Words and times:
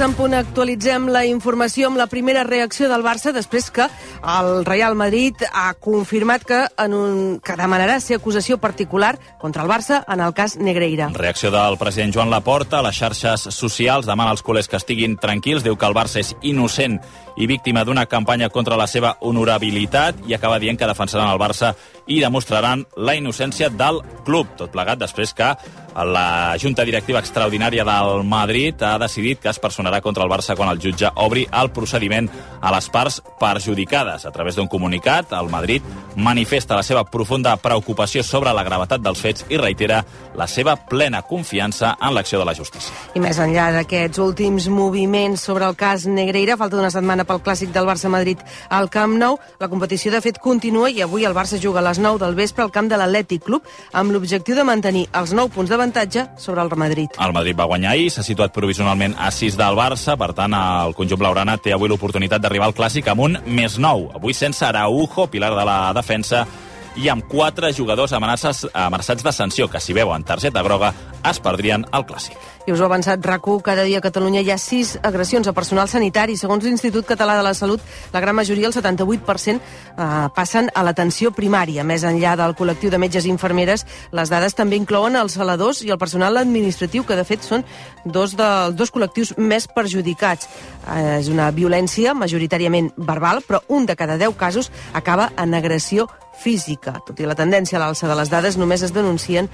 3 0.00 0.08
en 0.08 0.14
punt 0.16 0.32
actualitzem 0.32 1.10
la 1.12 1.26
informació 1.28 1.90
amb 1.90 1.98
la 2.00 2.06
primera 2.08 2.40
reacció 2.46 2.86
del 2.88 3.02
Barça 3.04 3.34
després 3.36 3.66
que 3.68 3.84
el 3.84 4.64
Real 4.64 4.94
Madrid 4.96 5.36
ha 5.52 5.74
confirmat 5.74 6.46
que, 6.48 6.60
en 6.80 6.94
un, 6.96 7.18
que 7.44 7.52
demanarà 7.58 7.98
ser 8.00 8.16
acusació 8.16 8.56
particular 8.56 9.18
contra 9.42 9.60
el 9.60 9.68
Barça 9.68 9.98
en 10.08 10.24
el 10.24 10.32
cas 10.32 10.56
Negreira. 10.56 11.10
Reacció 11.12 11.50
del 11.52 11.76
president 11.76 12.16
Joan 12.16 12.32
Laporta 12.32 12.78
a 12.78 12.86
les 12.86 12.96
xarxes 12.96 13.44
socials 13.52 14.08
demana 14.08 14.32
als 14.32 14.40
culers 14.40 14.72
que 14.72 14.80
estiguin 14.80 15.18
tranquils, 15.20 15.66
diu 15.68 15.76
que 15.76 15.84
el 15.84 15.98
Barça 15.98 16.24
és 16.24 16.32
innocent 16.40 16.96
i 17.36 17.44
víctima 17.50 17.84
d'una 17.84 18.06
campanya 18.08 18.48
contra 18.48 18.80
la 18.80 18.88
seva 18.88 19.18
honorabilitat 19.20 20.24
i 20.28 20.32
acaba 20.32 20.58
dient 20.64 20.80
que 20.80 20.88
defensaran 20.88 21.28
el 21.28 21.40
Barça 21.40 21.74
i 22.10 22.18
demostraran 22.20 22.84
la 22.98 23.14
innocència 23.14 23.70
del 23.70 24.02
club. 24.26 24.50
Tot 24.58 24.74
plegat 24.74 24.98
després 25.00 25.32
que 25.36 25.54
la 25.94 26.56
Junta 26.60 26.84
Directiva 26.86 27.18
Extraordinària 27.20 27.84
del 27.84 28.22
Madrid 28.24 28.82
ha 28.82 28.96
decidit 28.98 29.40
que 29.42 29.50
es 29.50 29.60
personarà 29.60 30.00
contra 30.00 30.24
el 30.24 30.30
Barça 30.30 30.56
quan 30.56 30.70
el 30.70 30.80
jutge 30.82 31.10
obri 31.22 31.46
el 31.50 31.70
procediment 31.74 32.28
a 32.60 32.72
les 32.74 32.88
parts 32.90 33.20
perjudicades. 33.40 34.24
A 34.26 34.30
través 34.30 34.56
d'un 34.56 34.68
comunicat, 34.68 35.32
el 35.32 35.50
Madrid 35.50 35.82
manifesta 36.16 36.76
la 36.78 36.84
seva 36.86 37.04
profunda 37.04 37.56
preocupació 37.56 38.22
sobre 38.26 38.54
la 38.54 38.64
gravetat 38.66 39.02
dels 39.02 39.20
fets 39.20 39.46
i 39.48 39.58
reitera 39.58 40.02
la 40.36 40.46
seva 40.46 40.76
plena 40.76 41.22
confiança 41.22 41.96
en 42.00 42.14
l'acció 42.14 42.38
de 42.38 42.46
la 42.48 42.54
justícia. 42.54 42.94
I 43.14 43.22
més 43.22 43.38
enllà 43.42 43.70
d'aquests 43.74 44.22
últims 44.22 44.68
moviments 44.70 45.42
sobre 45.42 45.66
el 45.66 45.76
cas 45.76 46.06
Negreira, 46.06 46.58
falta 46.60 46.78
una 46.78 46.90
setmana 46.90 47.26
pel 47.26 47.42
clàssic 47.44 47.74
del 47.74 47.88
Barça-Madrid 47.88 48.42
al 48.68 48.90
Camp 48.90 49.18
Nou. 49.18 49.38
La 49.60 49.68
competició, 49.68 50.12
de 50.14 50.22
fet, 50.24 50.38
continua 50.38 50.90
i 50.90 51.02
avui 51.02 51.26
el 51.26 51.36
Barça 51.36 51.60
juga 51.60 51.82
a 51.82 51.88
les 51.90 51.99
9 52.00 52.18
del 52.22 52.34
vespre 52.38 52.64
al 52.64 52.72
camp 52.74 52.88
de 52.90 52.98
l'Atlètic 52.98 53.44
Club 53.46 53.68
amb 53.92 54.14
l'objectiu 54.14 54.56
de 54.56 54.64
mantenir 54.64 55.06
els 55.20 55.34
9 55.36 55.52
punts 55.54 55.70
d'avantatge 55.70 56.26
sobre 56.40 56.64
el 56.64 56.72
Madrid. 56.80 57.14
El 57.20 57.34
Madrid 57.36 57.58
va 57.58 57.68
guanyar 57.70 57.92
ahir, 57.92 58.10
s'ha 58.10 58.24
situat 58.26 58.54
provisionalment 58.56 59.14
a 59.18 59.30
6 59.30 59.58
del 59.60 59.78
Barça, 59.78 60.16
per 60.16 60.32
tant, 60.34 60.54
el 60.54 60.96
conjunt 60.98 61.20
blaugrana 61.20 61.58
té 61.60 61.74
avui 61.76 61.92
l'oportunitat 61.92 62.42
d'arribar 62.42 62.70
al 62.70 62.76
clàssic 62.76 63.08
amb 63.12 63.26
un 63.28 63.38
més 63.46 63.78
9. 63.78 64.16
Avui 64.16 64.34
sense 64.34 64.64
Araujo, 64.66 65.28
pilar 65.30 65.52
de 65.54 65.68
la 65.68 65.78
defensa, 65.96 66.46
i 66.96 67.08
amb 67.08 67.26
quatre 67.28 67.72
jugadors 67.76 68.12
amenaçats, 68.12 68.66
amenaçats 68.74 69.22
de 69.22 69.32
sanció, 69.32 69.68
que 69.70 69.80
si 69.80 69.94
veuen 69.94 70.24
targeta 70.24 70.62
groga 70.62 70.94
es 71.28 71.38
perdrien 71.40 71.84
el 71.92 72.06
clàssic. 72.08 72.36
I 72.66 72.72
us 72.72 72.80
ho 72.80 72.84
ha 72.84 72.90
avançat 72.90 73.24
rac 73.24 73.46
cada 73.64 73.82
dia 73.84 73.98
a 73.98 74.04
Catalunya 74.04 74.42
hi 74.42 74.50
ha 74.50 74.58
sis 74.58 74.98
agressions 75.02 75.48
a 75.48 75.52
personal 75.52 75.88
sanitari. 75.88 76.36
Segons 76.36 76.64
l'Institut 76.64 77.06
Català 77.06 77.36
de 77.36 77.42
la 77.42 77.54
Salut, 77.54 77.80
la 78.12 78.20
gran 78.20 78.36
majoria, 78.36 78.68
el 78.68 78.74
78%, 78.74 79.60
eh, 79.60 80.28
passen 80.34 80.70
a 80.74 80.82
l'atenció 80.82 81.32
primària. 81.32 81.84
Més 81.84 82.04
enllà 82.04 82.36
del 82.36 82.54
col·lectiu 82.54 82.90
de 82.90 82.98
metges 82.98 83.26
i 83.26 83.30
infermeres, 83.30 83.86
les 84.12 84.30
dades 84.30 84.54
també 84.54 84.76
inclouen 84.76 85.16
els 85.16 85.32
saladors 85.32 85.82
i 85.82 85.90
el 85.90 85.98
personal 85.98 86.36
administratiu, 86.36 87.04
que 87.06 87.16
de 87.16 87.24
fet 87.24 87.42
són 87.42 87.64
dos 88.04 88.36
dels 88.36 88.76
dos 88.76 88.92
col·lectius 88.92 89.36
més 89.38 89.66
perjudicats. 89.66 90.48
Eh, 90.94 91.18
és 91.20 91.28
una 91.28 91.50
violència 91.50 92.14
majoritàriament 92.14 92.92
verbal, 92.96 93.42
però 93.46 93.64
un 93.68 93.86
de 93.86 93.96
cada 93.96 94.18
deu 94.18 94.36
casos 94.36 94.70
acaba 94.92 95.32
en 95.36 95.54
agressió 95.54 96.08
física. 96.40 96.96
Tot 97.06 97.20
i 97.20 97.28
la 97.28 97.36
tendència 97.38 97.78
a 97.78 97.82
l'alça 97.82 98.08
de 98.08 98.16
les 98.18 98.30
dades, 98.32 98.56
només 98.60 98.82
es 98.82 98.94
denuncien 98.96 99.48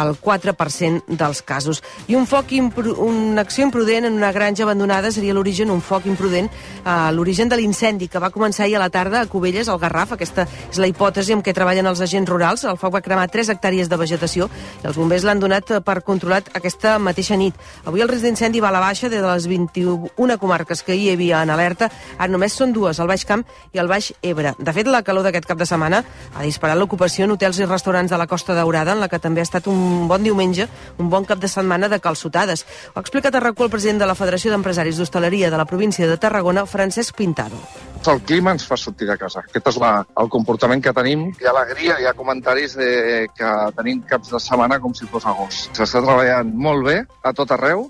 el 0.00 0.14
4% 0.20 1.18
dels 1.18 1.42
casos. 1.42 1.82
I 2.08 2.16
un 2.18 2.26
foc 2.26 2.52
una 2.58 3.42
acció 3.42 3.64
imprudent 3.66 4.06
en 4.06 4.14
una 4.14 4.32
granja 4.32 4.64
abandonada 4.64 5.10
seria 5.12 5.34
l'origen, 5.34 5.70
un 5.70 5.82
foc 5.82 6.06
imprudent, 6.06 6.48
uh, 6.84 7.10
l'origen 7.12 7.48
de 7.48 7.58
l'incendi 7.58 8.08
que 8.08 8.22
va 8.22 8.30
començar 8.30 8.64
ahir 8.64 8.76
a 8.78 8.82
la 8.84 8.90
tarda 8.90 9.20
a 9.20 9.26
Cubelles, 9.26 9.68
al 9.68 9.78
Garraf. 9.78 10.14
Aquesta 10.16 10.46
és 10.70 10.78
la 10.78 10.88
hipòtesi 10.88 11.34
amb 11.34 11.44
què 11.44 11.54
treballen 11.54 11.86
els 11.86 12.00
agents 12.00 12.30
rurals. 12.30 12.64
El 12.64 12.78
foc 12.80 12.94
va 12.94 13.02
cremar 13.04 13.28
3 13.28 13.52
hectàrees 13.54 13.90
de 13.90 13.98
vegetació 14.00 14.48
i 14.82 14.86
els 14.88 14.96
bombers 14.96 15.26
l'han 15.26 15.42
donat 15.42 15.74
per 15.84 16.00
controlat 16.06 16.48
aquesta 16.54 16.96
mateixa 16.98 17.36
nit. 17.36 17.54
Avui 17.84 18.02
el 18.04 18.08
risc 18.08 18.24
d'incendi 18.24 18.62
va 18.64 18.70
a 18.70 18.76
la 18.76 18.80
baixa 18.80 19.08
de 19.08 19.20
les 19.22 19.46
21 19.48 20.38
comarques 20.38 20.82
que 20.82 20.96
hi 20.96 21.10
havia 21.12 21.42
en 21.42 21.50
alerta. 21.50 21.90
Ara 22.16 22.30
només 22.32 22.56
són 22.56 22.72
dues, 22.72 22.98
el 22.98 23.08
Baix 23.10 23.24
Camp 23.28 23.44
i 23.72 23.82
el 23.82 23.88
Baix 23.88 24.12
Ebre. 24.22 24.54
De 24.58 24.72
fet, 24.72 24.86
la 24.86 25.02
calor 25.02 25.26
d'aquest 25.26 25.48
cap 25.48 25.58
de 25.58 25.66
setmana 25.68 26.02
ha 26.34 26.44
disparat 26.44 26.78
l'ocupació 26.78 27.26
en 27.26 27.34
hotels 27.34 27.58
i 27.58 27.66
restaurants 27.66 28.10
de 28.10 28.18
la 28.18 28.26
Costa 28.26 28.54
Daurada, 28.54 28.92
en 28.92 29.00
la 29.00 29.08
que 29.08 29.20
també 29.22 29.42
ha 29.42 29.48
estat 29.48 29.68
un 29.70 30.08
bon 30.08 30.22
diumenge, 30.22 30.68
un 30.98 31.10
bon 31.10 31.24
cap 31.28 31.40
de 31.42 31.48
setmana 31.48 31.88
de 31.88 32.00
calçotades. 32.00 32.64
Ho 32.94 32.98
ha 32.98 33.04
explicat 33.04 33.34
a 33.34 33.42
RAC1 33.42 33.64
el 33.64 33.70
president 33.70 34.02
de 34.02 34.08
la 34.10 34.16
Federació 34.18 34.52
d'Empresaris 34.52 34.98
d'Hostaleria 34.98 35.50
de 35.50 35.60
la 35.60 35.66
província 35.66 36.08
de 36.08 36.16
Tarragona, 36.16 36.66
Francesc 36.66 37.16
Pintado. 37.16 37.60
El 38.08 38.22
clima 38.22 38.54
ens 38.54 38.64
fa 38.64 38.76
sortir 38.78 39.08
de 39.08 39.18
casa. 39.20 39.42
Aquest 39.44 39.72
és 39.72 39.78
la, 39.82 39.92
el 40.22 40.30
comportament 40.32 40.80
que 40.84 40.94
tenim. 40.96 41.28
Hi 41.40 41.48
ha 41.48 41.52
alegria, 41.52 41.98
hi 42.00 42.06
ha 42.08 42.14
comentaris 42.16 42.76
de, 42.78 43.26
que 43.36 43.52
tenim 43.76 44.00
caps 44.08 44.32
de 44.32 44.40
setmana 44.40 44.78
com 44.80 44.94
si 44.96 45.08
fos 45.10 45.26
agost. 45.28 45.72
S'està 45.76 46.04
treballant 46.04 46.54
molt 46.54 46.86
bé 46.86 46.98
a 47.22 47.34
tot 47.36 47.52
arreu, 47.58 47.88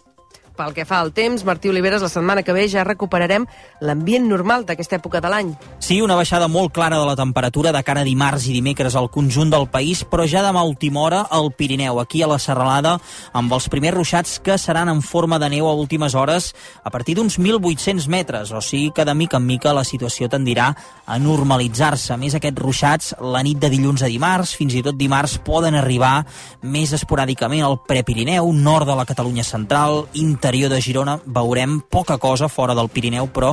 pel 0.59 0.75
que 0.75 0.85
fa 0.89 0.99
al 0.99 1.13
temps, 1.15 1.45
Martí 1.47 1.71
Oliveres, 1.71 2.03
la 2.03 2.11
setmana 2.11 2.43
que 2.43 2.53
ve 2.53 2.67
ja 2.69 2.83
recuperarem 2.85 3.47
l'ambient 3.85 4.27
normal 4.27 4.65
d'aquesta 4.67 4.99
època 4.99 5.23
de 5.23 5.31
l'any. 5.31 5.53
Sí, 5.79 6.01
una 6.03 6.17
baixada 6.19 6.49
molt 6.51 6.73
clara 6.75 6.99
de 6.99 7.07
la 7.07 7.15
temperatura 7.17 7.71
de 7.73 7.83
cara 7.87 8.03
a 8.03 8.09
dimarts 8.09 8.49
i 8.51 8.57
dimecres 8.57 8.97
al 8.99 9.07
conjunt 9.15 9.53
del 9.55 9.69
país, 9.71 10.03
però 10.03 10.27
ja 10.27 10.43
demà 10.43 10.65
última 10.67 11.05
hora 11.07 11.21
al 11.31 11.53
Pirineu, 11.55 12.01
aquí 12.03 12.25
a 12.25 12.31
la 12.31 12.41
Serralada, 12.43 12.97
amb 13.33 13.55
els 13.55 13.69
primers 13.71 13.97
ruixats 13.97 14.41
que 14.43 14.59
seran 14.59 14.91
en 14.91 15.03
forma 15.03 15.39
de 15.39 15.51
neu 15.55 15.69
a 15.71 15.77
últimes 15.79 16.17
hores 16.19 16.51
a 16.83 16.91
partir 16.91 17.15
d'uns 17.15 17.39
1.800 17.39 18.09
metres, 18.11 18.51
o 18.51 18.61
sigui 18.61 18.91
que 18.91 19.07
de 19.07 19.15
mica 19.15 19.39
en 19.39 19.47
mica 19.47 19.77
la 19.77 19.87
situació 19.87 20.29
tendirà 20.29 20.73
a 21.07 21.21
normalitzar-se. 21.23 22.19
Més, 22.19 22.35
aquests 22.35 22.63
ruixats, 22.65 23.15
la 23.23 23.45
nit 23.47 23.63
de 23.63 23.71
dilluns 23.71 24.03
a 24.03 24.11
dimarts, 24.11 24.57
fins 24.59 24.75
i 24.75 24.83
tot 24.83 24.99
dimarts, 24.99 25.39
poden 25.47 25.79
arribar 25.79 26.25
més 26.67 26.93
esporàdicament 26.97 27.63
al 27.63 27.79
Prepirineu, 27.87 28.51
nord 28.53 28.91
de 28.91 28.99
la 28.99 29.07
Catalunya 29.07 29.47
central, 29.47 30.09
interior 30.19 30.48
interior 30.49 30.71
de 30.71 30.81
Girona 30.81 31.19
veurem 31.27 31.83
poca 31.93 32.17
cosa 32.17 32.49
fora 32.49 32.73
del 32.75 32.89
Pirineu, 32.89 33.27
però 33.29 33.51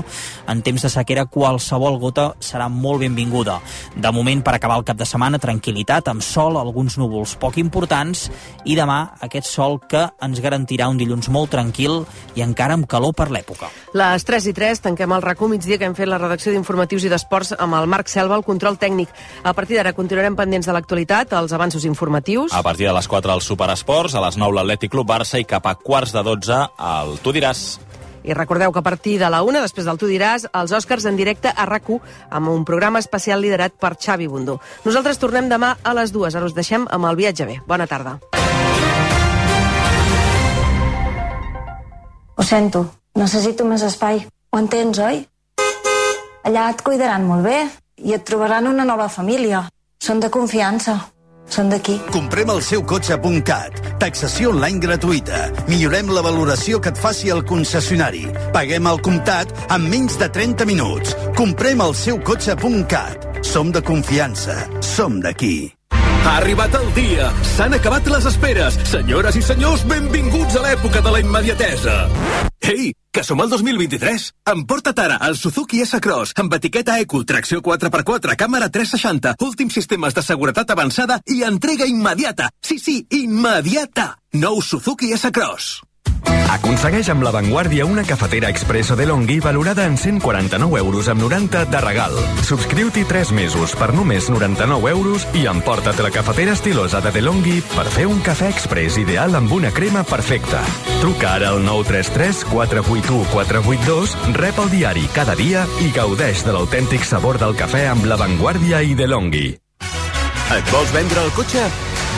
en 0.48 0.62
temps 0.64 0.86
de 0.86 0.88
sequera 0.88 1.26
qualsevol 1.28 1.98
gota 2.00 2.30
serà 2.40 2.70
molt 2.72 3.02
benvinguda. 3.04 3.58
De 4.00 4.12
moment, 4.16 4.40
per 4.40 4.54
acabar 4.56 4.78
el 4.80 4.86
cap 4.88 4.96
de 4.96 5.04
setmana, 5.04 5.42
tranquil·litat, 5.44 6.08
amb 6.08 6.24
sol, 6.24 6.56
alguns 6.56 6.96
núvols 6.96 7.34
poc 7.36 7.58
importants, 7.60 8.30
i 8.64 8.78
demà 8.80 9.18
aquest 9.28 9.50
sol 9.50 9.82
que 9.92 10.06
ens 10.24 10.40
garantirà 10.40 10.88
un 10.88 10.96
dilluns 10.96 11.28
molt 11.28 11.52
tranquil 11.52 12.06
i 12.40 12.46
encara 12.46 12.78
amb 12.80 12.88
calor 12.88 13.12
per 13.12 13.28
l'època. 13.28 13.68
Les 13.92 14.24
3 14.24 14.48
i 14.48 14.56
3 14.56 14.86
tanquem 14.88 15.12
el 15.12 15.26
RACU 15.28 15.52
migdia 15.52 15.76
que 15.82 15.90
hem 15.90 15.98
fet 16.00 16.08
la 16.08 16.22
redacció 16.22 16.56
d'informatius 16.56 17.10
i 17.10 17.12
d'esports 17.12 17.58
amb 17.60 17.76
el 17.76 17.92
Marc 17.92 18.08
Selva, 18.08 18.40
el 18.40 18.48
control 18.48 18.80
tècnic. 18.80 19.12
A 19.44 19.52
partir 19.52 19.82
d'ara 19.82 19.92
continuarem 19.92 20.40
pendents 20.40 20.72
de 20.72 20.78
l'actualitat, 20.80 21.36
els 21.36 21.52
avanços 21.52 21.84
informatius. 21.84 22.56
A 22.56 22.64
partir 22.64 22.88
de 22.88 22.96
les 22.96 23.12
4 23.12 23.36
al 23.36 23.44
Superesports, 23.44 24.16
a 24.16 24.24
les 24.24 24.40
9 24.40 24.62
l'Atlètic 24.62 24.96
Club 24.96 25.12
Barça 25.12 25.44
i 25.44 25.50
cap 25.50 25.68
a 25.68 25.76
quarts 25.76 26.16
de 26.16 26.24
12 26.24 26.64
el 26.86 27.18
Tu 27.24 27.34
diràs. 27.36 27.66
I 28.26 28.34
recordeu 28.34 28.72
que 28.74 28.82
a 28.82 28.86
partir 28.86 29.20
de 29.22 29.30
la 29.30 29.44
una, 29.46 29.62
després 29.62 29.86
del 29.86 30.00
Tu 30.02 30.10
diràs, 30.10 30.48
els 30.50 30.72
Oscars 30.74 31.06
en 31.06 31.18
directe 31.18 31.52
a 31.54 31.66
rac 31.70 31.86
amb 32.30 32.50
un 32.50 32.66
programa 32.66 33.00
especial 33.00 33.42
liderat 33.42 33.74
per 33.78 33.96
Xavi 34.02 34.28
Bundó. 34.28 34.60
Nosaltres 34.84 35.20
tornem 35.22 35.50
demà 35.50 35.78
a 35.84 35.94
les 35.94 36.12
dues. 36.12 36.36
Ara 36.36 36.46
us 36.46 36.56
deixem 36.56 36.88
amb 36.90 37.06
el 37.06 37.16
viatge 37.16 37.46
bé. 37.46 37.62
Bona 37.68 37.86
tarda. 37.86 38.20
Ho 42.36 42.44
sento, 42.44 42.86
necessito 43.16 43.66
més 43.66 43.84
espai. 43.84 44.26
Ho 44.52 44.58
entens, 44.58 45.00
oi? 45.00 45.22
Allà 46.46 46.70
et 46.70 46.82
cuidaran 46.82 47.24
molt 47.26 47.46
bé 47.46 47.70
i 47.98 48.14
et 48.14 48.26
trobaran 48.26 48.68
una 48.68 48.86
nova 48.86 49.08
família. 49.10 49.70
Són 50.02 50.20
de 50.20 50.30
confiança. 50.30 51.15
Són 51.52 51.70
d'aquí. 51.72 51.98
Comprem 52.14 52.50
el 52.52 52.62
seu 52.66 52.84
cotxe.cat. 52.88 53.80
Taxació 54.02 54.52
online 54.54 54.82
gratuïta. 54.84 55.46
Millorem 55.70 56.10
la 56.14 56.24
valoració 56.26 56.82
que 56.82 56.92
et 56.94 57.00
faci 57.00 57.32
el 57.34 57.46
concessionari. 57.48 58.26
Paguem 58.56 58.90
al 58.90 59.02
comptat 59.06 59.54
en 59.70 59.88
menys 59.92 60.20
de 60.22 60.30
30 60.30 60.68
minuts. 60.70 61.16
Comprem 61.38 61.82
el 61.86 61.96
seu 61.96 62.20
cotxe.cat. 62.20 63.32
Som 63.46 63.72
de 63.72 63.82
confiança. 63.86 64.58
Som 64.82 65.22
d'aquí. 65.22 65.72
Ha 66.26 66.38
arribat 66.40 66.74
el 66.74 66.88
dia. 66.98 67.30
S'han 67.54 67.76
acabat 67.78 68.08
les 68.10 68.26
esperes. 68.26 68.78
Senyores 68.90 69.36
i 69.38 69.44
senyors, 69.46 69.86
benvinguts 69.86 70.58
a 70.58 70.64
l'època 70.66 71.04
de 71.06 71.12
la 71.14 71.22
immediatesa. 71.22 71.98
Ei, 72.66 72.90
que 73.16 73.24
som 73.24 73.40
al 73.40 73.50
2023. 73.50 74.26
Emporta't 74.52 75.00
ara 75.00 75.20
el 75.30 75.38
Suzuki 75.40 75.80
S-Cross 75.86 76.36
amb 76.42 76.58
etiqueta 76.58 76.98
Eco, 77.00 77.24
tracció 77.24 77.62
4x4, 77.64 78.36
càmera 78.36 78.68
360, 78.68 79.38
últims 79.48 79.80
sistemes 79.80 80.18
de 80.18 80.26
seguretat 80.26 80.76
avançada 80.76 81.22
i 81.32 81.42
entrega 81.48 81.88
immediata. 81.88 82.52
Sí, 82.60 82.76
sí, 82.78 83.00
immediata. 83.24 84.12
Nou 84.36 84.60
Suzuki 84.60 85.14
S-Cross. 85.16 85.95
Aconsegueix 86.56 87.10
amb 87.12 87.22
La 87.26 87.32
Vanguardia 87.36 87.86
una 87.86 88.04
cafetera 88.08 88.48
expresso 88.50 88.96
de 88.96 89.06
Longhi 89.06 89.40
valorada 89.40 89.86
en 89.86 89.98
149 89.98 90.80
euros 90.80 91.10
amb 91.10 91.22
90 91.22 91.66
de 91.66 91.82
regal. 91.82 92.14
Subscriu-t'hi 92.48 93.04
3 93.06 93.34
mesos 93.36 93.76
per 93.76 93.92
només 93.94 94.30
99 94.30 94.90
euros 94.90 95.28
i 95.36 95.46
emporta't 95.52 96.00
la 96.02 96.12
cafetera 96.16 96.54
estilosa 96.56 97.02
de 97.04 97.12
DeLonghi 97.12 97.60
per 97.74 97.86
fer 97.92 98.06
un 98.08 98.22
cafè 98.24 98.50
express 98.54 98.98
ideal 99.02 99.36
amb 99.36 99.52
una 99.52 99.74
crema 99.76 100.06
perfecta. 100.08 100.64
Truca 101.02 101.34
ara 101.36 101.52
al 101.52 101.60
933 101.66 102.46
481 102.54 103.26
482, 103.34 104.16
rep 104.40 104.62
el 104.64 104.72
diari 104.72 105.10
cada 105.14 105.36
dia 105.36 105.68
i 105.84 105.92
gaudeix 105.92 106.46
de 106.48 106.56
l'autèntic 106.56 107.04
sabor 107.04 107.42
del 107.42 107.58
cafè 107.60 107.88
amb 107.92 108.08
La 108.08 108.18
Vanguardia 108.22 108.82
i 108.82 108.96
DeLonghi. 108.96 109.50
Et 110.56 110.72
vols 110.72 110.96
vendre 110.96 111.26
el 111.26 111.36
cotxe? 111.36 111.68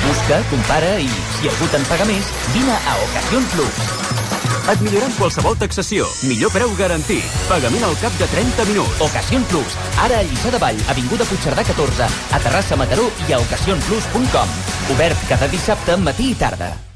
Busca, 0.06 0.42
compara 0.52 0.98
i, 1.02 1.10
si 1.38 1.50
algú 1.50 1.70
te'n 1.74 1.88
paga 1.90 2.06
més, 2.10 2.30
vine 2.54 2.76
a 2.76 3.00
Ocasión 3.08 3.48
Plus. 3.56 3.98
Et 4.68 4.82
millorem 4.84 5.14
qualsevol 5.16 5.56
taxació. 5.56 6.08
Millor 6.28 6.52
preu 6.52 6.74
garantit. 6.80 7.36
Pagament 7.48 7.86
al 7.88 7.96
cap 8.02 8.16
de 8.20 8.28
30 8.34 8.66
minuts. 8.68 9.00
Ocasion 9.06 9.46
Plus. 9.48 9.78
Ara 10.04 10.20
a 10.20 10.26
Lliçà 10.28 10.52
de 10.52 10.60
Vall, 10.60 10.82
Avinguda 10.92 11.28
Puigcerdà 11.30 11.64
14, 11.70 12.10
a 12.36 12.42
Terrassa 12.44 12.80
Mataró 12.80 13.08
i 13.30 13.38
a 13.38 13.40
ocasionplus.com. 13.46 14.60
Obert 14.98 15.24
cada 15.32 15.48
dissabte, 15.56 15.96
matí 16.04 16.34
i 16.34 16.36
tarda. 16.44 16.87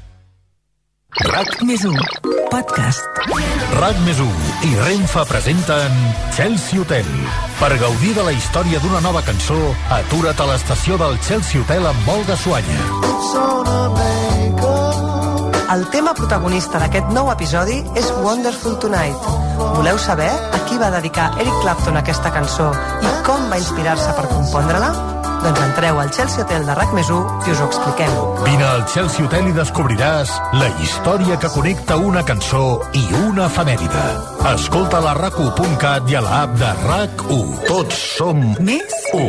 RAC 1.12 1.58
més 1.68 1.82
1, 1.84 1.92
podcast. 2.48 3.18
RAC 3.76 3.98
més 4.06 4.16
1 4.24 4.30
i 4.64 4.70
Renfe 4.78 5.24
presenten 5.28 5.98
Chelsea 6.32 6.80
Hotel. 6.80 7.10
Per 7.58 7.68
gaudir 7.82 8.14
de 8.16 8.24
la 8.24 8.32
història 8.32 8.80
d'una 8.80 9.02
nova 9.04 9.20
cançó, 9.26 9.58
atura't 9.92 10.40
a 10.40 10.48
l'estació 10.48 10.96
del 10.96 11.20
Chelsea 11.20 11.60
Hotel 11.60 11.84
amb 11.90 12.10
de 12.24 12.38
Suanya. 12.40 12.80
El 15.76 15.84
tema 15.92 16.16
protagonista 16.16 16.80
d'aquest 16.80 17.12
nou 17.12 17.28
episodi 17.28 17.82
és 17.92 18.08
Wonderful 18.24 18.80
Tonight. 18.80 19.32
Voleu 19.76 20.00
saber 20.00 20.32
a 20.32 20.64
qui 20.64 20.80
va 20.80 20.94
dedicar 20.96 21.34
Eric 21.36 21.60
Clapton 21.60 22.00
aquesta 22.00 22.32
cançó 22.32 22.72
i 23.04 23.18
com 23.28 23.50
va 23.52 23.60
inspirar-se 23.60 24.16
per 24.16 24.30
compondre-la? 24.32 25.11
Doncs 25.42 25.58
entreu 25.58 25.98
al 25.98 26.10
Chelsea 26.14 26.44
Hotel 26.44 26.62
de 26.68 26.74
RAC 26.78 26.92
més 26.94 27.08
i 27.10 27.14
us 27.50 27.60
ho 27.60 27.66
expliquem. 27.66 28.12
Vine 28.44 28.66
al 28.68 28.84
Chelsea 28.86 29.24
Hotel 29.26 29.48
i 29.50 29.54
descobriràs 29.56 30.30
la 30.54 30.68
història 30.84 31.38
que 31.42 31.50
connecta 31.50 31.96
una 31.98 32.22
cançó 32.28 32.62
i 32.94 33.02
una 33.24 33.48
efemèride. 33.50 34.04
Escolta 34.52 35.02
la 35.02 35.16
rac1.cat 35.18 36.12
i 36.12 36.18
a 36.20 36.22
l'app 36.22 36.54
de 36.62 36.70
RAC1. 36.86 37.50
Tots 37.66 38.06
som 38.20 38.46
Més 38.62 38.94
1. 39.18 39.26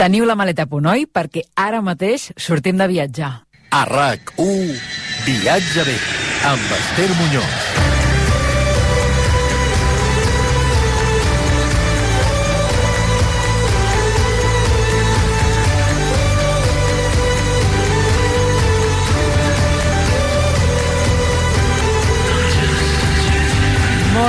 Teniu 0.00 0.24
la 0.24 0.38
maleta 0.38 0.64
a 0.64 0.70
punt, 0.72 0.88
oi? 0.90 1.04
Perquè 1.12 1.44
ara 1.60 1.84
mateix 1.84 2.30
sortim 2.40 2.80
de 2.80 2.88
viatjar. 2.88 3.34
A 3.68 3.84
RAC1, 3.90 4.74
viatge 5.28 5.84
bé, 5.92 6.00
amb 6.48 6.76
Esther 6.80 7.12
Muñoz. 7.20 7.73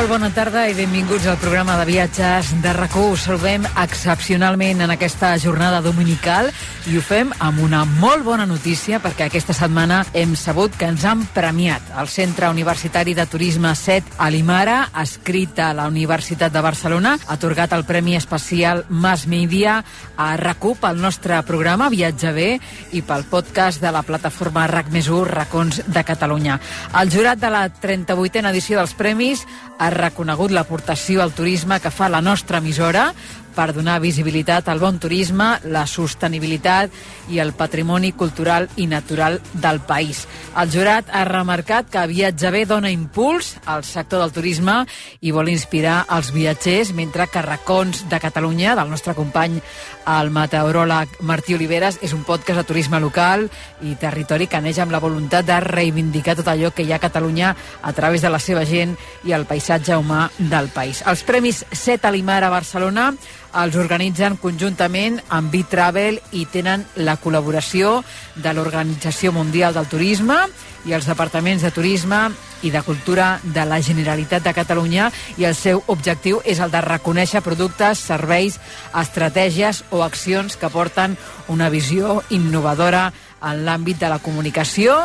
Molt 0.06 0.19
bona 0.22 0.36
tarda 0.38 0.68
i 0.69 0.75
benvinguts 0.78 1.25
al 1.25 1.40
programa 1.42 1.80
de 1.80 1.88
viatges 1.90 2.52
de 2.62 2.75
rac 2.78 2.94
Us 3.02 3.24
salvem 3.25 3.63
excepcionalment 3.66 4.84
en 4.86 4.94
aquesta 4.94 5.31
jornada 5.42 5.80
dominical 5.81 6.52
i 6.86 7.00
ho 7.00 7.02
fem 7.02 7.31
amb 7.42 7.63
una 7.66 7.80
molt 7.90 8.22
bona 8.22 8.46
notícia 8.46 9.00
perquè 9.02 9.25
aquesta 9.25 9.56
setmana 9.57 10.04
hem 10.13 10.36
sabut 10.38 10.75
que 10.78 10.86
ens 10.86 11.02
han 11.10 11.24
premiat 11.34 11.88
el 11.98 12.06
Centre 12.13 12.52
Universitari 12.54 13.16
de 13.18 13.25
Turisme 13.25 13.72
7 13.74 14.19
a 14.22 14.30
l'Imara, 14.30 14.92
escrit 15.02 15.57
a 15.57 15.72
la 15.74 15.88
Universitat 15.90 16.54
de 16.54 16.62
Barcelona, 16.62 17.16
ha 17.25 17.40
atorgat 17.40 17.74
el 17.74 17.88
Premi 17.90 18.13
Especial 18.13 18.86
Mass 18.90 19.25
Media 19.25 19.80
a 20.22 20.30
rac 20.38 20.69
pel 20.81 21.02
nostre 21.02 21.42
programa 21.50 21.90
Viatge 21.90 22.36
Bé 22.38 22.52
i 22.94 23.02
pel 23.02 23.25
podcast 23.25 23.81
de 23.81 23.90
la 23.90 24.06
plataforma 24.06 24.68
RAC 24.69 24.94
més 24.94 25.10
Racons 25.10 25.81
de 25.88 26.06
Catalunya. 26.06 26.60
El 27.02 27.10
jurat 27.10 27.42
de 27.42 27.50
la 27.50 27.66
38a 27.74 28.54
edició 28.54 28.78
dels 28.78 28.94
premis 28.94 29.42
ha 29.80 29.90
reconegut 29.95 30.53
l'aportació 30.53 31.24
al 31.24 31.33
turisme 31.33 31.80
que 31.81 31.92
fa 31.92 32.12
la 32.12 32.21
nostra 32.21 32.62
emissora 32.62 33.09
per 33.56 33.72
donar 33.74 34.02
visibilitat 34.04 34.68
al 34.69 34.81
bon 34.84 35.00
turisme, 35.00 35.56
la 35.72 35.86
sostenibilitat 35.88 36.92
i 37.31 37.40
el 37.40 37.54
patrimoni 37.57 38.12
cultural 38.13 38.68
i 38.75 38.86
natural 38.92 39.40
del 39.54 39.80
país. 39.88 40.25
El 40.60 40.72
jurat 40.72 41.10
ha 41.12 41.24
remarcat 41.25 41.90
que 41.92 42.06
Viatge 42.12 42.52
Bé 42.52 42.66
dona 42.68 42.92
impuls 42.92 43.56
al 43.66 43.84
sector 43.88 44.22
del 44.22 44.36
turisme 44.36 44.81
i 45.22 45.31
vol 45.31 45.50
inspirar 45.50 46.04
els 46.16 46.34
viatgers, 46.36 46.94
mentre 46.94 47.28
que 47.31 47.42
Racons 47.42 48.06
de 48.12 48.19
Catalunya, 48.19 48.75
del 48.75 48.92
nostre 48.92 49.16
company 49.16 49.62
el 50.06 50.30
meteoròleg 50.30 51.19
Martí 51.25 51.56
Oliveres, 51.56 52.00
és 52.06 52.13
un 52.13 52.24
podcast 52.28 52.62
de 52.62 52.68
turisme 52.68 53.00
local 53.02 53.48
i 53.81 53.96
territori 54.00 54.48
que 54.52 54.62
neix 54.62 54.80
amb 54.84 54.94
la 54.94 55.02
voluntat 55.02 55.48
de 55.48 55.60
reivindicar 55.63 56.36
tot 56.38 56.52
allò 56.52 56.72
que 56.75 56.86
hi 56.86 56.92
ha 56.92 57.00
a 57.00 57.06
Catalunya 57.07 57.56
a 57.81 57.94
través 57.94 58.22
de 58.22 58.30
la 58.30 58.40
seva 58.40 58.66
gent 58.66 58.96
i 59.25 59.34
el 59.34 59.48
paisatge 59.50 59.98
humà 59.98 60.28
del 60.38 60.69
país. 60.74 61.02
Els 61.07 61.24
Premis 61.25 61.63
Set 61.72 62.06
a 62.06 62.12
l'Imar 62.13 62.44
a 62.44 62.54
Barcelona 62.54 63.12
els 63.56 63.75
organitzen 63.80 64.36
conjuntament 64.42 65.19
amb 65.34 65.52
B-Travel 65.54 66.19
i 66.36 66.46
tenen 66.52 66.84
la 67.07 67.16
col·laboració 67.22 68.02
de 68.36 68.54
l'Organització 68.54 69.31
Mundial 69.36 69.75
del 69.75 69.88
Turisme 69.92 70.42
i 70.86 70.94
els 70.94 71.07
departaments 71.10 71.63
de 71.66 71.72
turisme 71.74 72.19
i 72.66 72.72
de 72.72 72.81
cultura 72.86 73.40
de 73.44 73.66
la 73.66 73.80
Generalitat 73.81 74.44
de 74.46 74.54
Catalunya 74.54 75.10
i 75.38 75.46
el 75.48 75.56
seu 75.57 75.81
objectiu 75.92 76.42
és 76.46 76.60
el 76.62 76.74
de 76.74 76.81
reconèixer 76.81 77.42
productes, 77.46 78.02
serveis, 78.02 78.60
estratègies 78.94 79.84
o 79.92 80.04
accions 80.06 80.57
que 80.57 80.69
porten 80.69 81.18
una 81.50 81.69
visió 81.69 82.22
innovadora 82.30 83.12
en 83.45 83.63
l'àmbit 83.65 84.01
de 84.01 84.09
la 84.12 84.19
comunicació, 84.19 84.97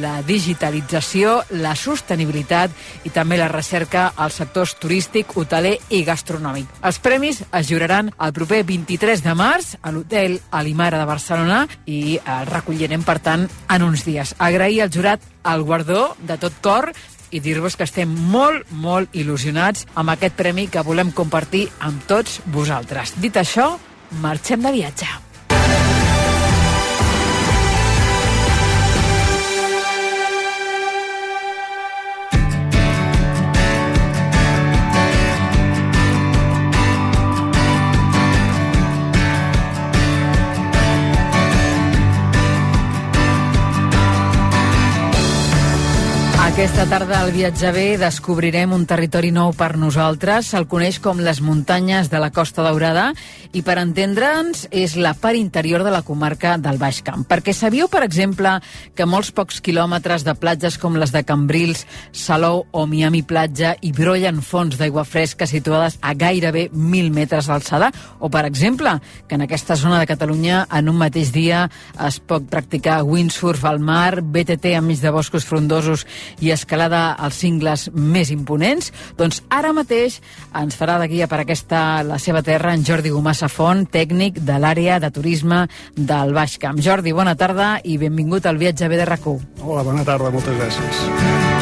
la 0.00 0.22
digitalització, 0.24 1.36
la 1.60 1.74
sostenibilitat 1.76 2.72
i 3.04 3.12
també 3.14 3.38
la 3.38 3.50
recerca 3.52 4.06
als 4.16 4.40
sectors 4.40 4.74
turístic, 4.80 5.36
hoteler 5.36 5.76
i 5.94 6.02
gastronòmic. 6.06 6.68
Els 6.82 7.00
premis 7.04 7.42
es 7.44 7.70
lliuraran 7.70 8.10
el 8.18 8.34
proper 8.36 8.62
23 8.66 9.24
de 9.24 9.34
març 9.38 9.74
a 9.82 9.92
l'hotel 9.92 10.38
Alimara 10.50 11.00
de 11.00 11.08
Barcelona 11.08 11.64
i 11.86 12.18
el 12.18 12.46
recollirem, 12.50 13.04
per 13.04 13.18
tant, 13.20 13.48
en 13.68 13.86
uns 13.86 14.04
dies. 14.08 14.34
Agrair 14.38 14.82
al 14.84 14.94
jurat 14.94 15.20
el 15.44 15.62
guardó 15.62 16.14
de 16.24 16.38
tot 16.40 16.56
cor 16.64 16.92
i 17.34 17.40
dir-vos 17.42 17.76
que 17.76 17.86
estem 17.88 18.10
molt, 18.30 18.70
molt 18.70 19.14
il·lusionats 19.18 19.88
amb 19.98 20.14
aquest 20.14 20.38
premi 20.38 20.68
que 20.70 20.86
volem 20.86 21.10
compartir 21.12 21.66
amb 21.82 22.06
tots 22.08 22.40
vosaltres. 22.54 23.16
Dit 23.20 23.36
això, 23.40 23.74
marxem 24.22 24.62
de 24.62 24.74
viatge. 24.78 25.23
Aquesta 46.54 46.84
tarda 46.86 47.16
al 47.18 47.32
Viatge 47.34 47.72
Bé 47.74 47.96
descobrirem 47.98 48.70
un 48.76 48.84
territori 48.86 49.32
nou 49.34 49.50
per 49.58 49.72
nosaltres. 49.74 50.52
Se'l 50.52 50.68
coneix 50.70 51.00
com 51.02 51.18
les 51.18 51.40
muntanyes 51.42 52.06
de 52.12 52.20
la 52.22 52.28
Costa 52.30 52.62
Daurada 52.62 53.08
i 53.50 53.62
per 53.66 53.74
entendre'ns 53.82 54.68
és 54.70 54.94
la 54.94 55.16
part 55.18 55.34
interior 55.34 55.82
de 55.82 55.90
la 55.90 56.04
comarca 56.06 56.52
del 56.62 56.78
Baix 56.78 57.00
Camp. 57.02 57.24
Perquè 57.26 57.50
sabíeu, 57.50 57.88
per 57.90 58.04
exemple, 58.06 58.52
que 58.94 59.06
molts 59.06 59.32
pocs 59.34 59.58
quilòmetres 59.66 60.22
de 60.22 60.36
platges 60.38 60.78
com 60.78 60.94
les 60.94 61.10
de 61.10 61.24
Cambrils, 61.26 61.88
Salou 62.14 62.62
o 62.70 62.86
Miami 62.86 63.24
Platja 63.26 63.74
hi 63.82 63.90
brollen 63.90 64.38
fonts 64.38 64.78
d'aigua 64.78 65.02
fresca 65.02 65.50
situades 65.50 65.98
a 66.02 66.14
gairebé 66.14 66.68
1.000 66.70 67.10
metres 67.18 67.50
d'alçada? 67.50 67.90
O, 68.20 68.30
per 68.30 68.44
exemple, 68.46 68.94
que 69.26 69.34
en 69.34 69.42
aquesta 69.48 69.74
zona 69.74 69.98
de 69.98 70.06
Catalunya 70.06 70.68
en 70.70 70.94
un 70.94 71.02
mateix 71.02 71.34
dia 71.34 71.66
es 72.06 72.22
pot 72.22 72.46
practicar 72.46 73.02
windsurf 73.02 73.66
al 73.66 73.82
mar, 73.82 74.22
BTT 74.22 74.78
enmig 74.78 75.02
de 75.02 75.14
boscos 75.18 75.50
frondosos 75.50 76.06
i 76.44 76.52
escalada 76.52 77.14
als 77.16 77.40
cingles 77.40 77.88
més 77.94 78.30
imponents, 78.34 78.92
doncs 79.18 79.40
ara 79.48 79.72
mateix 79.76 80.20
ens 80.60 80.76
farà 80.78 80.98
de 81.00 81.08
guia 81.10 81.28
per 81.30 81.40
aquesta 81.42 82.04
la 82.06 82.20
seva 82.20 82.44
terra 82.44 82.74
en 82.76 82.84
Jordi 82.84 83.12
Gomassa 83.14 83.48
Font, 83.48 83.86
tècnic 83.88 84.42
de 84.44 84.60
l'àrea 84.60 85.00
de 85.00 85.10
turisme 85.14 85.64
del 85.96 86.36
Baix 86.36 86.58
Camp. 86.60 86.80
Jordi, 86.84 87.16
bona 87.16 87.36
tarda 87.40 87.78
i 87.82 87.98
benvingut 87.98 88.46
al 88.46 88.60
viatge 88.60 88.88
de 88.92 89.04
rac 89.08 89.24
Hola, 89.24 89.82
bona 89.82 90.04
tarda, 90.04 90.30
moltes 90.30 90.56
gràcies. 90.58 91.53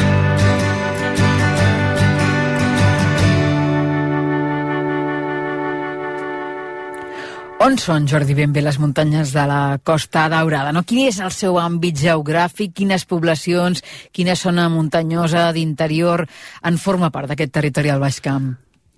On 7.63 7.77
són, 7.79 8.03
Jordi, 8.11 8.33
ben 8.35 8.51
bé 8.51 8.59
les 8.59 8.75
muntanyes 8.75 9.29
de 9.31 9.43
la 9.47 9.77
Costa 9.87 10.25
Daurada? 10.27 10.73
No? 10.75 10.81
Quin 10.83 11.05
és 11.07 11.21
el 11.23 11.31
seu 11.31 11.55
àmbit 11.61 11.95
geogràfic? 12.01 12.73
Quines 12.75 13.05
poblacions, 13.07 13.79
quina 14.11 14.35
zona 14.35 14.65
muntanyosa 14.67 15.45
d'interior 15.55 16.25
en 16.67 16.79
forma 16.81 17.07
part 17.13 17.31
d'aquest 17.31 17.53
territori 17.55 17.93
al 17.93 18.03
Baix 18.03 18.19
Camp? 18.25 18.49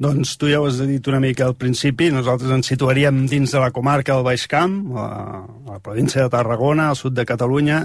Doncs 0.01 0.33
tu 0.41 0.49
ja 0.49 0.63
ho 0.63 0.65
has 0.65 0.79
dit 0.81 1.11
una 1.11 1.21
mica 1.21 1.45
al 1.45 1.53
principi, 1.61 2.09
nosaltres 2.09 2.49
ens 2.57 2.73
situaríem 2.73 3.27
dins 3.29 3.53
de 3.53 3.61
la 3.61 3.69
comarca 3.75 4.15
del 4.15 4.25
Baix 4.25 4.47
Camp, 4.49 4.79
a 4.97 5.45
la 5.69 5.77
província 5.77 6.25
de 6.25 6.33
Tarragona, 6.33 6.89
al 6.89 6.97
sud 6.97 7.13
de 7.13 7.27
Catalunya, 7.29 7.83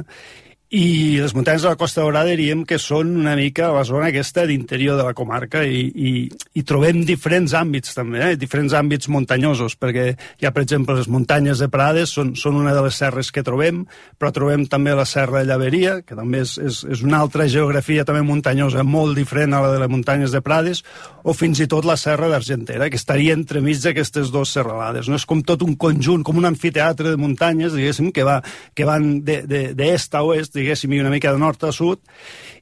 i 0.70 1.18
les 1.18 1.32
muntanyes 1.34 1.64
de 1.64 1.70
la 1.72 1.78
Costa 1.78 1.98
Daurada 2.04 2.30
diríem 2.30 2.60
que 2.62 2.76
són 2.78 3.08
una 3.18 3.32
mica 3.34 3.72
la 3.74 3.82
zona 3.82 4.06
aquesta 4.12 4.44
d'interior 4.46 4.94
de 5.00 5.02
la 5.08 5.16
comarca 5.18 5.64
i, 5.66 5.80
i, 5.90 6.10
i 6.30 6.62
trobem 6.62 7.00
diferents 7.02 7.56
àmbits 7.58 7.96
també, 7.96 8.20
eh? 8.22 8.36
diferents 8.38 8.76
àmbits 8.78 9.10
muntanyosos, 9.10 9.74
perquè 9.74 10.04
hi 10.14 10.46
ha, 10.46 10.52
per 10.54 10.62
exemple, 10.62 10.94
les 10.94 11.10
muntanyes 11.10 11.58
de 11.58 11.66
Prades, 11.72 12.12
són, 12.14 12.36
són 12.38 12.60
una 12.60 12.74
de 12.76 12.84
les 12.84 13.00
serres 13.02 13.32
que 13.34 13.42
trobem, 13.42 13.80
però 14.14 14.30
trobem 14.36 14.62
també 14.70 14.94
la 14.94 15.08
serra 15.10 15.40
de 15.40 15.48
Llaveria, 15.50 15.96
que 16.06 16.14
també 16.14 16.44
és, 16.44 16.54
és, 16.62 16.78
és 16.86 17.02
una 17.02 17.18
altra 17.18 17.48
geografia 17.50 18.06
també 18.06 18.22
muntanyosa, 18.22 18.86
molt 18.86 19.18
diferent 19.18 19.58
a 19.58 19.64
la 19.66 19.74
de 19.74 19.82
les 19.82 19.90
muntanyes 19.90 20.30
de 20.30 20.42
Prades, 20.46 20.84
o 21.26 21.34
fins 21.34 21.58
i 21.58 21.66
tot 21.66 21.88
la 21.88 21.98
serra 21.98 22.30
d'Argentera, 22.30 22.86
que 22.86 23.00
estaria 23.00 23.34
entremig 23.34 23.82
d'aquestes 23.82 24.30
dues 24.30 24.54
serralades. 24.54 25.10
No? 25.10 25.18
És 25.18 25.26
com 25.26 25.42
tot 25.42 25.66
un 25.66 25.74
conjunt, 25.74 26.22
com 26.22 26.38
un 26.38 26.46
anfiteatre 26.46 27.10
de 27.10 27.18
muntanyes, 27.18 27.74
diguéssim, 27.74 28.14
que, 28.14 28.22
va, 28.22 28.38
que 28.78 28.86
van 28.86 29.16
d'est 29.26 30.14
a 30.14 30.22
oest, 30.22 30.59
diguéssim, 30.60 30.92
i 30.94 31.02
una 31.02 31.12
mica 31.12 31.32
de 31.34 31.40
nord 31.40 31.64
a 31.64 31.72
sud, 31.74 32.04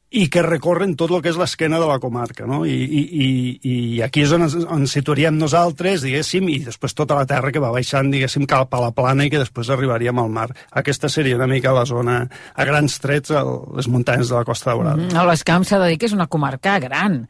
i 0.09 0.25
que 0.33 0.40
recorren 0.40 0.95
tot 0.97 1.11
el 1.12 1.21
que 1.21 1.28
és 1.28 1.37
l'esquena 1.37 1.76
de 1.81 1.87
la 1.88 1.99
comarca, 2.00 2.47
no? 2.49 2.62
I, 2.64 2.73
i, 2.73 3.02
i, 3.05 3.26
i 3.69 3.75
aquí 4.05 4.23
és 4.25 4.33
on 4.33 4.47
ens, 4.47 4.55
on 4.64 4.87
situaríem 4.88 5.37
nosaltres, 5.37 6.00
diguéssim, 6.07 6.49
i 6.49 6.62
després 6.64 6.97
tota 6.97 7.19
la 7.19 7.26
terra 7.28 7.52
que 7.52 7.61
va 7.61 7.75
baixant, 7.75 8.09
diguéssim, 8.12 8.47
cap 8.49 8.73
a 8.73 8.81
la 8.87 8.95
plana 8.97 9.26
i 9.26 9.33
que 9.33 9.43
després 9.43 9.69
arribaríem 9.75 10.23
al 10.23 10.33
mar. 10.33 10.47
Aquesta 10.81 11.12
seria 11.12 11.37
una 11.37 11.50
mica 11.50 11.76
la 11.76 11.85
zona, 11.88 12.23
a 12.25 12.69
grans 12.69 12.97
trets, 13.05 13.35
a 13.37 13.45
les 13.76 13.90
muntanyes 13.93 14.33
de 14.33 14.38
la 14.38 14.49
Costa 14.49 14.73
Daurada. 14.73 14.97
Mm, 14.97 15.12
a 15.12 15.26
l'Escamp 15.28 15.69
s'ha 15.69 15.83
de 15.85 15.93
dir 15.93 16.00
que 16.00 16.09
és 16.09 16.17
una 16.17 16.31
comarca 16.33 16.78
gran. 16.81 17.26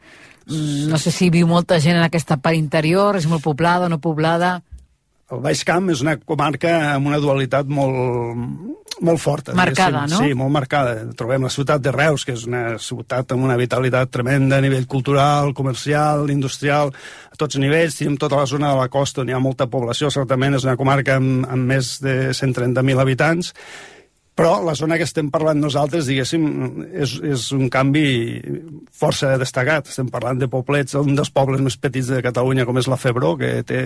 Mm, 0.47 0.87
no 0.93 1.03
sé 1.03 1.11
si 1.11 1.27
viu 1.35 1.51
molta 1.51 1.81
gent 1.83 1.99
en 1.99 2.07
aquesta 2.07 2.39
part 2.39 2.55
interior, 2.55 3.19
és 3.19 3.27
molt 3.27 3.43
poblada 3.43 3.91
o 3.91 3.91
no 3.91 3.99
poblada... 3.99 4.61
El 5.29 5.41
Baix 5.45 5.61
Camp 5.67 5.91
és 5.93 6.01
una 6.01 6.15
comarca 6.17 6.71
amb 6.95 7.09
una 7.11 7.19
dualitat 7.21 7.67
molt, 7.69 8.39
molt 9.05 9.21
forta. 9.21 9.53
Marcada, 9.57 10.05
no? 10.09 10.21
Sí, 10.23 10.33
molt 10.37 10.51
marcada. 10.55 10.95
Trobem 11.17 11.45
la 11.45 11.51
ciutat 11.53 11.83
de 11.85 11.93
Reus, 11.93 12.25
que 12.25 12.33
és 12.33 12.47
una 12.49 12.63
ciutat 12.81 13.35
amb 13.35 13.45
una 13.45 13.57
vitalitat 13.59 14.09
tremenda 14.09 14.57
a 14.57 14.65
nivell 14.65 14.87
cultural, 14.89 15.53
comercial, 15.53 16.25
industrial, 16.33 16.93
a 17.29 17.37
tots 17.37 17.59
nivells. 17.61 17.99
Tenim 17.99 18.17
tota 18.17 18.41
la 18.41 18.49
zona 18.49 18.73
de 18.73 18.81
la 18.81 18.89
costa 18.89 19.21
on 19.21 19.29
hi 19.29 19.37
ha 19.37 19.43
molta 19.43 19.69
població, 19.69 20.09
certament 20.13 20.57
és 20.57 20.65
una 20.65 20.77
comarca 20.79 21.19
amb, 21.21 21.45
amb 21.45 21.73
més 21.75 21.97
de 22.01 22.17
130.000 22.33 23.05
habitants, 23.05 23.53
però 24.39 24.53
la 24.63 24.75
zona 24.77 24.95
que 24.95 25.03
estem 25.03 25.27
parlant 25.33 25.59
nosaltres, 25.59 26.07
diguéssim, 26.07 26.43
és, 26.95 27.17
és 27.27 27.45
un 27.51 27.67
canvi 27.71 28.05
força 28.95 29.33
destacat. 29.41 29.89
Estem 29.91 30.07
parlant 30.11 30.39
de 30.39 30.47
poblets, 30.51 30.95
un 30.95 31.17
dels 31.17 31.31
pobles 31.35 31.59
més 31.63 31.75
petits 31.75 32.07
de 32.13 32.21
Catalunya, 32.23 32.63
com 32.67 32.79
és 32.79 32.87
la 32.87 32.99
Febró, 32.99 33.33
que 33.39 33.51
té 33.67 33.81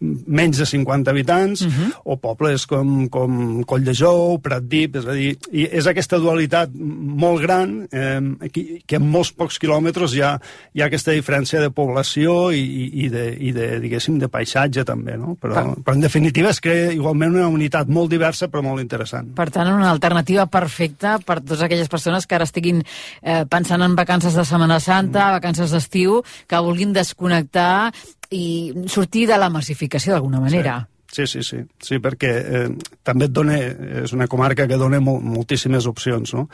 menys 0.00 0.62
de 0.62 0.66
50 0.66 1.12
habitants, 1.12 1.64
uh 1.66 1.68
-huh. 1.68 1.90
o 2.04 2.16
pobles 2.16 2.64
com, 2.66 3.08
com 3.08 3.64
Colldejou, 3.68 4.38
Pratdip, 4.40 4.96
és 4.96 5.06
a 5.06 5.12
dir, 5.12 5.36
i 5.52 5.68
és 5.70 5.86
aquesta 5.86 6.18
dualitat 6.18 6.70
molt 6.74 7.42
gran, 7.42 7.86
eh, 7.92 8.48
que, 8.50 8.82
que 8.86 8.96
en 8.96 9.10
molts 9.10 9.32
pocs 9.32 9.58
quilòmetres 9.58 10.14
hi 10.14 10.22
ha, 10.22 10.40
hi 10.72 10.82
ha 10.82 10.86
aquesta 10.86 11.12
diferència 11.12 11.60
de 11.60 11.70
població 11.70 12.50
i, 12.50 12.64
i, 13.04 13.08
de, 13.08 13.36
i 13.38 13.52
de, 13.52 13.78
diguéssim, 13.80 14.18
de 14.18 14.28
paisatge 14.28 14.84
també, 14.84 15.16
no? 15.16 15.36
Però, 15.40 15.76
però 15.84 15.94
en 15.94 16.00
definitiva 16.00 16.50
és 16.50 16.60
que 16.60 16.92
igualment 16.94 17.34
una 17.34 17.48
unitat 17.48 17.88
molt 17.88 18.10
diversa 18.10 18.48
però 18.48 18.62
molt 18.62 18.80
interessant. 18.80 19.34
Per 19.34 19.50
tant, 19.50 19.68
una 19.68 19.81
alternativa 19.90 20.46
perfecta 20.46 21.18
per 21.18 21.40
totes 21.40 21.62
aquelles 21.66 21.90
persones 21.90 22.26
que 22.26 22.38
ara 22.38 22.46
estiguin 22.46 22.82
eh, 22.84 23.42
pensant 23.50 23.82
en 23.82 23.96
vacances 23.98 24.36
de 24.38 24.44
Setmana 24.46 24.78
Santa, 24.80 25.26
mm. 25.26 25.38
vacances 25.40 25.74
d'estiu, 25.74 26.22
que 26.46 26.62
vulguin 26.62 26.94
desconnectar 26.94 27.90
i 28.32 28.72
sortir 28.88 29.26
de 29.28 29.36
la 29.36 29.50
massificació 29.52 30.14
d'alguna 30.14 30.40
manera. 30.40 30.80
Sí. 30.80 30.91
Sí, 31.12 31.26
sí, 31.26 31.42
sí, 31.44 31.58
sí 31.76 31.98
perquè 32.00 32.28
eh, 32.40 32.68
també 33.04 33.26
et 33.28 33.32
dona, 33.36 33.58
és 34.00 34.14
una 34.16 34.24
comarca 34.32 34.64
que 34.64 34.78
dona 34.80 34.96
mol, 35.04 35.18
moltíssimes 35.20 35.84
opcions, 35.90 36.30
no? 36.32 36.46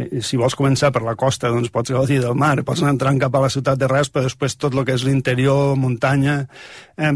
I, 0.00 0.22
si 0.24 0.38
vols 0.40 0.56
començar 0.56 0.88
per 0.94 1.02
la 1.04 1.12
costa, 1.12 1.50
doncs 1.52 1.68
pots 1.68 1.92
gaudir 1.92 2.22
del 2.22 2.32
mar, 2.32 2.54
pots 2.64 2.80
anar 2.80 2.94
entrant 2.94 3.20
cap 3.20 3.36
a 3.36 3.42
la 3.44 3.50
ciutat 3.52 3.76
de 3.76 3.88
però 3.88 4.22
després 4.24 4.56
tot 4.56 4.72
el 4.72 4.86
que 4.88 4.94
és 4.96 5.04
l'interior, 5.04 5.76
muntanya, 5.76 6.38
eh, 6.96 7.10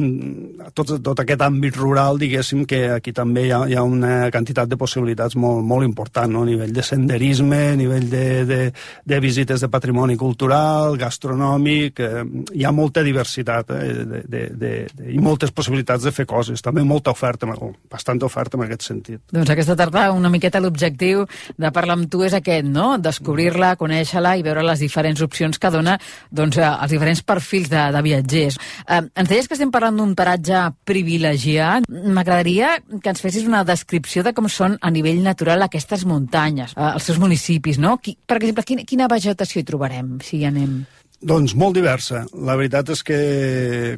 tot, 0.77 0.93
tot 1.01 1.23
aquest 1.25 1.41
àmbit 1.47 1.79
rural, 1.81 2.21
diguéssim 2.21 2.67
que 2.69 2.83
aquí 2.99 3.17
també 3.17 3.47
hi 3.47 3.55
ha, 3.57 3.63
hi 3.73 3.79
ha 3.81 3.87
una 3.89 4.29
quantitat 4.35 4.69
de 4.69 4.77
possibilitats 4.77 5.37
molt, 5.37 5.65
molt 5.65 5.89
important, 5.89 6.29
no? 6.29 6.45
A 6.45 6.51
nivell 6.51 6.77
de 6.77 6.85
senderisme, 6.85 7.63
a 7.73 7.81
nivell 7.81 8.11
de, 8.13 8.27
de, 8.45 8.61
de 9.09 9.23
visites 9.25 9.65
de 9.65 9.73
patrimoni 9.73 10.19
cultural, 10.21 11.01
gastronòmic, 11.01 12.05
eh, 12.05 12.29
hi 12.53 12.69
ha 12.69 12.77
molta 12.77 13.01
diversitat 13.01 13.73
eh, 13.79 13.83
de, 13.97 14.23
de, 14.29 14.45
de, 14.53 14.75
de, 14.93 15.11
i 15.17 15.25
moltes 15.25 15.57
possibilitats 15.57 16.05
de 16.05 16.13
fer 16.13 16.29
coses. 16.29 16.61
També 16.61 16.82
també 16.83 16.89
molta 16.89 17.13
oferta, 17.13 17.47
bastanta 17.91 18.27
oferta 18.27 18.57
en 18.57 18.65
aquest 18.67 18.83
sentit. 18.83 19.21
Doncs 19.33 19.51
aquesta 19.51 19.77
tarda 19.77 20.11
una 20.13 20.31
miqueta 20.31 20.61
l'objectiu 20.61 21.27
de 21.57 21.71
parlar 21.73 21.97
amb 21.97 22.11
tu 22.11 22.23
és 22.25 22.35
aquest, 22.35 22.67
no? 22.67 22.99
Descobrir-la, 22.99 23.77
conèixer-la 23.77 24.37
i 24.37 24.43
veure 24.43 24.63
les 24.63 24.81
diferents 24.81 25.21
opcions 25.23 25.59
que 25.59 25.71
dona 25.71 25.99
doncs, 26.31 26.59
eh, 26.59 26.67
els 26.67 26.91
diferents 26.91 27.23
perfils 27.23 27.71
de, 27.71 27.83
de 27.93 28.03
viatgers. 28.03 28.59
Eh, 28.89 29.03
ens 29.15 29.29
deies 29.29 29.49
que 29.49 29.55
estem 29.55 29.71
parlant 29.71 29.97
d'un 29.97 30.15
paratge 30.15 30.73
privilegiat. 30.85 31.87
M'agradaria 31.89 32.79
que 32.93 33.13
ens 33.13 33.23
fessis 33.23 33.47
una 33.47 33.65
descripció 33.65 34.23
de 34.23 34.35
com 34.35 34.49
són 34.49 34.79
a 34.81 34.91
nivell 34.91 35.23
natural 35.23 35.63
aquestes 35.63 36.07
muntanyes, 36.09 36.75
eh, 36.77 36.91
els 36.95 37.07
seus 37.07 37.21
municipis, 37.23 37.79
no? 37.79 37.99
Qui, 38.03 38.17
per 38.27 38.41
exemple, 38.41 38.67
quina, 38.67 38.87
quina 38.89 39.11
vegetació 39.11 39.63
hi 39.63 39.69
trobarem, 39.69 40.19
si 40.25 40.41
hi 40.41 40.49
anem? 40.51 40.83
Doncs 41.23 41.53
molt 41.55 41.77
diversa. 41.77 42.25
La 42.35 42.57
veritat 42.59 42.89
és 42.97 43.05
que, 43.07 43.19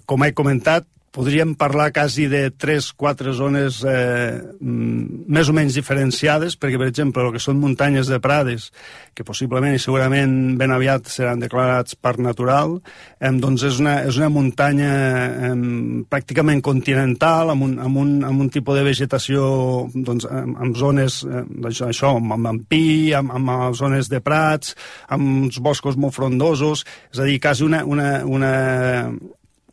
com 0.05 0.25
he 0.27 0.35
comentat, 0.37 0.85
podríem 1.15 1.55
parlar 1.55 1.93
quasi 1.95 2.27
de 2.27 2.51
3-4 2.51 3.33
zones 3.39 3.85
eh, 3.87 4.43
mm, 4.59 5.31
més 5.31 5.47
o 5.47 5.55
menys 5.55 5.77
diferenciades, 5.79 6.57
perquè, 6.59 6.75
per 6.81 6.89
exemple, 6.91 7.23
el 7.23 7.31
que 7.37 7.43
són 7.43 7.61
muntanyes 7.63 8.11
de 8.11 8.19
Prades, 8.19 8.73
que 9.15 9.23
possiblement 9.23 9.77
i 9.77 9.79
segurament 9.79 10.57
ben 10.59 10.75
aviat 10.75 11.07
seran 11.13 11.39
declarats 11.39 11.95
parc 11.95 12.19
natural, 12.19 12.81
eh, 13.23 13.31
doncs 13.31 13.63
és 13.71 13.79
una, 13.79 14.01
és 14.09 14.19
una 14.19 14.33
muntanya 14.35 14.91
eh, 15.51 15.53
pràcticament 16.11 16.65
continental, 16.67 17.55
amb 17.55 17.69
un, 17.69 17.79
amb, 17.79 18.03
un, 18.03 18.13
amb 18.27 18.47
un 18.47 18.51
tipus 18.51 18.75
de 18.81 18.83
vegetació 18.89 19.47
doncs, 19.95 20.27
amb, 20.27 20.59
amb 20.67 20.83
zones, 20.83 21.21
eh, 21.31 21.45
això, 21.71 21.93
això 21.95 22.17
amb, 22.19 22.35
amb 22.35 22.67
pi, 22.67 23.15
amb, 23.15 23.31
amb 23.39 23.55
zones 23.79 24.11
de 24.11 24.19
prats, 24.19 24.75
amb 25.15 25.47
uns 25.47 25.63
boscos 25.63 25.95
molt 25.95 26.19
frondosos, 26.19 26.83
és 27.15 27.23
a 27.23 27.31
dir, 27.31 27.39
quasi 27.39 27.63
una, 27.71 27.85
una, 27.87 28.11
una 28.27 28.53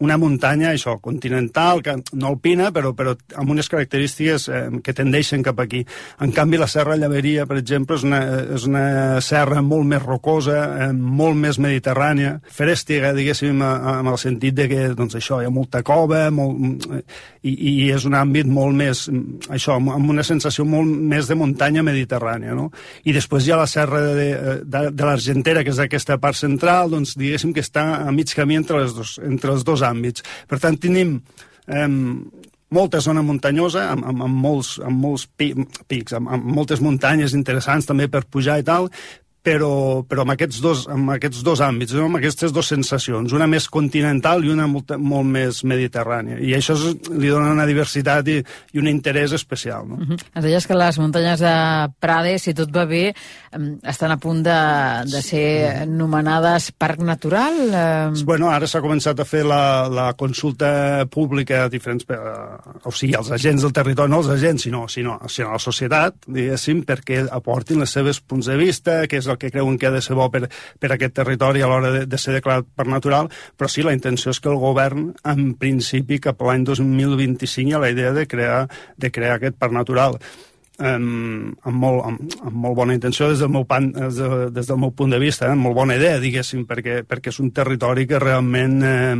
una 0.02 0.18
muntanya, 0.18 0.72
això, 0.74 0.98
continental, 1.02 1.84
que 1.86 1.96
no 2.18 2.32
alpina, 2.32 2.72
però, 2.74 2.94
però 2.98 3.14
amb 3.38 3.54
unes 3.54 3.70
característiques 3.70 4.48
eh, 4.50 4.62
que 4.84 4.96
tendeixen 4.98 5.46
cap 5.46 5.60
aquí. 5.62 5.84
En 6.26 6.34
canvi, 6.36 6.58
la 6.58 6.70
Serra 6.72 6.98
Llaveria, 6.98 7.46
per 7.50 7.60
exemple, 7.62 8.00
és 8.00 8.06
una, 8.08 8.22
és 8.58 8.66
una 8.70 8.86
serra 9.22 9.62
molt 9.62 9.86
més 9.92 10.02
rocosa, 10.02 10.58
eh, 10.88 10.90
molt 10.92 11.38
més 11.38 11.60
mediterrània, 11.62 12.40
ferèstica, 12.50 13.14
diguéssim, 13.18 13.62
amb 13.62 14.10
el 14.10 14.18
sentit 14.22 14.58
de 14.58 14.68
que, 14.72 14.82
doncs, 14.98 15.20
això, 15.20 15.42
hi 15.42 15.50
ha 15.50 15.54
molta 15.54 15.84
cova, 15.86 16.24
molt, 16.34 16.98
i, 17.46 17.54
i 17.54 17.74
és 17.94 18.06
un 18.10 18.18
àmbit 18.18 18.50
molt 18.50 18.78
més, 18.78 19.06
això, 19.54 19.78
amb 19.78 20.10
una 20.10 20.26
sensació 20.26 20.66
molt 20.66 20.90
més 20.90 21.30
de 21.30 21.38
muntanya 21.38 21.86
mediterrània, 21.86 22.58
no? 22.58 22.70
I 23.06 23.14
després 23.14 23.46
hi 23.46 23.54
ha 23.54 23.62
la 23.62 23.70
Serra 23.70 24.02
de, 24.18 24.28
de, 24.66 24.84
de 24.90 25.08
l'Argentera, 25.08 25.66
que 25.66 25.74
és 25.74 25.82
aquesta 25.82 26.18
part 26.22 26.38
central, 26.38 26.90
doncs, 26.94 27.14
diguéssim 27.20 27.54
que 27.54 27.64
està 27.66 27.86
a 28.02 28.12
mig 28.16 28.34
camí 28.34 28.58
entre, 28.58 28.82
les 28.82 28.98
dos, 28.98 29.18
entre 29.26 29.54
els 29.54 29.66
dos 29.68 29.82
àmbits. 29.82 29.91
Per 30.48 30.60
tant, 30.62 30.78
tenim 30.82 31.18
eh, 31.68 31.88
molta 32.72 33.02
zona 33.04 33.24
muntanyosa, 33.26 33.90
amb, 33.92 34.06
amb, 34.08 34.24
amb 34.28 34.44
molts, 34.46 34.76
amb 34.84 35.04
molts 35.04 35.28
pics, 35.28 36.16
amb, 36.18 36.32
amb 36.32 36.48
moltes 36.56 36.82
muntanyes 36.84 37.36
interessants 37.38 37.90
també 37.90 38.08
per 38.12 38.24
pujar 38.32 38.60
i 38.62 38.68
tal, 38.68 38.88
però, 39.42 40.04
però 40.06 40.22
amb, 40.22 40.36
aquests 40.36 40.62
dos, 40.62 40.84
amb 40.92 41.16
aquests 41.16 41.42
dos 41.46 41.62
àmbits, 41.66 41.96
no? 41.98 42.06
amb 42.06 42.20
aquestes 42.20 42.54
dues 42.54 42.70
sensacions, 42.70 43.34
una 43.34 43.48
més 43.50 43.66
continental 43.74 44.46
i 44.46 44.52
una 44.54 44.68
molt, 44.70 44.94
molt 45.02 45.28
més 45.28 45.64
mediterrània. 45.66 46.38
I 46.38 46.54
això 46.58 46.76
és, 46.78 47.10
li 47.10 47.32
dona 47.32 47.56
una 47.56 47.66
diversitat 47.70 48.30
i, 48.30 48.38
i 48.76 48.82
un 48.82 48.90
interès 48.92 49.34
especial. 49.34 49.88
No? 49.90 49.98
Uh 49.98 50.12
-huh. 50.12 50.20
Ens 50.36 50.46
deies 50.46 50.68
que 50.68 50.78
les 50.78 51.00
muntanyes 51.00 51.40
de 51.40 51.56
Prades, 52.00 52.44
si 52.44 52.54
tot 52.54 52.70
va 52.76 52.86
bé, 52.86 53.16
estan 53.84 54.12
a 54.12 54.18
punt 54.18 54.44
de, 54.44 54.60
de 55.12 55.22
ser 55.22 55.88
nomenades 55.88 56.72
Parc 56.72 57.00
Natural? 57.00 57.54
Eh... 57.74 58.24
Bueno, 58.24 58.50
ara 58.50 58.68
s'ha 58.68 58.82
començat 58.82 59.20
a 59.20 59.26
fer 59.26 59.44
la, 59.44 59.90
la 59.90 60.14
consulta 60.14 61.06
pública 61.10 61.64
a 61.66 61.70
diferents... 61.70 62.06
Eh, 62.10 62.18
o 62.84 62.92
sigui, 62.92 63.16
els 63.18 63.32
agents 63.32 63.62
del 63.64 63.74
territori, 63.74 64.10
no 64.12 64.20
els 64.22 64.30
agents, 64.30 64.64
sinó, 64.64 64.88
sinó, 64.88 65.20
sinó 65.28 65.52
la 65.52 65.60
societat, 65.60 66.16
diguéssim, 66.28 66.84
perquè 66.86 67.26
aportin 67.32 67.80
les 67.80 67.90
seves 67.90 68.20
punts 68.22 68.46
de 68.46 68.58
vista, 68.58 69.08
que 69.08 69.18
és 69.18 69.31
el 69.32 69.40
que 69.42 69.52
creuen 69.54 69.80
que 69.80 69.90
ha 69.90 69.94
de 69.96 70.04
ser 70.04 70.18
bo 70.20 70.30
per, 70.34 70.48
per 70.80 70.92
aquest 70.94 71.16
territori 71.22 71.64
a 71.64 71.72
l'hora 71.72 71.92
de, 71.96 72.06
de 72.10 72.22
ser 72.22 72.36
declarat 72.38 72.70
per 72.76 72.88
natural, 72.92 73.32
però 73.58 73.72
sí, 73.72 73.86
la 73.86 73.96
intenció 73.98 74.36
és 74.36 74.40
que 74.44 74.52
el 74.52 74.60
govern, 74.62 75.12
en 75.28 75.52
principi, 75.60 76.22
cap 76.24 76.42
a 76.42 76.52
l'any 76.52 76.68
2025 76.68 77.72
hi 77.72 77.76
ha 77.76 77.84
la 77.84 77.92
idea 77.94 78.14
de 78.16 78.28
crear, 78.28 78.64
de 78.98 79.12
crear 79.12 79.38
aquest 79.38 79.60
parc 79.62 79.76
natural 79.76 80.20
amb, 80.82 81.58
amb, 81.64 81.78
molt, 81.78 82.02
amb, 82.06 82.36
amb 82.42 82.58
molt 82.66 82.76
bona 82.78 82.96
intenció 82.96 83.30
des 83.30 83.42
del 83.42 83.52
meu, 83.54 83.66
pan, 83.70 83.92
des, 83.96 84.18
de, 84.18 84.50
des 84.54 84.68
del 84.68 84.80
meu 84.82 84.92
punt 84.96 85.14
de 85.14 85.20
vista, 85.22 85.50
eh? 85.50 85.56
molt 85.58 85.76
bona 85.78 85.98
idea, 86.00 86.20
diguéssim, 86.22 86.66
perquè, 86.70 87.02
perquè 87.08 87.32
és 87.34 87.40
un 87.44 87.52
territori 87.56 88.08
que 88.10 88.20
realment 88.22 88.78
eh, 88.84 89.16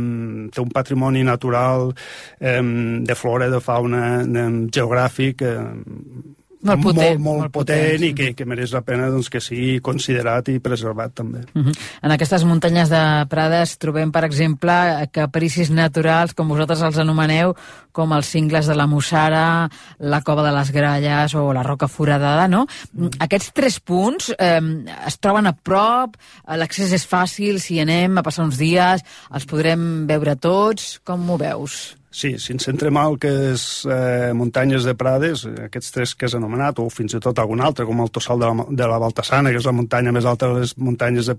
té 0.52 0.62
un 0.62 0.72
patrimoni 0.74 1.24
natural 1.26 1.92
eh, 2.40 2.60
de 3.06 3.18
flora, 3.18 3.50
de 3.52 3.60
fauna, 3.62 4.04
eh, 4.22 4.48
geogràfic, 4.72 5.42
eh, 5.46 6.38
Molt 6.62 6.82
potent, 6.84 7.18
molt, 7.18 7.24
molt, 7.24 7.40
molt 7.40 7.54
potent, 7.54 7.80
potent, 7.82 8.04
i 8.06 8.12
que, 8.14 8.28
que 8.38 8.46
mereix 8.46 8.70
la 8.74 8.84
pena 8.86 9.08
doncs, 9.10 9.28
que 9.32 9.40
sigui 9.42 9.80
considerat 9.82 10.46
i 10.52 10.60
preservat 10.62 11.14
també. 11.18 11.40
Uh 11.54 11.64
-huh. 11.66 11.74
En 12.02 12.12
aquestes 12.14 12.44
muntanyes 12.44 12.88
de 12.88 13.26
Prades 13.28 13.76
trobem, 13.78 14.12
per 14.12 14.24
exemple, 14.24 15.08
capricis 15.10 15.70
naturals, 15.70 16.34
com 16.34 16.48
vosaltres 16.48 16.82
els 16.82 16.98
anomeneu, 16.98 17.56
com 17.90 18.12
els 18.12 18.26
cingles 18.26 18.66
de 18.66 18.74
la 18.74 18.86
Mussara, 18.86 19.68
la 19.98 20.20
Cova 20.22 20.42
de 20.42 20.52
les 20.52 20.70
Gralles 20.70 21.34
o 21.34 21.52
la 21.52 21.62
Roca 21.62 21.88
Foradada, 21.88 22.46
no? 22.48 22.66
Mm. 22.92 23.08
Aquests 23.18 23.52
tres 23.52 23.80
punts 23.80 24.32
eh, 24.38 24.60
es 25.06 25.18
troben 25.18 25.46
a 25.46 25.52
prop, 25.52 26.16
l'accés 26.46 26.92
és 26.92 27.08
fàcil, 27.08 27.58
si 27.60 27.80
anem 27.80 28.18
a 28.18 28.22
passar 28.22 28.44
uns 28.44 28.56
dies, 28.56 29.02
els 29.34 29.46
podrem 29.46 30.06
veure 30.06 30.36
tots, 30.36 31.00
com 31.04 31.28
ho 31.30 31.36
veus? 31.36 32.01
Sí, 32.12 32.34
si 32.36 32.52
ens 32.52 32.66
centrem 32.68 32.98
al 33.00 33.14
que 33.16 33.30
és 33.54 33.62
eh, 33.88 34.32
muntanyes 34.36 34.84
de 34.84 34.92
Prades, 35.00 35.46
aquests 35.64 35.94
tres 35.94 36.12
que 36.12 36.28
has 36.28 36.34
anomenat, 36.36 36.82
o 36.82 36.90
fins 36.92 37.16
i 37.16 37.20
tot 37.24 37.38
algun 37.40 37.62
altre, 37.64 37.86
com 37.88 38.02
el 38.04 38.12
Tossal 38.12 38.42
de 38.42 38.50
la, 38.50 38.66
de 38.68 38.88
la 38.90 38.98
Baltasana, 39.00 39.48
que 39.48 39.62
és 39.62 39.68
la 39.68 39.72
muntanya 39.72 40.12
més 40.12 40.28
alta 40.28 40.50
de 40.50 40.60
les 40.60 40.74
muntanyes 40.76 41.30
de, 41.32 41.36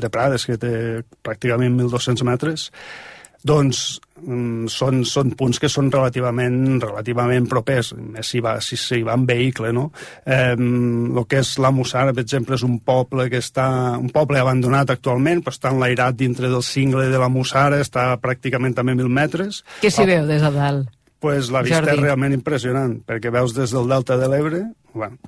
de 0.00 0.10
Prades, 0.14 0.48
que 0.48 0.56
té 0.62 0.72
pràcticament 1.28 1.76
1.200 1.76 2.24
metres, 2.24 2.70
doncs 3.46 4.00
mm, 4.24 4.66
són, 4.72 5.04
són 5.06 5.30
punts 5.38 5.60
que 5.62 5.70
són 5.70 5.92
relativament 5.94 6.80
relativament 6.82 7.46
propers, 7.50 7.92
més 7.98 8.26
si, 8.32 8.42
va, 8.44 8.56
si, 8.64 8.76
si 8.80 9.00
va 9.06 9.14
en 9.18 9.26
vehicle, 9.28 9.72
no? 9.76 9.88
Eh, 10.26 10.56
el 10.58 11.24
que 11.30 11.42
és 11.44 11.54
la 11.62 11.72
Mussara, 11.74 12.14
per 12.16 12.24
exemple, 12.26 12.58
és 12.58 12.66
un 12.66 12.78
poble 12.82 13.28
que 13.30 13.42
està, 13.42 13.68
un 13.98 14.10
poble 14.14 14.42
abandonat 14.42 14.90
actualment, 14.94 15.42
però 15.44 15.54
està 15.54 15.72
enlairat 15.74 16.18
dintre 16.18 16.50
del 16.50 16.66
cingle 16.66 17.08
de 17.12 17.22
la 17.22 17.30
Mussara, 17.32 17.80
està 17.84 18.10
pràcticament 18.22 18.76
també 18.76 18.96
a 18.96 19.00
mil 19.02 19.10
metres. 19.12 19.62
Què 19.82 19.92
s'hi 19.92 20.08
veu 20.08 20.26
des 20.28 20.42
de 20.44 20.54
dalt? 20.54 20.97
Pues 21.18 21.50
la 21.50 21.62
vista 21.66 21.80
Jordi. 21.80 21.96
és 21.96 22.02
realment 22.02 22.34
impressionant, 22.36 22.98
perquè 23.06 23.32
veus 23.34 23.54
des 23.56 23.72
del 23.74 23.88
Delta 23.90 24.16
de 24.20 24.28
l'Ebre, 24.30 24.62
bueno, 24.98 25.18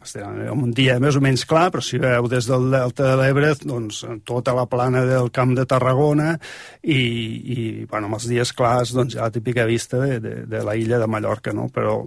un 0.54 0.72
dia 0.74 0.96
més 1.02 1.16
o 1.18 1.22
menys 1.22 1.44
clar, 1.46 1.68
però 1.70 1.82
si 1.84 1.98
veu 2.00 2.28
des 2.30 2.46
del 2.48 2.70
Delta 2.72 3.10
de 3.10 3.16
l'Ebre, 3.20 3.52
doncs 3.62 4.02
tota 4.26 4.54
la 4.56 4.66
plana 4.70 5.04
del 5.06 5.30
Camp 5.34 5.54
de 5.58 5.66
Tarragona 5.68 6.32
i, 6.82 7.00
i 7.00 7.58
bueno, 7.84 8.08
amb 8.08 8.18
els 8.18 8.28
dies 8.30 8.54
clars, 8.56 8.94
doncs 8.96 9.16
ja 9.16 9.26
la 9.26 9.34
típica 9.34 9.66
vista 9.68 10.00
de, 10.02 10.18
de, 10.22 10.34
de 10.50 10.64
la 10.66 10.76
illa 10.78 10.98
de 10.98 11.10
Mallorca, 11.10 11.54
no? 11.56 11.68
Però, 11.74 12.00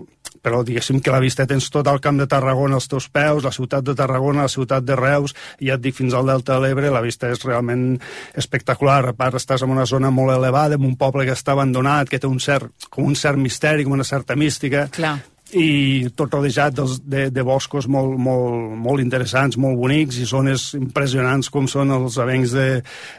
però 0.44 0.62
diguéssim 0.68 1.00
que 1.02 1.14
la 1.14 1.22
vista 1.24 1.48
tens 1.50 1.70
tot 1.74 1.88
el 1.88 2.02
Camp 2.04 2.20
de 2.20 2.28
Tarragona 2.30 2.78
als 2.80 2.90
teus 2.92 3.08
peus, 3.10 3.46
la 3.46 3.54
ciutat 3.56 3.86
de 3.88 3.96
Tarragona, 3.98 4.46
la 4.46 4.52
ciutat 4.52 4.86
de 4.86 4.98
Reus, 5.00 5.36
i 5.60 5.72
ja 5.72 5.80
et 5.80 5.84
dic 5.84 5.98
fins 5.98 6.14
al 6.14 6.28
Delta 6.30 6.58
de 6.58 6.68
l'Ebre, 6.68 6.92
la 6.94 7.04
vista 7.06 7.32
és 7.32 7.44
realment 7.48 7.98
espectacular. 8.36 9.02
A 9.10 9.18
part, 9.18 9.40
estàs 9.40 9.64
en 9.64 9.74
una 9.74 9.88
zona 9.90 10.12
molt 10.12 10.36
elevada, 10.36 10.76
en 10.76 10.88
un 10.88 10.98
poble 11.00 11.26
que 11.26 11.36
està 11.36 11.56
abandonat, 11.56 12.12
que 12.12 12.20
té 12.20 12.30
un 12.30 12.42
cert, 12.44 12.90
com 12.90 13.08
un 13.08 13.16
cert 13.16 13.40
misteri, 13.40 13.88
com 13.88 13.96
una 13.96 14.08
certa 14.08 14.36
mística, 14.36 14.90
Clar 14.94 15.20
i 15.54 16.10
tot 16.16 16.34
rodejat 16.34 16.76
dels, 16.78 16.98
de, 17.06 17.28
de 17.34 17.44
boscos 17.46 17.88
molt, 17.92 18.18
molt, 18.18 18.74
molt 18.80 19.04
interessants, 19.04 19.58
molt 19.62 19.78
bonics 19.80 20.20
i 20.22 20.28
zones 20.30 20.72
impressionants 20.78 21.50
com 21.54 21.68
són 21.70 21.94
els 21.96 22.18
avencs 22.22 22.54
de, 22.56 22.68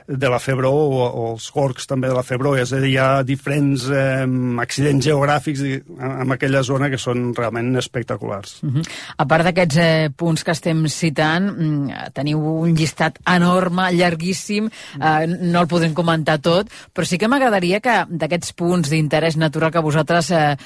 de 0.09 0.31
la 0.31 0.41
Febró 0.43 0.73
o, 0.75 1.05
o 1.05 1.27
els 1.35 1.49
gorgs 1.55 1.89
també 1.91 2.11
de 2.11 2.17
la 2.17 2.25
Febró, 2.27 2.55
és 2.59 2.73
a 2.73 2.81
dir, 2.83 2.95
hi 2.95 2.99
ha 3.01 3.23
diferents 3.27 3.87
eh, 3.91 4.25
accidents 4.63 5.07
geogràfics 5.07 5.65
en 5.65 6.35
aquella 6.35 6.63
zona 6.67 6.91
que 6.93 7.01
són 7.01 7.33
realment 7.37 7.75
espectaculars. 7.81 8.59
Uh 8.63 8.75
-huh. 8.75 8.85
A 9.17 9.27
part 9.27 9.45
d'aquests 9.45 9.77
eh, 9.77 10.11
punts 10.17 10.45
que 10.45 10.53
estem 10.53 10.87
citant, 10.89 11.51
mm, 11.51 12.13
teniu 12.13 12.41
un 12.41 12.75
llistat 12.75 13.19
enorme, 13.27 13.93
llarguíssim, 13.93 14.71
eh, 15.01 15.27
no 15.27 15.61
el 15.61 15.69
podem 15.69 15.95
comentar 15.95 16.39
tot, 16.39 16.69
però 16.95 17.05
sí 17.05 17.19
que 17.19 17.29
m'agradaria 17.29 17.81
que 17.81 18.05
d'aquests 18.09 18.53
punts 18.53 18.91
d'interès 18.91 19.37
natural 19.37 19.71
que 19.71 19.81
vosaltres 19.81 20.31
eh, 20.31 20.57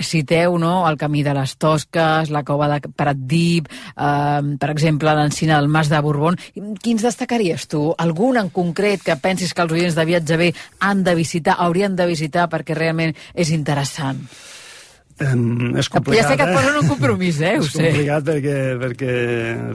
citeu, 0.00 0.58
no?, 0.58 0.88
el 0.88 0.96
camí 1.06 1.22
de 1.22 1.34
les 1.36 1.54
Tosques, 1.56 2.32
la 2.34 2.42
cova 2.44 2.68
de 2.72 2.80
Pratdip, 2.88 3.70
eh, 3.70 4.56
per 4.58 4.70
exemple, 4.74 5.14
l'encina 5.14 5.60
del 5.60 5.70
Mas 5.70 5.88
de 5.92 6.02
Borbón. 6.02 6.38
Quins 6.82 7.06
destacaries 7.06 7.68
tu? 7.70 7.86
Algun 7.96 8.40
en 8.42 8.50
concret 8.50 9.06
que 9.06 9.16
pensis 9.22 9.54
que 9.54 9.62
els 9.62 9.78
oients 9.78 9.96
de 9.96 10.04
Viatge 10.04 10.36
B 10.40 10.52
han 10.80 11.04
de 11.06 11.14
visitar, 11.14 11.56
haurien 11.62 11.96
de 11.96 12.10
visitar 12.10 12.50
perquè 12.50 12.74
realment 12.74 13.14
és 13.34 13.54
interessant? 13.54 14.26
Um, 15.16 15.72
és 15.80 15.88
complicat, 15.88 16.18
ja 16.18 16.28
sé 16.28 16.36
que 16.36 16.44
et 16.44 16.52
posen 16.52 16.74
un 16.76 16.88
compromís, 16.90 17.38
eh? 17.40 17.54
Ho 17.60 17.64
és 17.64 17.70
sé. 17.72 17.86
complicat 17.88 18.26
perquè, 18.26 18.56
perquè, 18.82 19.12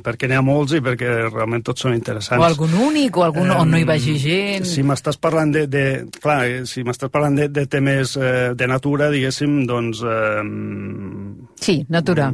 perquè 0.06 0.30
n'hi 0.30 0.38
ha 0.38 0.43
molts 0.45 0.75
i 0.77 0.82
perquè 0.86 1.15
realment 1.32 1.63
tots 1.65 1.82
són 1.82 1.95
interessants. 1.97 2.38
O 2.38 2.45
algun 2.45 2.75
únic, 2.77 3.17
o 3.17 3.25
algun 3.25 3.49
um, 3.49 3.63
on 3.63 3.73
no 3.73 3.80
hi 3.82 3.88
vagi 3.89 4.19
gent... 4.21 4.69
Si 4.69 4.86
m'estàs 4.86 5.17
parlant 5.21 5.49
de, 5.56 5.65
de... 5.65 5.86
Clar, 6.21 6.38
eh, 6.45 6.62
si 6.69 6.86
m'estàs 6.86 7.10
parlant 7.10 7.39
de, 7.39 7.49
de 7.49 7.65
temes 7.65 8.13
eh, 8.21 8.51
de 8.54 8.69
natura, 8.69 9.10
diguéssim, 9.10 9.63
doncs... 9.69 10.04
Eh, 10.06 10.45
sí, 11.65 11.80
natura. 11.89 12.30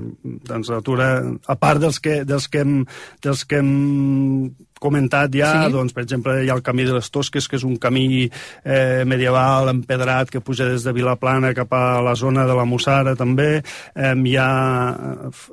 Doncs 0.52 0.74
natura, 0.76 1.12
a 1.48 1.58
part 1.62 1.86
dels 1.86 2.04
que, 2.04 2.20
dels 2.28 2.52
que 2.52 2.66
hem, 2.66 2.82
dels 3.24 3.48
que 3.48 3.64
hem 3.64 3.72
comentat 4.82 5.34
ja, 5.36 5.52
sí? 5.66 5.74
doncs, 5.74 5.94
per 5.96 6.04
exemple, 6.06 6.38
hi 6.44 6.50
ha 6.52 6.56
el 6.58 6.64
camí 6.66 6.86
de 6.88 6.96
les 6.98 7.10
Tosques, 7.14 7.48
que 7.48 7.58
és 7.60 7.66
un 7.68 7.78
camí 7.82 8.28
eh, 8.28 9.04
medieval 9.06 9.72
empedrat 9.72 10.32
que 10.34 10.42
puja 10.42 10.68
des 10.70 10.86
de 10.86 10.94
Vilaplana 10.96 11.54
cap 11.58 11.74
a 11.74 12.02
la 12.04 12.16
zona 12.16 12.46
de 12.48 12.56
la 12.58 12.66
Mussara, 12.66 13.16
també. 13.16 13.62
Eh, 13.96 14.14
hi, 14.28 14.36
ha, 14.38 14.50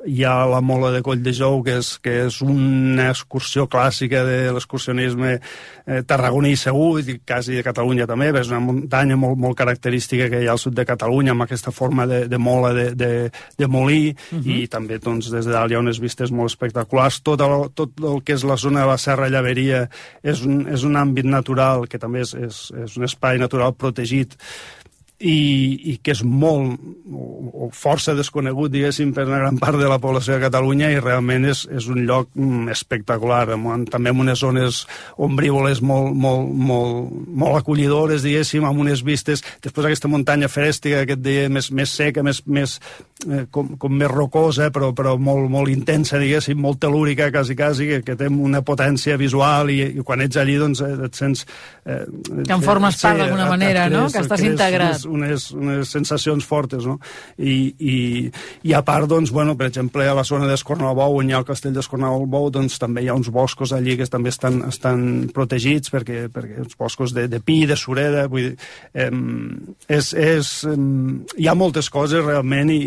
hi 0.07 0.25
ha 0.25 0.35
la 0.51 0.61
Mola 0.65 0.93
de 0.95 1.03
Coll 1.05 1.23
de 1.25 1.35
Jou, 1.37 1.63
que 1.65 1.79
és, 1.81 1.95
que 2.03 2.17
és 2.27 2.41
una 2.45 3.11
excursió 3.13 3.69
clàssica 3.71 4.25
de 4.27 4.39
l'excursionisme 4.55 5.39
eh, 5.39 6.03
tarragoní 6.07 6.55
segur, 6.61 7.01
i 7.01 7.19
quasi 7.25 7.59
de 7.59 7.65
Catalunya 7.67 8.09
també, 8.11 8.33
és 8.35 8.51
una 8.53 8.63
muntanya 8.65 9.17
molt, 9.21 9.39
molt 9.41 9.59
característica 9.59 10.29
que 10.33 10.43
hi 10.43 10.49
ha 10.49 10.55
al 10.57 10.63
sud 10.63 10.77
de 10.77 10.87
Catalunya, 10.89 11.35
amb 11.35 11.47
aquesta 11.47 11.73
forma 11.75 12.09
de, 12.11 12.25
de 12.29 12.39
mola 12.39 12.75
de, 12.77 12.91
de, 12.99 13.13
de 13.59 13.67
molí, 13.71 14.11
uh 14.11 14.39
-huh. 14.39 14.59
i 14.65 14.69
també 14.69 14.99
doncs, 14.99 15.31
des 15.31 15.47
de 15.47 15.53
dalt 15.53 15.71
hi 15.71 15.77
ha 15.77 15.83
unes 15.83 16.01
vistes 16.01 16.31
molt 16.31 16.51
espectaculars. 16.51 17.21
Tot 17.23 17.41
el, 17.41 17.71
tot 17.75 17.91
el 18.01 18.23
que 18.25 18.35
és 18.35 18.45
la 18.45 18.57
zona 18.57 18.81
de 18.81 18.87
la 18.87 18.99
Serra 18.99 19.14
Llaveria 19.33 19.85
és 20.23 20.45
un, 20.47 20.65
és 20.73 20.85
un 20.87 20.99
àmbit 21.01 21.29
natural 21.29 21.87
que 21.91 22.01
també 22.03 22.25
és, 22.25 22.35
és, 22.35 22.61
és 22.85 22.97
un 22.99 23.07
espai 23.09 23.41
natural 23.43 23.75
protegit 23.79 24.37
i, 25.21 25.93
i 25.93 25.95
que 26.03 26.11
és 26.15 26.25
molt 26.27 26.75
o, 27.07 27.67
o 27.67 27.69
força 27.75 28.17
desconegut, 28.19 28.73
diguéssim, 28.75 29.13
per 29.15 29.29
una 29.29 29.39
gran 29.39 29.61
part 29.63 29.79
de 29.79 29.87
la 29.89 30.01
població 30.03 30.35
de 30.35 30.43
Catalunya 30.43 30.91
i 30.91 30.99
realment 30.99 31.47
és, 31.53 31.65
és 31.71 31.87
un 31.91 32.03
lloc 32.09 32.33
mm, 32.35 32.73
espectacular, 32.75 33.45
amb, 33.55 33.87
també 33.93 34.11
amb 34.11 34.25
unes 34.25 34.43
zones 34.43 34.83
ombrívoles 35.15 35.83
molt, 35.87 36.11
molt, 36.19 36.51
molt, 36.51 37.15
molt 37.31 37.61
acollidores, 37.61 38.25
diguéssim, 38.27 38.67
amb 38.67 38.83
unes 38.83 39.05
vistes, 39.07 39.45
després 39.63 39.87
aquesta 39.87 40.11
muntanya 40.11 40.51
ferèstica 40.51 41.05
que 41.07 41.15
et 41.15 41.23
deia, 41.23 41.47
més, 41.53 41.71
més 41.71 41.95
seca, 41.95 42.27
més, 42.27 42.43
més, 42.51 42.81
eh, 43.29 43.45
com, 43.55 43.77
com 43.79 43.95
més 43.95 44.11
rocosa, 44.11 44.73
però, 44.75 44.91
però 44.99 45.15
molt, 45.15 45.47
molt 45.53 45.71
intensa, 45.71 46.19
diguéssim, 46.19 46.59
molt 46.59 46.83
telúrica, 46.83 47.31
quasi, 47.31 47.55
quasi, 47.59 47.89
que, 47.93 48.01
que 48.03 48.19
té 48.19 48.33
una 48.35 48.65
potència 48.67 49.17
visual 49.21 49.71
i, 49.71 49.81
i 49.95 50.07
quan 50.07 50.27
ets 50.27 50.43
allí, 50.43 50.59
doncs, 50.59 50.83
et 50.83 51.23
sents... 51.23 51.47
Eh, 51.87 52.03
que 52.43 52.59
en 52.59 52.67
formes 52.67 52.99
part 52.99 53.23
d'alguna 53.23 53.47
manera, 53.47 53.87
no? 53.93 54.09
Que 54.11 54.25
estàs 54.25 54.43
integrat 54.43 55.04
unes, 55.07 55.51
unes 55.53 55.91
sensacions 55.91 56.45
fortes, 56.47 56.87
no? 56.87 56.99
I, 57.39 57.75
i, 57.79 57.97
i 58.63 58.75
a 58.75 58.83
part, 58.87 59.09
doncs, 59.11 59.33
bueno, 59.35 59.57
per 59.59 59.69
exemple, 59.69 60.07
a 60.09 60.15
la 60.17 60.25
zona 60.25 60.49
d'Escornalbou, 60.51 61.19
on 61.21 61.31
hi 61.31 61.35
ha 61.35 61.41
el 61.43 61.49
castell 61.49 61.75
d'Escornalbou, 61.77 62.51
doncs 62.55 62.79
també 62.83 63.05
hi 63.05 63.11
ha 63.11 63.17
uns 63.19 63.31
boscos 63.35 63.75
allí 63.77 63.97
que 63.99 64.09
també 64.11 64.33
estan, 64.33 64.63
estan 64.69 65.05
protegits, 65.35 65.93
perquè, 65.93 66.29
perquè 66.33 66.61
els 66.65 66.79
boscos 66.79 67.15
de, 67.17 67.27
de 67.29 67.41
pi, 67.41 67.65
de 67.71 67.77
sureda, 67.77 68.27
vull 68.31 68.51
dir, 68.51 68.57
eh, 68.95 69.11
és, 69.89 70.13
és, 70.13 70.53
eh, 70.71 70.79
hi 71.41 71.49
ha 71.51 71.57
moltes 71.59 71.91
coses 71.93 72.25
realment 72.25 72.73
i, 72.73 72.81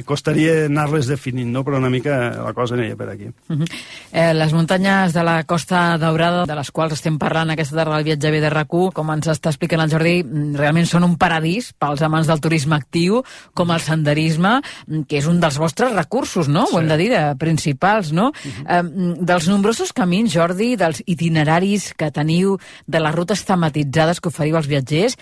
i 0.00 0.06
costaria 0.06 0.66
anar-les 0.66 1.10
definint, 1.10 1.50
no? 1.52 1.64
però 1.66 1.80
una 1.80 1.92
mica 1.92 2.18
la 2.44 2.52
cosa 2.56 2.76
aniria 2.76 2.96
per 2.96 3.10
aquí. 3.10 3.30
Uh 3.48 3.56
-huh. 3.56 3.70
eh, 4.12 4.32
les 4.34 4.52
muntanyes 4.52 5.12
de 5.12 5.22
la 5.22 5.42
Costa 5.44 5.98
Daurada, 5.98 6.44
de 6.46 6.54
les 6.54 6.70
quals 6.70 6.92
estem 6.92 7.18
parlant 7.18 7.50
aquesta 7.50 7.76
tarda 7.76 7.96
del 7.96 8.04
viatge 8.04 8.30
B 8.30 8.40
de 8.40 8.50
rac 8.50 8.66
com 8.66 9.10
ens 9.14 9.28
està 9.30 9.52
explicant 9.52 9.80
el 9.80 9.90
Jordi, 9.92 10.16
realment 10.58 10.88
són 10.88 11.04
un 11.06 11.14
paradís 11.16 11.55
pels 11.78 12.02
amants 12.06 12.28
del 12.30 12.40
turisme 12.44 12.76
actiu, 12.76 13.22
com 13.54 13.72
el 13.74 13.82
senderisme, 13.84 14.60
que 15.08 15.20
és 15.20 15.28
un 15.30 15.40
dels 15.42 15.58
vostres 15.60 15.94
recursos, 15.94 16.48
no? 16.48 16.66
Sí. 16.66 16.76
Ho 16.76 16.80
hem 16.80 16.88
de 16.90 16.98
dir, 17.00 17.10
de 17.14 17.22
principals, 17.40 18.12
no? 18.12 18.28
Uh 18.28 18.34
-huh. 18.34 18.64
eh, 18.78 19.16
dels 19.20 19.48
nombrosos 19.48 19.92
camins, 19.92 20.32
Jordi, 20.32 20.76
dels 20.76 21.02
itineraris 21.06 21.94
que 21.94 22.10
teniu, 22.10 22.58
de 22.86 23.00
les 23.00 23.14
rutes 23.14 23.44
tematitzades 23.44 24.20
que 24.20 24.28
oferiu 24.28 24.56
als 24.56 24.66
viatgers, 24.66 25.16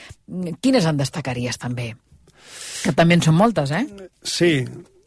quines 0.61 0.85
en 0.85 0.97
destacaries 0.97 1.59
també? 1.59 1.97
Que 2.85 2.92
també 2.92 3.14
en 3.14 3.23
són 3.23 3.35
moltes, 3.35 3.70
eh? 3.70 3.87
Sí, 4.23 4.64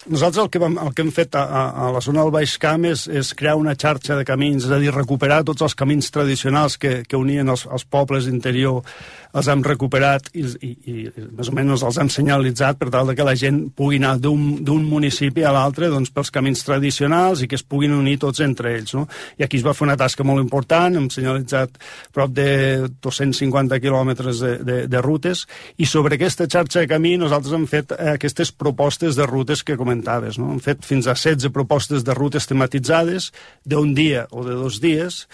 nosaltres 0.07 0.45
el 0.45 0.49
que, 0.49 0.59
vam, 0.61 0.77
el 0.81 0.93
que 0.95 1.03
hem 1.03 1.11
fet 1.11 1.35
a, 1.35 1.43
a, 1.43 1.63
a 1.87 1.91
la 1.91 2.01
zona 2.03 2.23
del 2.23 2.31
Baix 2.31 2.55
Camp 2.61 2.85
és, 2.87 3.05
és 3.11 3.33
crear 3.37 3.57
una 3.59 3.75
xarxa 3.75 4.15
de 4.17 4.25
camins, 4.27 4.65
és 4.65 4.71
a 4.71 4.79
dir, 4.81 4.93
recuperar 4.95 5.43
tots 5.47 5.65
els 5.65 5.75
camins 5.77 6.09
tradicionals 6.13 6.77
que, 6.81 7.01
que 7.07 7.19
unien 7.19 7.49
els, 7.51 7.65
els 7.67 7.85
pobles 7.85 8.29
d'interior 8.29 8.81
els 9.35 9.47
hem 9.51 9.63
recuperat 9.65 10.29
i, 10.33 10.43
i, 10.43 10.71
i 10.91 10.95
més 11.37 11.49
o 11.49 11.55
menys 11.55 11.83
els 11.87 11.99
hem 12.01 12.09
senyalitzat 12.11 12.79
per 12.79 12.89
tal 12.93 13.09
de 13.09 13.15
que 13.17 13.25
la 13.27 13.35
gent 13.37 13.59
pugui 13.75 13.99
anar 13.99 14.15
d'un 14.21 14.85
municipi 14.87 15.43
a 15.43 15.53
l'altre 15.55 15.89
doncs, 15.91 16.11
pels 16.13 16.31
camins 16.33 16.63
tradicionals 16.65 17.43
i 17.43 17.49
que 17.49 17.57
es 17.59 17.65
puguin 17.65 17.95
unir 17.95 18.17
tots 18.21 18.41
entre 18.45 18.73
ells. 18.77 18.95
No? 18.97 19.05
I 19.37 19.45
aquí 19.45 19.59
es 19.59 19.65
va 19.65 19.75
fer 19.77 19.87
una 19.87 19.97
tasca 19.99 20.25
molt 20.27 20.43
important, 20.43 20.97
hem 20.97 21.09
senyalitzat 21.13 21.77
prop 22.15 22.33
de 22.35 22.87
250 23.03 23.81
quilòmetres 23.83 24.43
de, 24.43 24.53
de, 24.63 24.77
de 24.91 25.03
rutes 25.03 25.45
i 25.77 25.89
sobre 25.89 26.17
aquesta 26.17 26.47
xarxa 26.47 26.83
de 26.83 26.91
camí 26.91 27.15
nosaltres 27.19 27.55
hem 27.57 27.67
fet 27.69 27.93
aquestes 27.97 28.51
propostes 28.51 29.17
de 29.17 29.27
rutes 29.27 29.63
que 29.63 29.77
comentaves. 29.79 30.39
No? 30.41 30.51
Hem 30.55 30.63
fet 30.63 30.85
fins 30.87 31.07
a 31.07 31.17
16 31.17 31.51
propostes 31.53 32.05
de 32.07 32.15
rutes 32.17 32.47
tematitzades 32.49 33.31
d'un 33.65 33.93
dia 33.97 34.27
o 34.31 34.45
de 34.45 34.55
dos 34.57 34.81
dies 34.83 35.25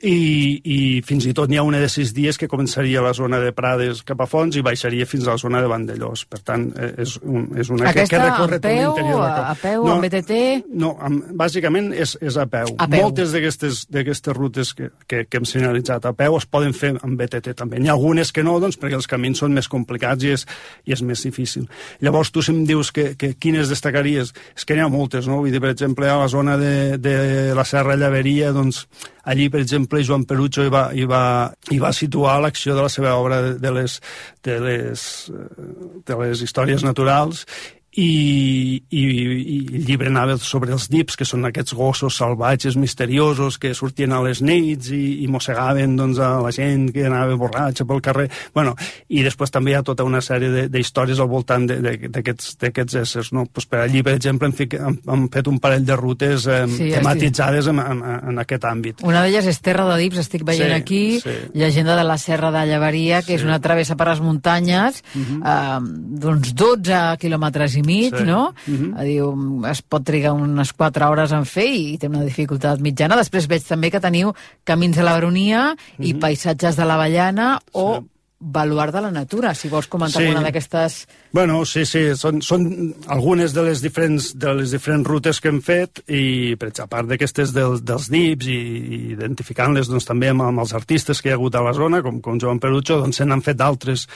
i, 0.00 0.60
i 0.64 0.78
fins 1.04 1.26
i 1.28 1.34
tot 1.36 1.50
n'hi 1.50 1.58
ha 1.60 1.64
una 1.66 1.80
de 1.82 1.88
sis 1.92 2.14
dies 2.16 2.38
que 2.40 2.48
començaria 2.48 3.02
a 3.02 3.04
la 3.04 3.12
zona 3.16 3.40
de 3.42 3.52
Prades 3.52 4.00
cap 4.08 4.22
a 4.24 4.26
Fons 4.30 4.56
i 4.56 4.62
baixaria 4.64 5.04
fins 5.08 5.26
a 5.26 5.34
la 5.34 5.40
zona 5.40 5.60
de 5.60 5.68
Vandellós. 5.68 6.24
Per 6.30 6.40
tant, 6.46 6.70
eh, 6.72 6.92
és, 7.04 7.16
un, 7.20 7.50
és 7.60 7.68
una 7.68 7.90
Aquesta 7.90 8.16
que, 8.16 8.22
que 8.22 8.30
recorre 8.30 8.60
peu, 8.64 8.78
tot 8.86 9.00
l'interior. 9.02 9.26
a 9.26 9.54
peu, 9.60 9.88
amb 9.92 10.06
BTT? 10.06 10.40
No, 10.80 10.94
amb, 11.04 11.28
bàsicament 11.36 11.92
és, 11.92 12.16
és 12.24 12.38
a 12.40 12.46
peu. 12.48 12.72
A 12.78 12.88
peu. 12.88 13.04
Moltes 13.04 13.34
d'aquestes 13.36 14.32
rutes 14.36 14.72
que, 14.78 14.90
que, 15.06 15.26
que 15.28 15.40
hem 15.40 15.48
senyalitzat 15.48 16.08
a 16.08 16.14
peu 16.16 16.38
es 16.40 16.48
poden 16.48 16.72
fer 16.76 16.94
amb 16.96 17.20
BTT 17.20 17.54
també. 17.60 17.82
N'hi 17.82 17.92
ha 17.92 17.98
algunes 17.98 18.32
que 18.32 18.46
no, 18.46 18.56
doncs, 18.62 18.80
perquè 18.80 18.96
els 18.96 19.10
camins 19.10 19.44
són 19.44 19.52
més 19.56 19.68
complicats 19.68 20.24
i 20.24 20.32
és, 20.38 20.46
i 20.88 20.96
és 20.96 21.04
més 21.04 21.28
difícil. 21.28 21.68
Llavors, 22.00 22.32
tu 22.32 22.44
si 22.44 22.54
em 22.56 22.64
dius 22.68 22.92
que, 22.96 23.10
que 23.20 23.34
quines 23.36 23.68
destacaries, 23.68 24.32
és 24.56 24.64
que 24.64 24.78
n'hi 24.78 24.86
ha 24.86 24.90
moltes, 24.92 25.28
no? 25.28 25.42
Vull 25.44 25.52
dir, 25.52 25.60
per 25.60 25.74
exemple, 25.74 26.08
a 26.08 26.18
la 26.22 26.28
zona 26.32 26.56
de, 26.60 26.96
de 26.96 27.16
la 27.56 27.68
Serra 27.68 28.00
Llaveria, 28.00 28.54
doncs, 28.56 28.86
allí, 29.24 29.48
per 29.52 29.60
exemple, 29.60 30.04
Joan 30.06 30.24
Perucho 30.28 30.64
hi 30.66 30.72
va, 30.72 30.88
hi 30.96 31.04
va, 31.08 31.22
hi 31.70 31.80
va 31.82 31.92
situar 31.96 32.38
l'acció 32.40 32.76
de 32.76 32.86
la 32.86 32.92
seva 32.92 33.16
obra 33.20 33.42
de, 33.52 33.74
les, 33.74 33.98
de, 34.46 34.56
les, 34.64 35.04
eh, 35.34 35.68
de 36.06 36.22
les 36.22 36.44
històries 36.46 36.84
naturals 36.86 37.46
i, 37.92 38.82
i, 38.90 39.00
i 39.00 39.56
el 39.74 39.84
llibre 39.88 40.08
anava 40.10 40.36
sobre 40.38 40.70
els 40.72 40.86
dips, 40.92 41.16
que 41.18 41.26
són 41.26 41.44
aquests 41.48 41.74
gossos 41.74 42.16
salvatges, 42.20 42.76
misteriosos, 42.78 43.58
que 43.58 43.72
sortien 43.74 44.12
a 44.14 44.20
les 44.22 44.40
nits 44.46 44.92
i, 44.94 45.24
i 45.24 45.26
mossegaven 45.30 45.96
doncs, 45.98 46.20
a 46.22 46.36
la 46.44 46.52
gent 46.54 46.88
que 46.94 47.06
anava 47.08 47.34
borratxa 47.40 47.84
pel 47.88 48.00
carrer. 48.04 48.28
Bueno, 48.54 48.76
I 49.10 49.24
després 49.26 49.50
també 49.50 49.72
hi 49.72 49.78
ha 49.78 49.82
tota 49.86 50.04
una 50.06 50.20
sèrie 50.22 50.68
d'històries 50.70 51.18
al 51.20 51.28
voltant 51.32 51.66
d'aquests 51.66 52.94
éssers. 53.02 53.32
No? 53.34 53.46
Pues 53.50 53.66
per 53.66 53.82
allí, 53.84 54.04
per 54.06 54.14
exemple, 54.14 54.46
hem, 54.48 54.54
fic, 54.56 54.76
hem, 54.78 55.00
hem 55.10 55.26
fet 55.34 55.50
un 55.50 55.58
parell 55.62 55.84
de 55.86 55.96
rutes 55.98 56.46
eh, 56.46 56.62
sí, 56.70 56.90
tematitzades 56.94 57.66
en, 57.72 57.82
en, 57.82 58.02
en 58.30 58.38
aquest 58.44 58.64
àmbit. 58.70 59.02
Una 59.06 59.24
d'elles 59.26 59.50
és 59.50 59.60
Terra 59.64 59.88
de 59.90 59.98
Dips, 60.04 60.22
estic 60.24 60.46
veient 60.46 60.70
Sí, 60.70 60.76
aquí, 60.78 61.02
sí. 61.24 61.34
llegenda 61.58 61.96
de 61.98 62.04
la 62.06 62.18
Serra 62.22 62.50
de 62.54 62.62
Llaveria, 62.70 63.22
que 63.26 63.34
és 63.34 63.42
una 63.46 63.58
travessa 63.62 63.96
per 63.98 64.06
les 64.12 64.22
muntanyes, 64.22 65.02
Mhm. 65.14 65.42
eh, 65.42 65.78
d'uns 66.22 66.54
12 66.54 67.00
quilòmetres 67.18 67.74
i 67.76 67.82
mig, 67.82 67.88
Sí. 68.10 68.24
no? 68.24 68.54
Mhm. 68.66 68.92
Diu, 69.06 69.30
es 69.70 69.82
pot 69.82 70.04
trigar 70.06 70.32
unes 70.36 70.72
4 70.72 71.08
hores 71.10 71.32
en 71.36 71.44
fer 71.48 71.66
i 71.74 71.98
té 71.98 72.08
una 72.10 72.22
dificultat 72.26 72.80
mitjana. 72.80 73.16
Després 73.20 73.48
veig 73.50 73.66
també 73.66 73.90
que 73.90 74.00
teniu 74.00 74.32
camins 74.64 74.96
de 74.96 75.02
la 75.06 75.12
Baronia 75.18 75.74
i 75.98 76.12
Mhm. 76.14 76.20
paisatges 76.20 76.76
de 76.76 76.84
l'Avellana 76.88 77.60
o 77.72 78.02
baluart 78.40 78.94
de 78.94 79.00
la 79.04 79.10
natura, 79.12 79.54
si 79.54 79.68
vols 79.68 79.86
comentar 79.86 80.22
Sí. 80.22 80.26
alguna 80.28 80.46
d'aquestes... 80.46 81.06
Bueno, 81.32 81.60
sí, 81.68 81.84
sí, 81.86 82.16
són, 82.16 82.40
són 82.42 82.64
algunes 83.06 83.52
de 83.54 83.62
les 83.62 83.82
diferents, 83.84 84.32
de 84.34 84.54
les 84.56 84.72
diferents 84.72 85.06
rutes 85.06 85.38
que 85.40 85.48
hem 85.52 85.60
fet 85.62 86.00
i, 86.08 86.56
per 86.58 86.70
exemple, 86.70 86.88
a 86.88 86.94
part 86.96 87.10
d'aquestes 87.10 87.52
dels, 87.54 87.84
dels 87.84 88.08
dips 88.10 88.48
i, 88.48 88.56
i 88.56 89.00
identificant-les 89.12 89.90
doncs, 89.92 90.08
també 90.08 90.30
amb, 90.32 90.42
amb 90.42 90.64
els 90.64 90.72
artistes 90.74 91.20
que 91.20 91.28
hi 91.28 91.32
ha 91.34 91.36
hagut 91.38 91.54
a 91.54 91.62
la 91.62 91.74
zona, 91.76 92.00
com, 92.02 92.18
com 92.24 92.40
Joan 92.40 92.58
Perucho, 92.58 92.96
doncs 92.98 93.20
se 93.20 93.26
n'han 93.28 93.44
fet 93.44 93.60
d'altres. 93.60 94.06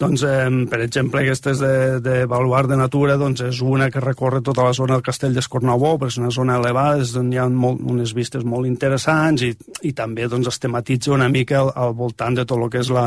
Doncs, 0.00 0.24
eh, 0.24 0.48
per 0.72 0.80
exemple, 0.80 1.20
aquestes 1.22 1.60
de, 1.60 2.00
de 2.00 2.16
Baluart 2.26 2.72
de 2.72 2.80
Natura 2.80 3.18
doncs, 3.20 3.44
és 3.46 3.60
una 3.62 3.90
que 3.92 4.00
recorre 4.00 4.40
tota 4.40 4.64
la 4.64 4.72
zona 4.76 4.96
del 4.96 5.04
castell 5.04 5.36
d'Escornabó, 5.36 5.94
però 6.00 6.08
és 6.10 6.18
una 6.18 6.32
zona 6.34 6.56
elevada, 6.56 7.04
és 7.04 7.14
on 7.16 7.30
hi 7.32 7.38
ha 7.38 7.46
molt, 7.52 7.84
unes 7.84 8.16
vistes 8.16 8.44
molt 8.44 8.66
interessants 8.66 9.44
i, 9.46 9.52
i 9.86 9.92
també 9.92 10.26
doncs, 10.32 10.48
es 10.50 10.58
tematitza 10.64 11.12
una 11.14 11.28
mica 11.28 11.60
al, 11.60 11.70
al 11.76 11.94
voltant 11.94 12.40
de 12.40 12.44
tot 12.48 12.58
el 12.58 12.72
que 12.72 12.82
és 12.82 12.90
la, 12.90 13.06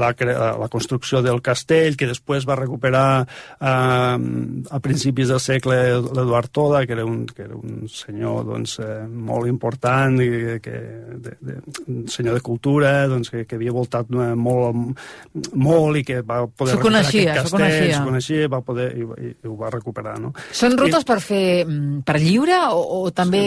la, 0.00 0.12
la 0.58 0.68
construcció 0.72 1.20
del 1.22 1.42
castell, 1.44 1.96
que 2.00 2.08
després 2.10 2.46
va 2.48 2.58
recuperar 2.58 3.22
eh, 3.22 4.16
a 4.16 4.80
principis 4.82 5.30
del 5.30 5.42
segle 5.42 5.78
l'Eduard 6.00 6.50
Toda, 6.50 6.84
que 6.86 6.96
era 6.96 7.04
un, 7.06 7.24
que 7.28 7.44
era 7.44 7.56
un 7.56 7.86
senyor 7.90 8.46
doncs, 8.48 8.78
eh, 8.82 9.04
molt 9.06 9.50
important, 9.50 10.18
i 10.24 10.58
que, 10.64 10.76
de, 11.20 11.36
de, 11.40 11.58
un 11.86 12.06
senyor 12.10 12.38
de 12.38 12.44
cultura, 12.46 12.94
doncs, 13.10 13.30
que, 13.32 13.44
que 13.48 13.58
havia 13.60 13.74
voltat 13.76 14.10
eh, 14.10 14.32
molt, 14.34 14.98
molt 15.54 16.00
i 16.00 16.04
que 16.06 16.20
va 16.22 16.42
poder 16.48 16.78
recuperar 16.78 17.02
coneixia, 17.02 17.36
aquest 17.36 17.50
castell, 17.50 17.58
coneixia. 17.58 18.02
coneixia, 18.08 18.50
va 18.56 18.62
poder, 18.64 18.90
i, 18.96 19.06
i, 19.06 19.32
i 19.36 19.50
ho 19.50 19.56
va 19.60 19.72
recuperar. 19.74 20.16
No? 20.22 20.32
Són 20.56 20.78
rutes 20.80 21.04
I, 21.04 21.08
per 21.12 21.20
fer 21.24 21.44
mm, 21.66 22.02
per 22.08 22.18
lliure 22.22 22.58
o, 22.74 22.82
o 23.00 23.14
també 23.14 23.44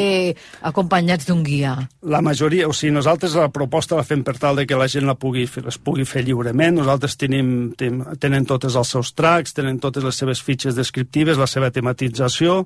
acompanyats 0.62 1.28
d'un 1.30 1.44
guia? 1.46 1.76
la 2.04 2.22
majoria, 2.22 2.68
o 2.68 2.74
sigui, 2.74 2.94
nosaltres 2.94 3.36
la 3.40 3.50
proposta 3.54 3.98
la 3.98 4.06
fem 4.08 4.24
per 4.24 4.36
tal 4.40 4.60
de 4.60 4.66
que 4.68 4.78
la 4.78 4.88
gent 4.92 5.08
la 5.08 5.16
pugui 5.20 5.46
les 5.64 5.78
pugui 5.80 6.06
fer 6.08 6.24
lliurement. 6.44 6.76
Nosaltres 6.78 7.16
tenim, 7.18 7.74
tenim, 7.78 8.04
tenen 8.20 8.46
totes 8.46 8.76
els 8.76 8.92
seus 8.92 9.14
tracks, 9.16 9.56
tenen 9.56 9.80
totes 9.80 10.04
les 10.04 10.16
seves 10.16 10.42
fitxes 10.44 10.76
descriptives, 10.76 11.40
la 11.40 11.48
seva 11.48 11.72
tematització, 11.72 12.66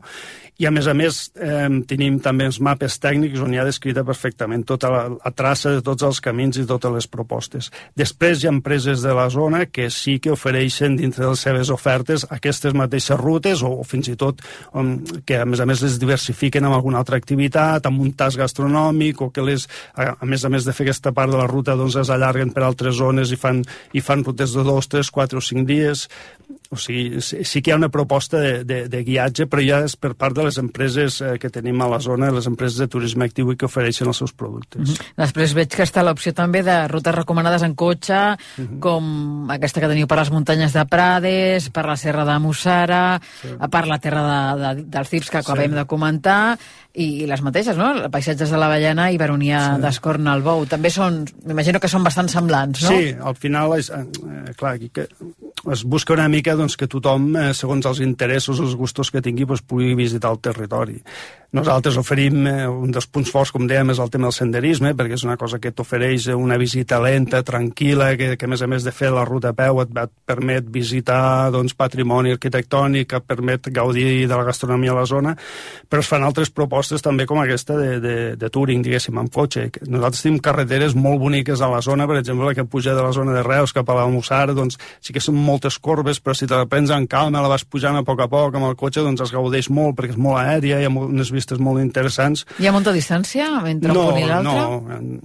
i 0.58 0.66
a 0.66 0.72
més 0.74 0.88
a 0.90 0.94
més 0.98 1.20
eh, 1.38 1.68
tenim 1.90 2.18
també 2.24 2.48
els 2.50 2.58
mapes 2.64 2.98
tècnics 3.02 3.42
on 3.44 3.54
hi 3.54 3.60
ha 3.62 3.66
descrita 3.68 4.04
perfectament 4.08 4.64
tota 4.66 4.90
la, 4.90 5.02
la 5.14 5.32
traça 5.36 5.76
de 5.76 5.84
tots 5.86 6.06
els 6.08 6.20
camins 6.24 6.58
i 6.58 6.66
totes 6.70 6.94
les 6.94 7.08
propostes. 7.12 7.70
Després 7.98 8.42
hi 8.42 8.50
ha 8.50 8.54
empreses 8.56 9.04
de 9.06 9.14
la 9.14 9.28
zona 9.34 9.66
que 9.70 9.90
sí 9.94 10.18
que 10.24 10.34
ofereixen 10.34 10.98
dintre 10.98 11.24
de 11.24 11.30
les 11.36 11.44
seves 11.46 11.70
ofertes 11.74 12.26
aquestes 12.34 12.74
mateixes 12.74 13.20
rutes 13.22 13.62
o, 13.62 13.72
o 13.84 13.86
fins 13.86 14.10
i 14.10 14.18
tot 14.18 14.42
um, 14.74 14.96
que 15.28 15.38
a 15.44 15.46
més 15.46 15.62
a 15.62 15.70
més 15.70 15.84
les 15.86 16.00
diversifiquen 16.02 16.66
amb 16.66 16.80
alguna 16.80 17.04
altra 17.04 17.22
activitat, 17.22 17.86
amb 17.86 18.02
un 18.02 18.16
tas 18.18 18.38
gastronòmic 18.40 19.22
o 19.22 19.30
que 19.34 19.46
les, 19.46 19.68
a, 19.94 20.16
a 20.18 20.30
més 20.30 20.46
a 20.46 20.52
més 20.54 20.66
de 20.66 20.74
fer 20.74 20.88
aquesta 20.88 21.14
part 21.14 21.34
de 21.34 21.38
la 21.38 21.50
ruta 21.50 21.78
doncs 21.78 22.00
es 22.02 22.14
allarguen 22.14 22.56
per 22.56 22.66
altres 22.66 22.98
zones 22.98 23.32
i 23.32 23.38
fan, 23.38 23.62
i 23.94 24.02
fan 24.02 24.26
rutes 24.26 24.58
de 24.58 24.66
dos, 24.66 24.90
tres, 24.90 25.14
quatre 25.14 25.38
o 25.38 25.44
cinc 25.44 25.70
dies 25.70 26.08
o 26.70 26.76
sigui, 26.76 27.22
sí, 27.22 27.44
sí 27.48 27.62
que 27.62 27.72
hi 27.72 27.74
ha 27.76 27.80
una 27.80 27.92
proposta 27.92 28.40
de, 28.42 28.64
de, 28.68 28.80
de 28.92 29.04
guiatge, 29.08 29.48
però 29.48 29.64
ja 29.64 29.80
és 29.88 29.96
per 30.00 30.14
part 30.20 30.36
de 30.36 30.47
les 30.48 30.58
empreses 30.62 31.20
eh, 31.22 31.36
que 31.42 31.52
tenim 31.54 31.82
a 31.84 31.90
la 31.92 32.00
zona, 32.04 32.32
les 32.34 32.48
empreses 32.50 32.80
de 32.82 32.88
turisme 32.92 33.28
actiu 33.28 33.52
i 33.54 33.58
que 33.60 33.68
ofereixen 33.68 34.10
els 34.10 34.18
seus 34.24 34.34
productes. 34.34 34.82
Mm 34.82 34.94
-hmm. 34.94 35.14
Després 35.24 35.54
veig 35.54 35.70
que 35.70 35.84
està 35.84 36.04
l'opció 36.04 36.34
també 36.34 36.64
de 36.64 36.88
rutes 36.88 37.16
recomanades 37.16 37.64
en 37.64 37.76
cotxe, 37.76 38.38
com 38.80 39.50
aquesta 39.52 39.82
que 39.82 39.88
teniu 39.88 40.08
per 40.08 40.18
les 40.18 40.32
muntanyes 40.32 40.74
de 40.74 40.86
Prades, 40.86 41.70
per 41.70 41.86
la 41.86 41.98
Serra 41.98 42.26
de 42.26 42.40
Mussara, 42.40 43.20
sí. 43.42 43.50
per 43.70 43.88
la 43.88 44.00
terra 44.00 44.24
de, 44.28 44.42
de, 44.64 44.84
dels 44.88 45.10
Cips 45.10 45.30
que 45.30 45.38
acabem 45.38 45.72
Sí. 45.72 45.78
de 45.78 45.86
comentar, 45.86 46.58
i, 46.98 47.08
i 47.24 47.28
les 47.30 47.42
mateixes, 47.46 47.78
no? 47.78 48.10
Paisatges 48.14 48.52
de 48.52 48.60
l'Avellana 48.60 49.10
i 49.14 49.20
Baronia 49.22 49.62
sí. 49.76 49.82
d'Escorna 49.84 50.34
al 50.34 50.44
Bou. 50.46 50.66
També 50.70 50.90
són, 50.94 51.22
m'imagino 51.46 51.82
que 51.84 51.90
són 51.92 52.06
bastant 52.06 52.30
semblants, 52.32 52.82
no? 52.86 52.94
Sí, 52.94 53.12
al 53.14 53.38
final, 53.38 53.76
és, 53.78 53.92
eh, 53.94 54.56
clar, 54.58 54.76
aquí 54.78 54.90
que 54.94 55.08
es 55.74 55.84
busca 55.86 56.16
una 56.16 56.28
mica 56.32 56.56
doncs, 56.58 56.78
que 56.80 56.90
tothom, 56.90 57.30
eh, 57.38 57.52
segons 57.58 57.86
els 57.86 58.02
interessos, 58.06 58.62
els 58.64 58.76
gustos 58.80 59.12
que 59.14 59.22
tingui, 59.22 59.46
doncs, 59.46 59.62
pugui 59.68 59.94
visitar 59.98 60.34
el 60.34 60.37
territori. 60.40 61.02
Nosaltres 61.56 61.96
oferim, 61.96 62.42
eh, 62.46 62.68
un 62.68 62.92
dels 62.92 63.06
punts 63.08 63.30
forts, 63.32 63.54
com 63.56 63.64
dèiem, 63.70 63.94
és 63.94 64.00
el 64.04 64.10
tema 64.12 64.28
del 64.28 64.36
senderisme, 64.36 64.92
perquè 65.00 65.16
és 65.16 65.24
una 65.24 65.38
cosa 65.40 65.60
que 65.64 65.72
t'ofereix 65.72 66.26
una 66.36 66.58
visita 66.60 67.00
lenta, 67.00 67.40
tranquil·la, 67.40 68.10
que, 68.20 68.36
que 68.36 68.46
a 68.46 68.50
més 68.52 68.62
a 68.62 68.68
més 68.68 68.84
de 68.84 68.92
fer 68.92 69.14
la 69.16 69.24
ruta 69.24 69.54
a 69.54 69.56
peu 69.56 69.80
et, 69.80 69.94
et 69.96 70.12
permet 70.28 70.68
visitar 70.68 71.48
doncs, 71.56 71.72
patrimoni 71.74 72.34
arquitectònic, 72.36 73.14
et 73.16 73.24
permet 73.24 73.70
gaudir 73.72 74.28
de 74.28 74.36
la 74.36 74.44
gastronomia 74.44 74.92
a 74.92 74.98
la 75.00 75.06
zona, 75.08 75.38
però 75.88 76.04
es 76.04 76.10
fan 76.12 76.26
altres 76.28 76.52
propostes 76.52 77.06
també 77.06 77.26
com 77.26 77.40
aquesta 77.40 77.80
de, 77.80 77.96
de, 78.04 78.18
de 78.36 78.52
touring, 78.52 78.84
diguéssim, 78.84 79.16
amb 79.16 79.32
cotxe. 79.32 79.70
Nosaltres 79.88 80.26
tenim 80.26 80.42
carreteres 80.44 80.98
molt 81.00 81.24
boniques 81.24 81.64
a 81.64 81.72
la 81.72 81.80
zona, 81.80 82.10
per 82.12 82.20
exemple, 82.20 82.52
la 82.52 82.58
que 82.60 82.68
puja 82.68 82.92
de 82.92 83.08
la 83.08 83.16
zona 83.16 83.32
de 83.32 83.46
Reus 83.48 83.72
cap 83.72 83.88
a 83.88 83.98
la 84.02 84.10
Mussara, 84.12 84.52
doncs 84.52 84.76
sí 85.00 85.16
que 85.16 85.24
són 85.24 85.40
moltes 85.40 85.80
corbes, 85.80 86.20
però 86.20 86.36
si 86.36 86.44
te 86.44 86.60
la 86.60 86.68
prens 86.68 86.92
en 86.92 87.08
calma, 87.08 87.40
la 87.40 87.56
vas 87.56 87.64
pujant 87.64 87.96
a 87.96 88.04
poc 88.04 88.28
a 88.28 88.28
poc 88.28 88.60
amb 88.60 88.68
el 88.68 88.76
cotxe, 88.76 89.00
doncs 89.00 89.24
es 89.24 89.32
gaudeix 89.32 89.72
molt, 89.72 89.96
perquè 89.96 90.18
és 90.18 90.20
molt 90.20 90.44
aèria, 90.44 90.84
hi 90.84 90.92
ha 90.92 90.92
unes 90.92 91.32
vistes 91.38 91.47
molt 91.64 91.80
interessants. 91.82 92.46
Hi 92.60 92.68
ha 92.68 92.72
molta 92.76 92.92
distància 92.92 93.48
entre 93.66 93.94
no, 93.94 94.02
un 94.04 94.12
punt 94.12 94.20
i 94.20 94.28
l'altre? 94.28 94.54
No, 94.54 94.84
en- 94.92 95.22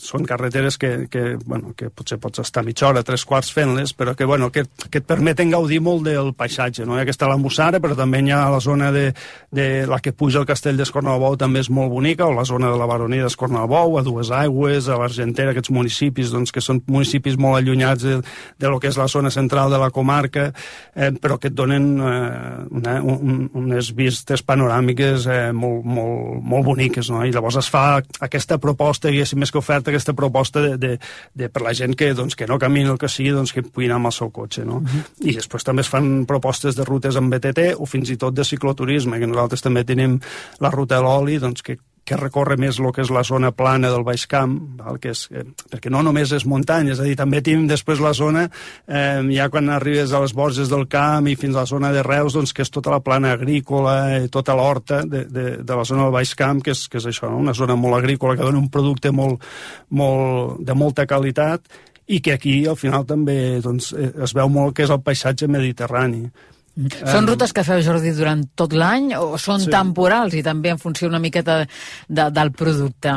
són 0.00 0.24
carreteres 0.28 0.78
que, 0.78 1.08
que, 1.10 1.36
bueno, 1.44 1.72
que 1.76 1.90
potser 1.90 2.18
pots 2.22 2.42
estar 2.42 2.64
mitja 2.64 2.88
hora, 2.88 3.02
tres 3.06 3.24
quarts 3.28 3.52
fent-les, 3.52 3.92
però 3.96 4.14
que, 4.16 4.24
bueno, 4.28 4.50
que, 4.52 4.64
que 4.88 5.02
et 5.02 5.08
permeten 5.08 5.50
gaudir 5.52 5.80
molt 5.82 6.06
del 6.06 6.32
paisatge. 6.38 6.86
No? 6.86 6.96
Hi 6.96 7.02
ha 7.02 7.06
aquesta 7.06 7.28
la 7.30 7.38
Mussara, 7.40 7.80
però 7.82 7.96
també 7.98 8.22
hi 8.22 8.32
ha 8.32 8.44
la 8.52 8.60
zona 8.62 8.92
de, 8.94 9.08
de 9.50 9.86
la 9.88 9.98
que 10.02 10.12
puja 10.12 10.40
al 10.40 10.48
castell 10.48 10.78
d'Escornalbou, 10.78 11.36
també 11.40 11.62
és 11.62 11.70
molt 11.72 11.92
bonica, 11.92 12.26
o 12.26 12.36
la 12.36 12.46
zona 12.48 12.70
de 12.72 12.78
la 12.78 12.88
baronia 12.88 13.26
d'Escornalbou, 13.26 13.98
a 13.98 14.04
Dues 14.06 14.30
Aigües, 14.34 14.88
a 14.88 14.98
l'Argentera, 15.00 15.52
aquests 15.52 15.72
municipis 15.74 16.32
doncs, 16.32 16.52
que 16.54 16.62
són 16.64 16.82
municipis 16.86 17.38
molt 17.40 17.58
allunyats 17.58 18.06
de, 18.06 18.20
de 18.58 18.70
lo 18.70 18.78
que 18.80 18.92
és 18.92 19.00
la 19.00 19.08
zona 19.10 19.32
central 19.34 19.72
de 19.72 19.80
la 19.82 19.90
comarca, 19.90 20.50
eh, 20.94 21.10
però 21.18 21.38
que 21.40 21.50
et 21.50 21.56
donen 21.58 21.88
eh, 21.98 22.22
una, 22.70 22.98
un, 23.02 23.48
unes 23.58 23.92
vistes 23.96 24.44
panoràmiques 24.46 25.26
eh, 25.26 25.40
molt, 25.56 25.82
molt, 25.84 26.38
molt 26.54 26.68
boniques, 26.70 27.10
no? 27.10 27.24
I 27.26 27.34
llavors 27.34 27.58
es 27.60 27.70
fa 27.72 28.00
aquesta 28.22 28.58
proposta, 28.62 29.10
diguéssim, 29.10 29.40
més 29.42 29.50
que 29.50 29.58
oferta, 29.58 29.81
aquesta 29.88 30.14
proposta 30.18 30.62
de, 30.64 30.76
de, 30.78 30.92
de 31.34 31.48
per 31.52 31.64
la 31.64 31.74
gent 31.74 31.96
que, 31.98 32.12
doncs, 32.14 32.36
que 32.38 32.46
no 32.46 32.58
camina 32.62 32.92
el 32.94 33.00
que 33.00 33.10
sigui, 33.10 33.32
doncs, 33.34 33.54
que 33.54 33.64
pugui 33.66 33.88
anar 33.90 34.00
amb 34.00 34.12
el 34.12 34.16
seu 34.16 34.30
cotxe, 34.34 34.64
no? 34.68 34.82
I 35.20 35.36
després 35.38 35.66
també 35.66 35.82
es 35.82 35.90
fan 35.92 36.24
propostes 36.28 36.78
de 36.78 36.86
rutes 36.88 37.18
amb 37.18 37.32
BTT 37.32 37.72
o 37.78 37.88
fins 37.88 38.10
i 38.10 38.18
tot 38.20 38.34
de 38.36 38.46
cicloturisme, 38.46 39.18
que 39.18 39.30
nosaltres 39.30 39.64
també 39.64 39.84
tenim 39.88 40.20
la 40.60 40.70
ruta 40.70 40.98
de 40.98 41.06
l'oli, 41.06 41.38
doncs, 41.42 41.62
que 41.62 41.78
que 42.12 42.20
recorre 42.20 42.58
més 42.60 42.78
el 42.80 42.90
que 42.92 43.02
és 43.04 43.10
la 43.14 43.24
zona 43.24 43.52
plana 43.56 43.90
del 43.92 44.04
Baix 44.04 44.26
Camp, 44.28 44.58
val? 44.78 44.98
Que 45.02 45.12
és, 45.16 45.24
eh, 45.32 45.44
perquè 45.72 45.90
no 45.92 46.02
només 46.04 46.32
és 46.36 46.44
muntanya, 46.48 46.92
és 46.92 47.00
a 47.00 47.06
dir, 47.08 47.16
també 47.16 47.40
tenim 47.40 47.66
després 47.70 48.02
la 48.04 48.12
zona, 48.12 48.48
eh, 48.86 49.22
ja 49.32 49.48
quan 49.48 49.70
arribes 49.72 50.12
a 50.12 50.20
les 50.20 50.34
borges 50.36 50.68
del 50.68 50.86
camp 50.88 51.28
i 51.28 51.36
fins 51.36 51.56
a 51.56 51.64
la 51.64 51.70
zona 51.70 51.92
de 51.92 52.02
Reus, 52.02 52.36
doncs, 52.36 52.52
que 52.52 52.62
és 52.62 52.70
tota 52.70 52.90
la 52.90 53.00
plana 53.00 53.32
agrícola, 53.32 54.24
i 54.24 54.28
tota 54.28 54.54
l'horta 54.54 55.02
de, 55.04 55.24
de, 55.24 55.46
de 55.62 55.78
la 55.78 55.84
zona 55.84 56.04
del 56.04 56.12
Baix 56.12 56.34
Camp, 56.34 56.62
que 56.62 56.72
és, 56.76 56.88
que 56.88 56.98
és 56.98 57.06
això, 57.06 57.30
no? 57.30 57.38
una 57.38 57.54
zona 57.54 57.76
molt 57.76 57.96
agrícola 57.96 58.36
que 58.36 58.44
dona 58.44 58.60
un 58.60 58.68
producte 58.68 59.10
molt, 59.10 59.42
molt, 59.90 60.60
de 60.60 60.74
molta 60.74 61.06
qualitat 61.06 61.66
i 62.06 62.20
que 62.20 62.34
aquí 62.34 62.66
al 62.66 62.76
final 62.76 63.06
també 63.06 63.60
doncs, 63.62 63.92
eh, 63.96 64.12
es 64.24 64.34
veu 64.36 64.50
molt 64.52 64.76
que 64.76 64.84
és 64.84 64.90
el 64.90 65.00
paisatge 65.00 65.48
mediterrani. 65.48 66.26
Són 66.72 67.26
rutes 67.28 67.52
que 67.52 67.64
feu, 67.66 67.82
Jordi, 67.84 68.14
durant 68.16 68.46
tot 68.56 68.72
l'any 68.72 69.10
o 69.18 69.36
són 69.40 69.60
sí. 69.60 69.70
temporals 69.72 70.32
i 70.38 70.42
també 70.44 70.72
en 70.72 70.80
funció 70.80 71.10
una 71.10 71.20
miqueta 71.20 71.62
de, 72.08 72.28
del 72.32 72.52
producte? 72.56 73.12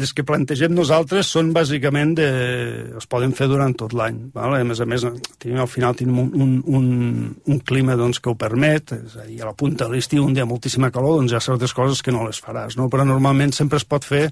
Les 0.00 0.12
que 0.16 0.24
plantegem 0.24 0.72
nosaltres 0.72 1.28
són 1.34 1.50
bàsicament 1.52 2.14
de... 2.16 2.26
es 2.96 3.06
poden 3.10 3.34
fer 3.36 3.48
durant 3.50 3.74
tot 3.76 3.92
l'any. 3.92 4.22
A 4.40 4.48
més 4.64 4.80
a 4.80 4.86
més, 4.88 5.04
tenim, 5.36 5.58
al 5.60 5.68
final 5.68 5.96
tenim 5.98 6.22
un, 6.22 6.30
un, 6.32 6.54
un, 6.78 6.86
un 7.52 7.58
clima 7.60 7.96
doncs, 8.00 8.22
que 8.22 8.32
ho 8.32 8.36
permet, 8.40 8.94
és 8.96 9.18
a 9.20 9.26
dir, 9.26 9.42
a 9.42 9.50
la 9.50 9.56
punta 9.58 9.84
de 9.84 9.92
l'estiu, 9.92 10.24
un 10.24 10.32
dia 10.32 10.46
moltíssima 10.48 10.88
calor, 10.94 11.18
doncs 11.20 11.34
hi 11.34 11.36
ha 11.36 11.42
certes 11.44 11.76
coses 11.76 12.00
que 12.00 12.14
no 12.14 12.24
les 12.24 12.40
faràs, 12.40 12.78
no? 12.80 12.88
però 12.92 13.04
normalment 13.04 13.52
sempre 13.52 13.80
es 13.82 13.84
pot 13.88 14.06
fer, 14.08 14.22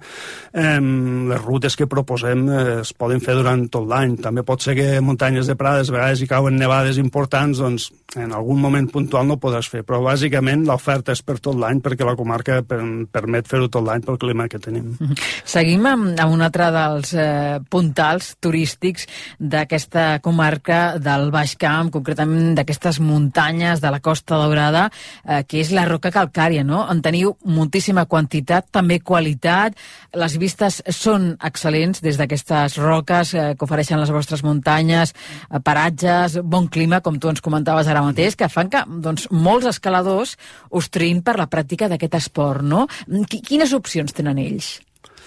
eh, 0.54 0.78
les 0.80 1.44
rutes 1.44 1.76
que 1.76 1.88
proposem 1.90 2.46
eh, 2.48 2.62
es 2.80 2.94
poden 2.96 3.20
fer 3.20 3.36
durant 3.36 3.66
tot 3.68 3.84
l'any. 3.90 4.16
També 4.24 4.46
pot 4.46 4.64
ser 4.64 4.78
que 4.78 4.88
muntanyes 5.04 5.50
de 5.50 5.58
Prades, 5.60 5.92
a 5.92 5.98
vegades 5.98 6.24
hi 6.24 6.30
cauen 6.30 6.56
nevades 6.56 6.96
importants, 7.02 7.60
doncs 7.60 7.90
en 8.16 8.32
algun 8.32 8.58
moment 8.64 8.88
puntual 8.90 9.28
no 9.28 9.36
podràs 9.38 9.68
fer, 9.70 9.84
però 9.86 10.00
bàsicament 10.02 10.64
l'oferta 10.66 11.12
és 11.12 11.20
per 11.22 11.36
tot 11.38 11.60
l'any 11.60 11.84
perquè 11.84 12.08
la 12.08 12.16
comarca 12.18 12.62
per, 12.66 12.80
permet 13.12 13.46
fer-ho 13.50 13.68
tot 13.68 13.84
l'any 13.86 14.08
pel 14.08 14.18
clima 14.18 14.48
que 14.48 14.58
tenim. 14.58 14.96
Mm 14.96 15.12
-hmm. 15.12 15.30
Seguim 15.50 15.82
amb, 15.88 16.12
amb 16.22 16.30
un 16.30 16.44
altre 16.46 16.68
dels 16.70 17.10
eh, 17.18 17.58
puntals 17.72 18.36
turístics 18.44 19.08
d'aquesta 19.42 20.20
comarca 20.22 20.98
del 21.02 21.32
Baix 21.34 21.56
Camp, 21.58 21.88
concretament 21.90 22.52
d'aquestes 22.54 23.00
muntanyes 23.02 23.80
de 23.82 23.90
la 23.90 23.98
Costa 23.98 24.38
Daurada, 24.38 24.84
eh, 25.24 25.40
que 25.48 25.58
és 25.58 25.72
la 25.74 25.88
roca 25.88 26.12
calcària, 26.14 26.62
no? 26.62 26.84
En 26.92 27.00
teniu 27.02 27.32
moltíssima 27.42 28.04
quantitat, 28.06 28.68
també 28.70 29.00
qualitat, 29.02 29.74
les 30.22 30.36
vistes 30.38 30.76
són 30.94 31.32
excel·lents 31.48 31.98
des 32.04 32.20
d'aquestes 32.20 32.76
roques 32.78 33.32
eh, 33.34 33.48
que 33.58 33.66
ofereixen 33.66 33.98
les 33.98 34.12
vostres 34.14 34.44
muntanyes, 34.46 35.14
eh, 35.48 35.58
paratges, 35.66 36.36
bon 36.44 36.68
clima, 36.70 37.00
com 37.02 37.18
tu 37.18 37.32
ens 37.32 37.42
comentaves 37.42 37.90
ara 37.90 38.04
mateix, 38.06 38.36
que 38.38 38.46
fan 38.52 38.70
que 38.70 38.84
doncs, 38.86 39.26
molts 39.34 39.66
escaladors 39.72 40.36
us 40.70 40.90
triïn 40.94 41.24
per 41.26 41.34
la 41.42 41.48
pràctica 41.50 41.90
d'aquest 41.90 42.14
esport, 42.20 42.62
no? 42.62 42.84
Quines 43.26 43.74
opcions 43.74 44.14
tenen 44.14 44.38
ells? 44.38 44.76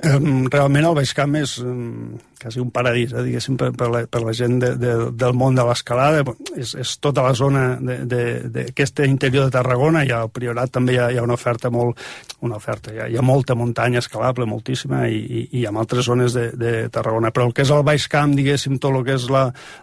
Realment 0.00 0.86
el 0.88 0.96
Baix 0.96 1.12
Camp 1.16 1.34
és 1.36 1.58
um, 1.60 2.16
quasi 2.40 2.60
un 2.62 2.70
paradís, 2.72 3.12
eh, 3.12 3.22
diguéssim, 3.26 3.56
per, 3.60 3.68
per, 3.76 3.90
la, 3.92 4.00
per 4.08 4.22
la 4.24 4.32
gent 4.36 4.56
de, 4.62 4.70
de, 4.80 4.92
del 5.12 5.34
món 5.36 5.58
de 5.58 5.64
l'escalada. 5.66 6.24
És, 6.56 6.72
és 6.78 6.94
tota 7.04 7.24
la 7.26 7.34
zona 7.36 7.76
d'aquest 7.80 9.02
interior 9.04 9.48
de 9.48 9.54
Tarragona, 9.58 10.06
i 10.08 10.12
al 10.16 10.32
Priorat 10.32 10.72
també 10.72 10.96
hi 10.96 11.00
ha, 11.02 11.10
hi 11.12 11.20
ha 11.20 11.26
una 11.26 11.36
oferta 11.36 11.72
molt... 11.72 12.00
Una 12.40 12.56
oferta, 12.56 12.94
hi 12.94 13.02
ha, 13.02 13.06
hi 13.12 13.18
ha 13.20 13.24
molta 13.26 13.52
muntanya 13.52 14.00
escalable, 14.00 14.46
moltíssima, 14.48 15.02
i, 15.12 15.18
i, 15.20 15.42
i 15.60 15.66
ha 15.68 15.74
altres 15.76 16.06
zones 16.08 16.32
de, 16.32 16.46
de 16.56 16.72
Tarragona. 16.88 17.28
Però 17.36 17.50
el 17.50 17.52
que 17.52 17.66
és 17.66 17.72
el 17.76 17.84
Baix 17.84 18.06
Camp, 18.08 18.32
diguéssim, 18.38 18.78
tot 18.80 18.96
el 18.96 19.04
que 19.04 19.18
és 19.18 19.26
la, 19.28 19.42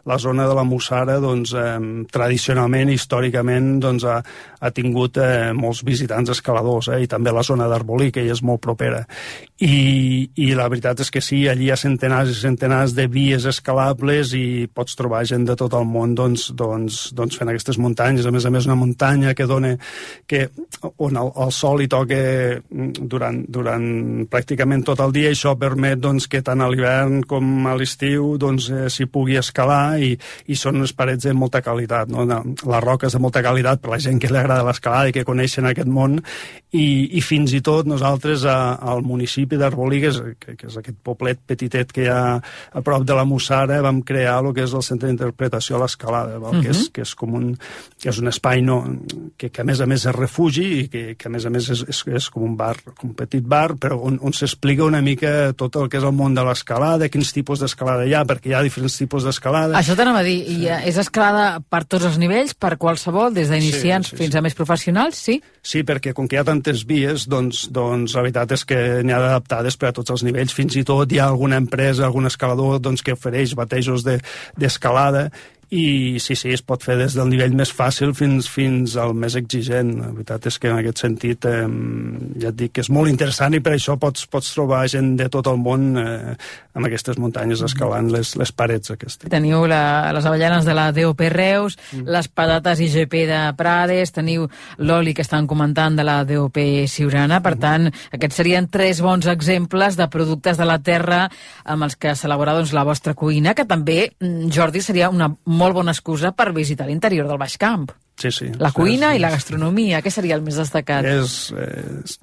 la 0.10 0.18
zona 0.18 0.48
de 0.50 0.56
la 0.58 0.66
Mussara, 0.66 1.20
doncs, 1.22 1.54
eh, 1.54 1.78
tradicionalment, 2.10 2.90
històricament, 2.96 3.76
doncs, 3.86 4.08
ha, 4.10 4.18
ha 4.58 4.74
tingut 4.74 5.22
eh, 5.22 5.54
molts 5.54 5.84
visitants 5.86 6.34
escaladors, 6.34 6.90
eh, 6.90 7.04
i 7.06 7.12
també 7.12 7.30
la 7.36 7.46
zona 7.46 7.70
d'Arbolí, 7.70 8.10
que 8.16 8.26
hi 8.26 8.34
és 8.34 8.42
molt 8.42 8.66
propera. 8.66 9.04
I, 9.62 9.76
I 10.38 10.50
la 10.58 10.68
veritat 10.72 11.02
és 11.04 11.12
que 11.14 11.22
sí, 11.24 11.44
allí 11.50 11.68
hi 11.68 11.72
ha 11.74 11.80
centenars 11.80 12.32
i 12.32 12.38
centenars 12.40 12.94
de 12.98 13.08
vies 13.12 13.46
escalables 13.50 14.34
i 14.38 14.68
pots 14.74 14.98
trobar 15.00 15.24
gent 15.28 15.48
de 15.48 15.56
tot 15.60 15.74
el 15.78 15.88
món 15.88 16.16
doncs, 16.18 16.50
doncs, 16.58 17.00
doncs 17.18 17.40
fent 17.40 17.52
aquestes 17.52 17.80
muntanyes. 17.82 18.28
A 18.28 18.34
més 18.34 18.46
a 18.48 18.52
més, 18.54 18.68
una 18.70 18.78
muntanya 18.80 19.34
que 19.38 19.48
dona 19.50 19.74
que, 20.28 20.46
on 21.04 21.18
el, 21.20 21.32
el 21.46 21.54
sol 21.56 21.84
hi 21.84 21.90
toca 21.92 22.20
durant, 22.70 23.44
durant 23.50 23.88
pràcticament 24.32 24.86
tot 24.88 25.02
el 25.04 25.16
dia 25.16 25.32
i 25.32 25.38
això 25.38 25.56
permet 25.60 26.00
doncs, 26.04 26.30
que 26.32 26.44
tant 26.46 26.62
a 26.64 26.70
l'hivern 26.72 27.22
com 27.28 27.68
a 27.68 27.76
l'estiu 27.78 28.36
doncs, 28.42 28.70
eh, 28.72 29.08
pugui 29.12 29.38
escalar 29.40 29.98
i, 30.04 30.14
i 30.48 30.58
són 30.60 30.82
unes 30.82 30.94
parets 30.98 31.28
de 31.28 31.34
molta 31.34 31.62
qualitat. 31.66 32.12
No? 32.12 32.26
Les 32.28 32.84
roques 32.84 33.14
de 33.14 33.22
molta 33.24 33.44
qualitat 33.46 33.82
per 33.82 33.94
la 33.96 34.02
gent 34.04 34.20
que 34.22 34.32
li 34.32 34.40
agrada 34.40 34.66
l'escalada 34.68 35.12
i 35.12 35.16
que 35.16 35.26
coneixen 35.28 35.68
aquest 35.68 35.90
món 35.90 36.20
i, 36.72 36.88
i 37.18 37.22
fins 37.24 37.54
i 37.56 37.62
tot 37.64 37.88
nosaltres 37.88 38.46
a, 38.48 38.78
al 38.78 39.04
municipi 39.08 39.60
d'Arbolí, 39.60 39.97
que, 40.04 40.36
que, 40.40 40.56
que 40.60 40.70
és 40.70 40.78
aquest 40.80 40.98
poblet 41.04 41.40
petitet 41.48 41.92
que 41.94 42.06
hi 42.06 42.12
ha 42.12 42.38
a 42.38 42.84
prop 42.86 43.06
de 43.08 43.16
la 43.18 43.26
Mussara 43.26 43.82
vam 43.86 44.02
crear 44.06 44.40
el 44.44 44.54
que 44.56 44.66
és 44.66 44.74
el 44.74 44.86
centre 44.86 45.10
d'interpretació 45.10 45.78
a 45.78 45.84
l'escalada, 45.84 46.40
uh 46.40 46.52
-huh. 46.52 46.62
que, 46.62 46.70
és, 46.70 46.78
mhm. 46.78 46.92
que 46.94 47.02
és 47.02 47.16
com 47.16 47.34
un, 47.34 47.58
que 48.02 48.10
és 48.10 48.20
un 48.20 48.28
espai 48.28 48.62
no, 48.62 48.84
que, 49.38 49.50
que 49.50 49.62
a 49.62 49.66
més 49.66 49.82
a 49.82 49.86
més 49.86 50.06
és 50.06 50.16
refugi 50.16 50.68
i 50.80 50.88
que, 50.88 51.16
que 51.16 51.28
a 51.28 51.32
més 51.32 51.46
a 51.46 51.50
més 51.50 51.70
és, 51.70 51.84
és, 51.88 52.04
és 52.08 52.30
com 52.30 52.44
un 52.44 52.56
bar, 52.56 52.76
com 52.96 53.10
un 53.10 53.16
petit 53.16 53.44
bar, 53.44 53.76
però 53.76 54.00
on, 54.02 54.20
on 54.22 54.34
s'explica 54.34 54.84
una 54.84 55.02
mica 55.02 55.54
tot 55.54 55.76
el 55.76 55.90
que 55.90 55.98
és 55.98 56.04
el 56.04 56.16
món 56.16 56.34
de 56.34 56.44
l'escalada, 56.44 57.10
quins 57.10 57.34
tipus 57.34 57.60
d'escalada 57.60 58.06
hi 58.06 58.14
ha, 58.14 58.24
perquè 58.26 58.52
hi 58.52 58.54
ha 58.54 58.64
diferents 58.66 58.98
tipus 58.98 59.24
d'escalada. 59.24 59.78
Això 59.78 59.96
t'anava 59.96 60.20
a 60.20 60.24
dir, 60.28 60.40
sí. 60.46 60.68
és 60.68 60.98
escalada 60.98 61.62
per 61.70 61.84
tots 61.86 62.06
els 62.10 62.18
nivells, 62.22 62.54
per 62.54 62.78
qualsevol, 62.78 63.34
des 63.34 63.50
d'iniciants 63.50 64.08
sí, 64.08 64.12
sí, 64.12 64.18
sí. 64.18 64.24
fins 64.24 64.36
a 64.36 64.44
més 64.46 64.58
professionals, 64.58 65.20
sí? 65.30 65.40
Sí, 65.62 65.84
perquè 65.88 66.14
com 66.16 66.28
que 66.28 66.38
hi 66.38 66.42
ha 66.42 66.48
tantes 66.48 66.86
vies, 66.88 67.28
doncs, 67.30 67.68
doncs 67.74 68.16
la 68.16 68.24
veritat 68.26 68.54
és 68.56 68.66
que 68.68 68.78
n'hi 69.04 69.16
ha 69.16 69.22
d'adaptades 69.24 69.78
per 69.80 69.87
a 69.90 69.96
tots 69.96 70.14
els 70.14 70.24
nivells, 70.28 70.56
fins 70.56 70.78
i 70.80 70.86
tot 70.88 71.12
hi 71.12 71.22
ha 71.22 71.28
alguna 71.32 71.60
empresa, 71.60 72.06
algun 72.06 72.30
escalador 72.30 72.82
doncs, 72.84 73.04
que 73.04 73.16
ofereix 73.18 73.56
batejos 73.58 74.06
d'escalada. 74.08 75.28
de, 75.28 75.57
i 75.70 76.18
sí, 76.24 76.36
sí, 76.40 76.54
es 76.56 76.62
pot 76.64 76.84
fer 76.84 76.96
des 76.96 77.16
del 77.18 77.28
nivell 77.28 77.56
més 77.58 77.74
fàcil 77.76 78.14
fins, 78.16 78.48
fins 78.48 78.96
al 78.96 79.12
més 79.18 79.36
exigent. 79.36 79.90
La 80.00 80.12
veritat 80.14 80.48
és 80.48 80.58
que 80.64 80.70
en 80.72 80.78
aquest 80.80 81.02
sentit 81.04 81.48
eh, 81.50 81.66
ja 82.40 82.54
et 82.54 82.60
dic 82.60 82.78
que 82.78 82.86
és 82.86 82.90
molt 82.94 83.12
interessant 83.12 83.56
i 83.58 83.60
per 83.64 83.74
això 83.76 83.98
pots, 84.00 84.24
pots 84.32 84.54
trobar 84.56 84.86
gent 84.92 85.16
de 85.20 85.28
tot 85.34 85.50
el 85.52 85.60
món 85.60 85.90
eh, 86.00 86.36
amb 86.78 86.88
aquestes 86.88 87.18
muntanyes 87.20 87.64
escalant 87.66 88.08
les, 88.14 88.32
les 88.40 88.54
parets 88.56 88.94
aquestes. 88.94 89.28
Teniu 89.34 89.66
la, 89.68 90.14
les 90.16 90.28
avellanes 90.30 90.68
de 90.68 90.76
la 90.78 90.88
DOP 90.96 91.26
Reus, 91.34 91.76
mm. 91.92 92.08
les 92.16 92.32
patates 92.32 92.84
IGP 92.86 93.18
de 93.28 93.42
Prades, 93.60 94.14
teniu 94.16 94.48
l'oli 94.78 95.16
que 95.18 95.26
estan 95.26 95.50
comentant 95.50 95.98
de 95.98 96.06
la 96.08 96.22
DOP 96.28 96.62
Siurana, 96.88 97.42
per 97.44 97.58
mm. 97.58 97.64
tant, 97.66 97.90
aquests 98.16 98.40
serien 98.40 98.70
tres 98.72 99.02
bons 99.04 99.28
exemples 99.28 100.00
de 100.00 100.08
productes 100.14 100.62
de 100.62 100.70
la 100.70 100.80
terra 100.80 101.26
amb 101.66 101.88
els 101.88 101.98
que 102.00 102.16
s'elabora 102.16 102.56
doncs, 102.56 102.76
la 102.78 102.86
vostra 102.88 103.18
cuina, 103.18 103.56
que 103.58 103.68
també, 103.68 104.14
mm, 104.22 104.48
Jordi, 104.54 104.86
seria 104.86 105.10
una 105.12 105.32
molt 105.58 105.78
bona 105.78 105.96
excusa 105.96 106.34
per 106.38 106.52
visitar 106.56 106.88
l'interior 106.88 107.28
del 107.30 107.42
Baix 107.42 107.58
Camp. 107.62 107.90
Sí, 108.18 108.32
sí. 108.32 108.52
La 108.58 108.72
cuina 108.74 109.12
sí, 109.12 109.20
i 109.20 109.22
la 109.22 109.30
gastronomia, 109.30 110.02
què 110.02 110.10
seria 110.10 110.38
el 110.38 110.42
més 110.42 110.58
destacat? 110.58 111.06
És, 111.06 111.52
és, 111.54 112.16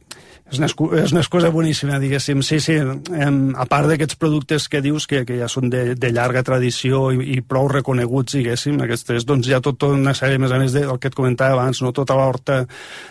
és, 0.51 0.59
una, 0.59 0.67
és 0.99 1.13
una 1.15 1.23
excusa 1.23 1.53
boníssima, 1.55 2.01
diguéssim. 2.03 2.43
Sí, 2.43 2.59
sí, 2.65 2.75
em, 2.83 3.39
a 3.55 3.67
part 3.71 3.87
d'aquests 3.93 4.19
productes 4.19 4.67
que 4.73 4.83
dius 4.83 5.07
que, 5.07 5.23
que 5.29 5.39
ja 5.39 5.47
són 5.51 5.71
de, 5.71 5.85
de 5.95 6.11
llarga 6.11 6.43
tradició 6.47 7.05
i, 7.15 7.37
i 7.37 7.45
prou 7.47 7.71
reconeguts, 7.71 8.35
diguéssim, 8.41 8.83
aquestes, 8.83 9.23
doncs 9.29 9.47
hi 9.47 9.55
ha 9.55 9.63
tota 9.63 9.93
una 9.95 10.17
sèrie, 10.19 10.41
a 10.41 10.43
més 10.43 10.57
a 10.57 10.59
més 10.65 10.75
del 10.75 10.99
que 10.99 11.13
et 11.13 11.19
comentava 11.21 11.61
abans, 11.61 11.85
no? 11.87 11.95
tota 11.95 12.19
l'horta 12.19 12.65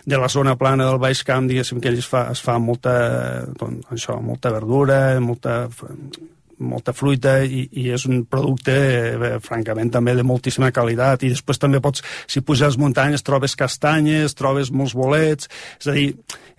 de 0.03 0.19
la 0.19 0.27
zona 0.27 0.57
plana 0.59 0.89
del 0.91 0.99
Baix 0.99 1.23
Camp, 1.23 1.47
diguéssim, 1.47 1.79
que 1.79 1.95
es 1.95 2.11
fa, 2.11 2.27
es 2.35 2.43
fa 2.43 2.59
molta, 2.59 2.97
doncs, 3.63 3.87
això, 3.95 4.19
molta 4.19 4.51
verdura, 4.51 4.99
molta 5.23 5.61
molta 6.63 6.93
fruita 6.95 7.37
i, 7.43 7.65
i 7.83 7.89
és 7.93 8.05
un 8.09 8.23
producte, 8.29 8.73
eh, 8.73 9.33
francament, 9.43 9.91
també 9.93 10.15
de 10.17 10.25
moltíssima 10.27 10.71
qualitat. 10.75 11.23
I 11.23 11.33
després 11.33 11.61
també 11.61 11.81
pots, 11.83 12.03
si 12.27 12.41
puges 12.41 12.73
les 12.73 12.79
muntanyes, 12.79 13.25
trobes 13.25 13.57
castanyes, 13.59 14.35
trobes 14.39 14.71
molts 14.71 14.95
bolets, 14.97 15.49
és 15.81 15.89
a 15.91 15.95
dir, 15.97 16.07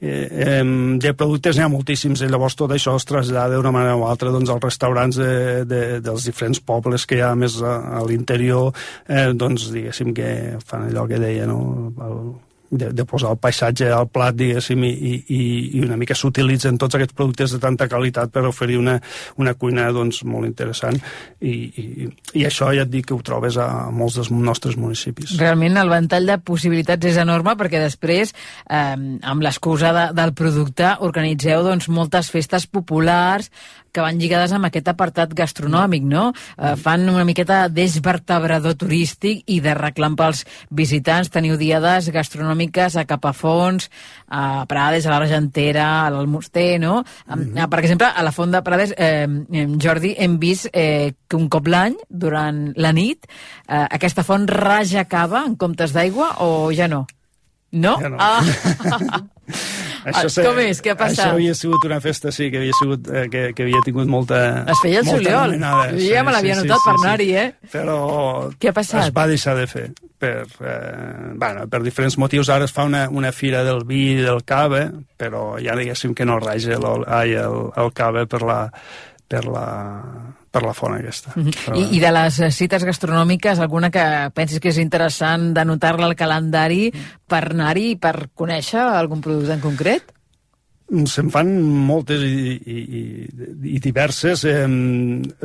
eh, 0.01 0.29
eh, 0.47 0.62
de 1.01 1.14
productes 1.17 1.57
n'hi 1.57 1.67
ha 1.67 1.73
moltíssims 1.73 2.23
i 2.23 2.31
llavors 2.31 2.59
tot 2.61 2.75
això 2.75 2.97
es 2.99 3.09
trasllada 3.09 3.57
d'una 3.57 3.73
manera 3.75 3.97
o 3.97 4.07
altra 4.09 4.33
doncs, 4.35 4.53
als 4.53 4.64
restaurants 4.64 5.21
de, 5.21 5.35
de, 5.69 5.83
dels 6.05 6.29
diferents 6.29 6.61
pobles 6.61 7.07
que 7.07 7.19
hi 7.19 7.25
ha 7.25 7.35
més 7.38 7.61
a, 7.62 7.77
a 8.01 8.05
l'interior, 8.07 8.73
eh, 9.09 9.31
doncs 9.35 9.71
diguéssim 9.75 10.14
que 10.17 10.59
fan 10.67 10.88
allò 10.88 11.09
que 11.11 11.23
deia, 11.23 11.49
no? 11.51 11.93
El, 12.05 12.19
de, 12.79 12.91
de 12.93 13.07
posar 13.09 13.33
el 13.35 13.41
paisatge 13.43 13.89
al 13.93 14.09
plat, 14.13 14.35
diguéssim, 14.37 14.85
i, 14.85 15.15
i, 15.23 15.41
i 15.79 15.83
una 15.85 15.99
mica 16.01 16.17
s'utilitzen 16.19 16.79
tots 16.81 16.99
aquests 16.99 17.17
productes 17.17 17.55
de 17.55 17.61
tanta 17.63 17.89
qualitat 17.91 18.33
per 18.35 18.45
oferir 18.49 18.79
una, 18.81 18.97
una 19.41 19.55
cuina 19.59 19.87
doncs, 19.95 20.23
molt 20.29 20.49
interessant 20.49 20.99
i, 21.41 21.55
i, 21.55 22.09
i 22.41 22.47
això 22.49 22.73
ja 22.75 22.87
et 22.87 22.93
dic 22.93 23.09
que 23.11 23.17
ho 23.17 23.23
trobes 23.25 23.59
a 23.61 23.69
molts 23.95 24.19
dels 24.19 24.33
nostres 24.35 24.79
municipis. 24.81 25.37
Realment 25.41 25.79
el 25.81 25.93
ventall 25.93 26.29
de 26.29 26.39
possibilitats 26.43 27.13
és 27.13 27.21
enorme 27.23 27.57
perquè 27.61 27.83
després, 27.83 28.35
eh, 28.69 28.97
amb 28.97 29.45
l'excusa 29.45 29.95
de, 29.97 30.09
del 30.17 30.35
producte, 30.37 30.97
organitzeu 31.07 31.65
doncs, 31.67 31.89
moltes 31.93 32.31
festes 32.35 32.67
populars 32.67 33.51
que 33.94 34.02
van 34.02 34.18
lligades 34.18 34.52
amb 34.52 34.66
aquest 34.68 34.90
apartat 34.90 35.33
gastronòmic, 35.37 36.04
no? 36.11 36.26
Eh, 36.59 36.74
fan 36.80 37.07
una 37.09 37.24
miqueta 37.26 37.68
d'esvertebrador 37.70 38.74
turístic 38.80 39.44
i 39.54 39.61
de 39.64 39.74
reclam 39.78 40.18
pels 40.18 40.42
visitants. 40.74 41.30
Teniu 41.35 41.57
diades 41.61 42.11
gastronòmiques 42.14 42.98
a 42.98 43.07
Capafons, 43.09 43.88
a 44.28 44.64
Prades, 44.70 45.07
a 45.07 45.14
l'Argentera, 45.14 45.87
a 46.04 46.11
l'Almoster, 46.11 46.80
no? 46.80 47.04
Mm 47.28 47.54
-hmm. 47.54 47.68
Per 47.70 47.78
exemple, 47.78 48.07
a 48.07 48.22
la 48.22 48.33
Font 48.33 48.50
de 48.50 48.62
Prades, 48.62 48.94
eh, 48.96 49.28
Jordi, 49.78 50.14
hem 50.18 50.38
vist 50.38 50.68
eh, 50.72 51.14
que 51.28 51.37
un 51.37 51.48
cop 51.48 51.66
l'any, 51.66 51.96
durant 52.09 52.72
la 52.76 52.92
nit, 52.92 53.26
eh, 53.68 53.87
aquesta 53.90 54.22
font 54.22 54.46
raja 54.48 55.04
cava 55.04 55.44
en 55.46 55.57
comptes 55.57 55.92
d'aigua 55.92 56.37
o 56.38 56.72
ja 56.72 56.88
no? 56.88 57.07
No? 57.70 57.98
Ja 58.00 58.09
no. 58.09 58.16
Ah. 58.18 58.42
Això 60.05 60.43
Ah, 60.43 60.45
Com 60.47 60.59
és? 60.61 60.81
Què 60.85 60.93
ha 60.93 60.97
passat? 61.01 61.25
Això 61.27 61.35
havia 61.38 61.55
sigut 61.57 61.85
una 61.88 62.01
festa, 62.05 62.33
sí, 62.33 62.51
que 62.53 62.59
havia, 62.61 62.73
sigut, 62.79 63.09
eh, 63.09 63.27
que, 63.33 63.45
que 63.57 63.62
havia 63.64 63.81
tingut 63.85 64.07
molta... 64.11 64.64
Es 64.69 64.81
feia 64.83 65.01
el 65.01 65.07
juliol. 65.09 65.55
anomenada. 65.55 65.87
Jo 65.97 66.11
ja 66.12 66.23
me 66.27 66.35
l'havia 66.35 66.59
notat 66.61 66.85
per 66.85 66.95
anar-hi, 66.99 67.31
eh? 67.40 67.47
Però 67.73 67.97
Què 68.61 68.69
ha 68.69 68.77
passat? 68.77 69.07
es 69.09 69.14
va 69.17 69.27
deixar 69.31 69.57
de 69.57 69.67
fer 69.71 69.87
per, 70.21 70.45
eh, 70.61 71.33
bueno, 71.40 71.67
per 71.73 71.83
diferents 71.83 72.19
motius. 72.21 72.49
Ara 72.53 72.69
es 72.69 72.73
fa 72.77 72.85
una, 72.85 73.07
una 73.11 73.33
fira 73.33 73.64
del 73.64 73.83
vi 73.88 74.03
i 74.19 74.23
del 74.23 74.45
cava, 74.45 74.85
però 75.17 75.57
ja 75.62 75.75
diguéssim 75.77 76.14
que 76.14 76.25
no 76.29 76.38
raja 76.40 76.77
el, 76.77 77.05
ai, 77.09 77.33
el, 77.40 77.59
el 77.77 77.93
cava 77.97 78.27
per 78.31 78.43
la, 78.45 78.61
per 79.29 79.45
la, 79.49 79.67
per 80.55 80.62
la 80.62 80.75
font 80.77 80.95
aquesta. 80.95 81.35
Mhm. 81.35 81.55
Però, 81.64 81.79
I, 81.81 81.88
I 81.99 82.03
de 82.03 82.14
les 82.14 82.40
eh, 82.40 82.51
cites 82.55 82.87
gastronòmiques, 82.87 83.59
alguna 83.59 83.90
que 83.95 84.05
pensis 84.37 84.62
que 84.62 84.71
és 84.71 84.81
interessant 84.83 85.51
d'anotar-la 85.57 86.11
al 86.11 86.19
calendari 86.19 86.88
per 87.27 87.47
anar-hi 87.51 87.95
i 87.95 88.01
per 88.01 88.31
conèixer 88.35 88.83
algun 88.85 89.25
producte 89.25 89.57
en 89.59 89.64
concret? 89.64 90.14
Se'n 91.09 91.31
fan 91.33 91.49
moltes 91.88 92.21
i, 92.23 92.53
i, 92.61 92.81
i, 93.01 93.03
i 93.73 93.79
diverses. 93.83 94.43
Eh, 94.45 94.67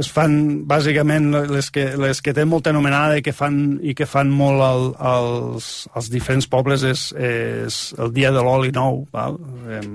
es 0.04 0.10
fan, 0.12 0.34
bàsicament, 0.68 1.30
les 1.50 1.70
que, 1.72 1.86
les 1.98 2.20
que 2.22 2.34
tenen 2.36 2.52
molta 2.52 2.74
anomenada 2.74 3.18
i 3.18 3.24
que 3.24 3.32
fan, 3.34 3.80
i 3.80 3.96
que 3.96 4.06
fan 4.06 4.34
molt 4.36 4.62
al, 4.66 4.84
als, 5.00 5.70
als 5.96 6.12
diferents 6.12 6.50
pobles 6.52 6.84
és, 6.84 7.06
és 7.16 7.80
el 8.04 8.12
dia 8.14 8.34
de 8.36 8.44
l'oli 8.44 8.76
nou, 8.76 9.06
val? 9.16 9.40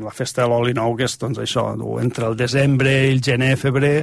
La 0.00 0.14
festa 0.16 0.42
de 0.42 0.48
l'oli 0.50 0.74
nou, 0.74 0.96
que 0.96 1.07
és 1.07 1.18
doncs, 1.20 1.42
això, 1.44 1.68
entre 2.00 2.33
el 2.33 2.40
desembre 2.40 2.96
i 3.05 3.12
el 3.12 3.22
gener, 3.29 3.55
febrer, 3.61 3.98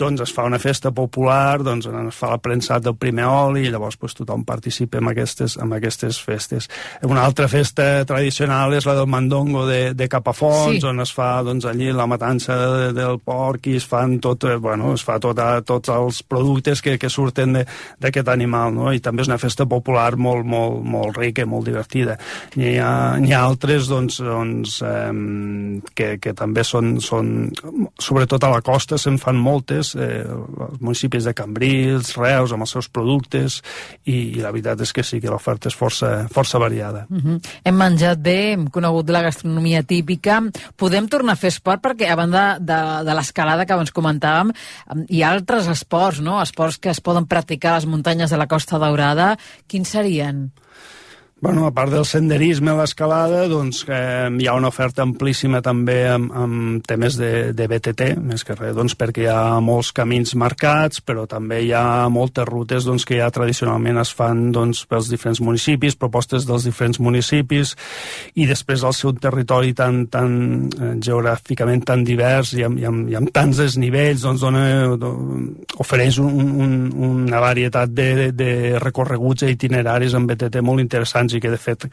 doncs 0.00 0.24
es 0.24 0.32
fa 0.34 0.46
una 0.48 0.58
festa 0.58 0.90
popular, 0.96 1.60
doncs 1.66 1.86
es 1.90 2.16
fa 2.16 2.32
el 2.34 2.40
premsat 2.42 2.82
del 2.88 2.96
primer 3.00 3.26
oli 3.28 3.66
i 3.68 3.70
llavors 3.72 3.98
pues, 4.00 4.14
tothom 4.18 4.42
participa 4.48 4.98
en 4.98 5.10
aquestes, 5.12 5.58
en 5.60 5.72
aquestes 5.76 6.18
festes. 6.24 6.68
Una 7.06 7.24
altra 7.28 7.48
festa 7.52 8.04
tradicional 8.08 8.74
és 8.78 8.86
la 8.88 8.94
del 8.98 9.06
mandongo 9.12 9.66
de, 9.68 9.92
de 9.94 10.08
Capafons, 10.08 10.80
Sí. 10.80 10.86
on 10.86 11.00
es 11.04 11.12
fa 11.12 11.42
doncs, 11.44 11.64
allí 11.68 11.90
la 11.92 12.06
matança 12.10 12.56
de, 12.56 12.92
del 12.96 13.18
porc 13.24 13.66
i 13.70 13.76
es 13.76 13.86
fan 13.86 14.18
tot, 14.20 14.44
eh, 14.48 14.56
bueno, 14.56 14.94
es 14.94 15.04
fa 15.04 15.18
tot 15.20 15.38
a, 15.38 15.60
tots 15.66 15.88
els 15.92 16.22
productes 16.22 16.80
que, 16.82 16.96
que 16.98 17.10
surten 17.10 17.52
de- 17.58 17.66
d'aquest 18.00 18.28
animal, 18.32 18.72
no? 18.74 18.92
i 18.92 19.00
també 19.00 19.22
és 19.22 19.28
una 19.28 19.38
festa 19.38 19.66
popular 19.66 20.16
molt, 20.16 20.46
molt, 20.46 20.80
molt 20.84 21.16
rica, 21.18 21.44
molt 21.46 21.66
divertida. 21.68 22.16
N'hi 22.56 22.76
ha, 22.80 23.16
n'hi 23.20 23.32
ha 23.34 23.42
altres 23.44 23.88
doncs, 23.90 24.20
doncs, 24.24 24.80
eh, 24.86 25.12
que, 25.94 26.10
que 26.22 26.32
també 26.36 26.64
són, 26.64 26.96
són, 27.04 27.50
sobretot 28.00 28.44
a 28.46 28.50
la 28.54 28.60
costa 28.64 28.98
se'n 28.98 29.18
fan 29.20 29.36
moltes, 29.40 29.89
eh, 29.94 30.24
els 30.24 30.80
municipis 30.80 31.26
de 31.26 31.34
Cambrils, 31.36 32.14
Reus, 32.16 32.52
amb 32.52 32.66
els 32.66 32.74
seus 32.76 32.88
productes, 32.88 33.60
i, 34.04 34.36
i 34.36 34.42
la 34.42 34.52
veritat 34.54 34.80
és 34.84 34.92
que 34.92 35.04
sí, 35.06 35.20
que 35.20 35.30
l'oferta 35.32 35.70
és 35.70 35.76
força, 35.76 36.28
força 36.32 36.58
variada. 36.58 37.06
Uh 37.10 37.18
-huh. 37.18 37.40
Hem 37.64 37.76
menjat 37.76 38.18
bé, 38.18 38.52
hem 38.52 38.68
conegut 38.68 39.10
la 39.10 39.22
gastronomia 39.22 39.82
típica. 39.82 40.42
Podem 40.76 41.08
tornar 41.08 41.32
a 41.32 41.36
fer 41.36 41.48
esport 41.48 41.82
perquè, 41.82 42.10
a 42.10 42.16
banda 42.16 42.58
de, 42.58 42.80
de 43.04 43.14
l'escalada 43.14 43.66
que 43.66 43.72
abans 43.72 43.92
comentàvem, 43.92 44.52
em, 44.94 45.04
hi 45.08 45.22
ha 45.22 45.30
altres 45.30 45.68
esports, 45.68 46.20
no? 46.20 46.40
Esports 46.42 46.78
que 46.78 46.90
es 46.90 47.00
poden 47.00 47.26
practicar 47.26 47.72
a 47.72 47.74
les 47.76 47.86
muntanyes 47.86 48.30
de 48.30 48.36
la 48.36 48.46
Costa 48.46 48.78
Daurada. 48.78 49.36
Quins 49.66 49.88
serien? 49.88 50.50
Bueno, 51.42 51.64
a 51.64 51.72
part 51.72 51.88
del 51.88 52.04
senderisme 52.04 52.74
l'escalada, 52.76 53.46
doncs 53.48 53.78
eh, 53.88 54.28
hi 54.28 54.44
ha 54.44 54.52
una 54.58 54.68
oferta 54.68 55.00
amplíssima 55.00 55.62
també 55.64 56.02
amb, 56.04 56.34
amb 56.36 56.82
temes 56.84 57.14
de, 57.16 57.30
de 57.56 57.64
BTT, 57.64 58.08
més 58.20 58.44
que 58.44 58.52
res, 58.58 58.74
doncs, 58.76 58.92
perquè 59.00 59.22
hi 59.24 59.28
ha 59.32 59.56
molts 59.64 59.88
camins 59.96 60.34
marcats, 60.36 61.00
però 61.00 61.24
també 61.24 61.62
hi 61.64 61.70
ha 61.72 62.10
moltes 62.12 62.44
rutes 62.44 62.84
doncs, 62.84 63.06
que 63.08 63.16
ja 63.22 63.30
tradicionalment 63.32 64.02
es 64.02 64.12
fan 64.12 64.50
doncs, 64.52 64.82
pels 64.90 65.08
diferents 65.08 65.40
municipis, 65.40 65.96
propostes 65.96 66.44
dels 66.44 66.66
diferents 66.68 67.00
municipis, 67.00 67.72
i 68.36 68.44
després 68.44 68.84
al 68.84 68.92
seu 68.98 69.16
territori 69.16 69.72
tan, 69.72 70.02
tan 70.12 70.36
eh, 70.68 70.92
geogràficament 71.00 71.86
tan 71.88 72.04
divers 72.04 72.52
i 72.52 72.68
amb, 72.68 72.82
i 72.84 72.84
amb, 72.90 73.08
i 73.08 73.16
amb 73.16 73.32
tants 73.32 73.62
desnivells, 73.64 74.26
doncs 74.28 74.44
dona, 74.44 74.66
do, 75.00 75.14
ofereix 75.80 76.20
un, 76.20 76.52
un, 76.68 76.76
una 77.08 77.40
varietat 77.40 77.96
de, 77.96 78.28
de, 78.36 78.52
recorreguts 78.84 79.48
i 79.48 79.54
itineraris 79.56 80.20
amb 80.20 80.28
BTT 80.28 80.60
molt 80.68 80.84
interessants 80.84 81.29
i 81.34 81.40
que 81.42 81.52
de 81.52 81.58
fet 81.60 81.86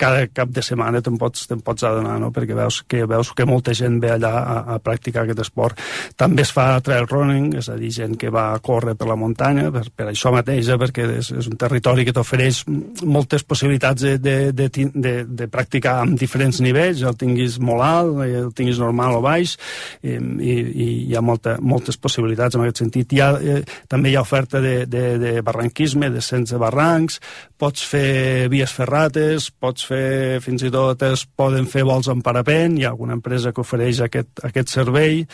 cada 0.00 0.26
cap 0.32 0.50
de 0.54 0.62
setmana 0.64 1.02
te'n 1.04 1.18
pots, 1.20 1.46
te 1.50 1.58
pots 1.64 1.84
adonar 1.86 2.18
no? 2.22 2.30
perquè 2.34 2.56
veus 2.56 2.82
que, 2.88 3.04
veus 3.08 3.32
que 3.36 3.46
molta 3.48 3.74
gent 3.76 4.00
ve 4.02 4.12
allà 4.14 4.32
a, 4.40 4.56
a 4.74 4.78
practicar 4.82 5.24
aquest 5.24 5.44
esport 5.46 5.80
també 6.20 6.44
es 6.46 6.52
fa 6.54 6.68
trail 6.84 7.08
running, 7.10 7.54
és 7.60 7.70
a 7.70 7.76
dir, 7.78 7.90
gent 7.94 8.16
que 8.20 8.30
va 8.32 8.50
a 8.54 8.60
córrer 8.64 8.96
per 8.98 9.08
la 9.08 9.18
muntanya, 9.18 9.68
per, 9.74 9.84
per 9.96 10.10
això 10.10 10.32
mateix 10.34 10.70
eh? 10.70 10.78
perquè 10.80 11.06
és, 11.20 11.32
és 11.42 11.50
un 11.50 11.58
territori 11.60 12.06
que 12.06 12.14
t'ofereix 12.16 12.62
moltes 13.04 13.44
possibilitats 13.46 14.04
de, 14.06 14.16
de, 14.18 14.36
de, 14.52 14.68
de, 14.94 15.14
de 15.24 15.48
practicar 15.50 15.98
amb 16.04 16.18
diferents 16.20 16.60
nivells 16.64 17.04
el 17.06 17.18
tinguis 17.20 17.58
molt 17.62 17.84
alt, 17.86 18.22
eh, 18.26 18.40
el 18.44 18.52
tinguis 18.56 18.80
normal 18.82 19.18
o 19.18 19.22
baix 19.24 19.56
i, 20.02 20.16
i, 20.16 20.54
i 20.54 20.88
hi 21.10 21.16
ha 21.16 21.24
molta, 21.24 21.56
moltes 21.60 21.98
possibilitats 22.00 22.56
en 22.56 22.64
aquest 22.64 22.84
sentit 22.84 23.14
hi 23.14 23.22
ha, 23.24 23.30
eh, 23.40 23.60
també 23.90 24.12
hi 24.12 24.18
ha 24.18 24.24
oferta 24.24 24.62
de, 24.62 24.84
de, 24.90 25.04
de 25.20 25.34
barranquisme, 25.46 26.10
descens 26.12 26.52
de 26.52 26.60
barrancs 26.60 27.20
pots 27.60 27.84
fer 27.84 28.48
vies 28.52 28.72
ferrates, 28.80 29.50
pots 29.52 29.84
fer, 29.88 30.40
fins 30.44 30.64
i 30.64 30.70
tot 30.72 31.02
es 31.06 31.26
poden 31.36 31.68
fer 31.70 31.84
vols 31.88 32.08
en 32.12 32.22
parapent, 32.24 32.78
hi 32.78 32.86
ha 32.86 32.92
alguna 32.94 33.16
empresa 33.18 33.52
que 33.52 33.62
ofereix 33.64 34.00
aquest, 34.06 34.42
aquest 34.46 34.72
servei, 34.72 35.24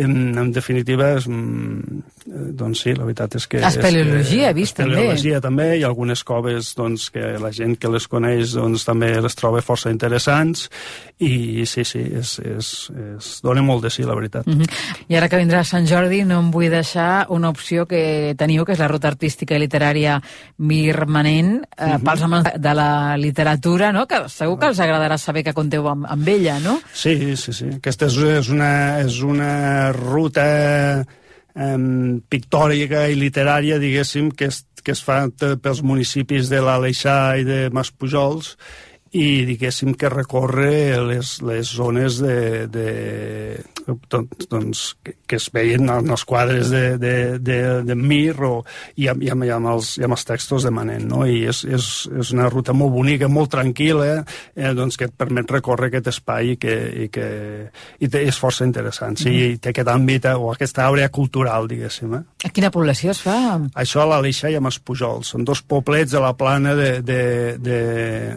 en, 0.00 0.14
en 0.38 0.52
definitiva, 0.54 1.10
és, 1.18 1.26
mm, 1.28 2.00
eh, 2.30 2.44
doncs 2.60 2.84
sí, 2.84 2.94
la 2.96 3.06
veritat 3.08 3.36
és 3.40 3.46
que... 3.50 3.62
Espeleologia, 3.66 4.48
he 4.48 4.50
és 4.50 4.54
que, 4.54 4.58
vist, 4.60 4.76
també. 4.78 4.96
Espeleologia 4.96 5.40
també, 5.44 5.68
hi 5.76 5.84
ha 5.84 5.90
algunes 5.90 6.24
coves 6.26 6.72
doncs, 6.78 7.08
que 7.14 7.34
la 7.42 7.52
gent 7.56 7.76
que 7.80 7.90
les 7.92 8.08
coneix 8.10 8.54
doncs, 8.56 8.86
també 8.88 9.12
les 9.20 9.38
troba 9.38 9.64
força 9.64 9.92
interessants, 9.92 10.68
i 11.20 11.66
sí, 11.68 11.84
sí, 11.84 12.02
és, 12.20 12.36
és, 12.44 12.72
és, 13.16 13.30
dona 13.44 13.64
molt 13.64 13.84
de 13.84 13.92
sí, 13.92 14.06
la 14.08 14.16
veritat. 14.16 14.48
Uh 14.48 14.60
-huh. 14.60 14.68
I 15.08 15.16
ara 15.16 15.28
que 15.28 15.40
vindrà 15.40 15.64
Sant 15.64 15.86
Jordi 15.86 16.24
no 16.24 16.40
em 16.40 16.50
vull 16.50 16.70
deixar 16.70 17.26
una 17.28 17.50
opció 17.50 17.86
que 17.86 18.34
teniu, 18.38 18.64
que 18.64 18.72
és 18.72 18.78
la 18.78 18.88
ruta 18.88 19.08
artística 19.08 19.56
i 19.56 19.58
literària 19.58 20.20
Mirmanent, 20.58 21.62
eh, 21.76 21.86
Mhm. 21.86 22.04
pels 22.04 22.22
amants 22.22 22.50
de 22.56 22.74
la 22.74 22.89
literatura, 23.20 23.92
no? 23.92 24.06
que 24.10 24.22
segur 24.32 24.58
que 24.60 24.68
els 24.72 24.80
agradarà 24.82 25.16
saber 25.18 25.42
que 25.46 25.54
conteu 25.56 25.88
amb, 25.90 26.06
amb 26.10 26.28
ella, 26.28 26.58
no? 26.64 26.78
Sí, 26.94 27.16
sí, 27.36 27.52
sí. 27.56 27.68
Aquesta 27.78 28.08
és, 28.10 28.16
és, 28.40 28.50
una, 28.54 28.72
és 29.04 29.20
una 29.26 29.52
ruta 29.96 30.46
eh, 31.00 31.78
pictòrica 32.30 33.06
i 33.10 33.16
literària, 33.18 33.78
diguéssim, 33.82 34.30
que 34.36 34.50
es, 34.50 34.62
que 34.84 34.94
es 34.96 35.02
fa 35.04 35.22
t- 35.28 35.56
pels 35.62 35.82
municipis 35.86 36.48
de 36.52 36.60
l'Aleixar 36.64 37.38
i 37.40 37.44
de 37.48 37.60
Maspujols 37.74 38.54
i 39.12 39.44
diguéssim 39.44 39.96
que 39.98 40.08
recorre 40.08 40.94
les, 41.02 41.40
les 41.42 41.66
zones 41.74 42.20
de, 42.22 42.66
de, 42.70 42.90
doncs, 44.08 44.46
doncs, 44.50 44.82
que, 45.02 45.16
que 45.26 45.38
es 45.40 45.48
veien 45.50 45.88
en 45.90 46.12
els 46.14 46.22
quadres 46.28 46.70
de, 46.70 46.96
de, 47.00 47.14
de, 47.42 47.56
de 47.88 47.96
Mir 47.98 48.36
o, 48.46 48.60
i, 48.94 49.08
amb, 49.10 49.24
i, 49.26 49.32
amb, 49.34 49.44
i, 49.48 49.50
amb 49.50 49.72
els, 49.72 49.96
i 49.98 50.06
amb 50.06 50.14
els 50.14 50.26
textos 50.28 50.62
de 50.66 50.70
Manent. 50.74 51.08
No? 51.10 51.24
I 51.26 51.42
és, 51.50 51.64
és, 51.66 51.88
és 52.22 52.30
una 52.36 52.46
ruta 52.52 52.72
molt 52.76 52.94
bonica, 52.94 53.26
molt 53.26 53.50
tranquil·la, 53.56 54.20
eh, 54.54 54.70
doncs, 54.78 54.98
que 55.00 55.08
et 55.10 55.16
permet 55.18 55.50
recórrer 55.50 55.90
aquest 55.90 56.12
espai 56.14 56.54
i 56.54 56.60
que, 56.62 56.76
i 57.06 57.08
que 57.10 57.26
i 57.98 58.08
té, 58.08 58.22
és 58.30 58.38
força 58.38 58.66
interessant. 58.68 59.18
Sí, 59.18 59.30
Mhm. 59.30 59.40
i 59.40 59.58
té 59.58 59.74
aquest 59.74 59.88
àmbit 59.90 60.30
eh, 60.30 60.36
o 60.38 60.52
aquesta 60.52 60.86
àrea 60.86 61.08
cultural, 61.10 61.66
diguéssim. 61.66 62.14
Eh? 62.14 62.22
A 62.40 62.48
quina 62.48 62.70
població 62.72 63.12
es 63.12 63.18
fa? 63.20 63.36
Això 63.76 64.00
a 64.00 64.06
l'Aleixar 64.08 64.48
i 64.48 64.54
a 64.56 64.62
Maspujols. 64.64 65.28
Són 65.34 65.44
dos 65.44 65.60
poblets 65.60 66.14
de 66.14 66.22
la 66.22 66.30
plana 66.32 66.72
de, 66.78 66.88
de, 67.04 67.20
de, 67.60 67.80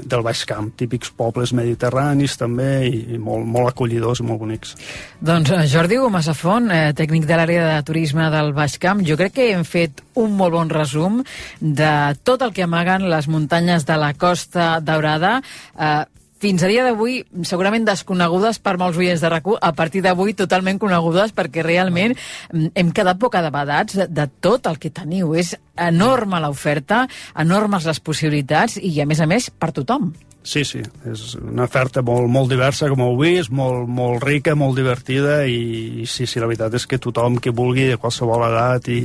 del 0.03 0.25
Baix 0.25 0.41
Camp, 0.49 0.73
típics 0.75 1.13
pobles 1.15 1.53
mediterranis 1.55 2.35
també 2.39 2.67
i, 2.89 2.99
i 3.15 3.19
molt, 3.21 3.47
molt 3.47 3.71
acollidors 3.71 4.19
i 4.19 4.25
molt 4.27 4.41
bonics. 4.43 4.75
Doncs 5.23 5.53
eh, 5.55 5.61
Jordi 5.71 6.01
Gomasafont, 6.01 6.67
eh, 6.75 6.91
tècnic 6.99 7.29
de 7.29 7.37
l'àrea 7.39 7.69
de 7.69 7.77
turisme 7.87 8.27
del 8.33 8.51
Baix 8.57 8.75
Camp, 8.83 9.05
jo 9.07 9.15
crec 9.19 9.37
que 9.37 9.47
hem 9.53 9.63
fet 9.63 10.03
un 10.19 10.35
molt 10.35 10.57
bon 10.57 10.73
resum 10.73 11.21
de 11.61 11.93
tot 12.27 12.43
el 12.43 12.51
que 12.51 12.67
amaguen 12.67 13.07
les 13.07 13.31
muntanyes 13.31 13.87
de 13.87 13.97
la 14.03 14.11
Costa 14.19 14.73
Daurada. 14.83 15.37
Eh, 15.79 16.01
fins 16.43 16.63
a 16.65 16.67
dia 16.67 16.83
d'avui, 16.83 17.21
segurament 17.47 17.85
desconegudes 17.87 18.59
per 18.59 18.75
molts 18.81 18.99
oients 18.99 19.21
de 19.23 19.29
rac 19.31 19.47
a 19.55 19.71
partir 19.77 20.01
d'avui 20.03 20.35
totalment 20.35 20.79
conegudes 20.81 21.31
perquè 21.35 21.63
realment 21.63 22.15
mm, 22.17 22.73
hem 22.75 22.91
quedat 22.95 23.19
poc 23.21 23.37
adabadats 23.39 23.95
de, 24.01 24.09
de 24.11 24.27
tot 24.43 24.67
el 24.67 24.79
que 24.79 24.91
teniu. 24.91 25.31
És 25.39 25.53
enorme 25.79 26.41
l'oferta, 26.43 27.05
enormes 27.39 27.87
les 27.87 28.03
possibilitats 28.03 28.75
i, 28.75 28.97
a 28.99 29.07
més 29.07 29.23
a 29.23 29.29
més, 29.29 29.47
per 29.51 29.71
tothom. 29.71 30.11
Sí, 30.43 30.65
sí, 30.67 30.81
és 31.07 31.21
una 31.39 31.63
oferta 31.69 32.01
molt, 32.03 32.27
molt 32.27 32.49
diversa, 32.51 32.89
com 32.91 32.99
heu 33.05 33.15
vist, 33.15 33.51
molt, 33.55 33.87
molt 33.87 34.23
rica, 34.27 34.57
molt 34.59 34.75
divertida 34.75 35.45
i, 35.47 36.03
i 36.03 36.07
sí, 36.09 36.27
sí, 36.27 36.41
la 36.43 36.49
veritat 36.49 36.73
és 36.75 36.83
que 36.89 36.99
tothom 36.99 37.37
que 37.39 37.53
vulgui 37.55 37.85
de 37.87 37.95
qualsevol 37.95 38.43
edat 38.49 38.89
i, 38.91 38.99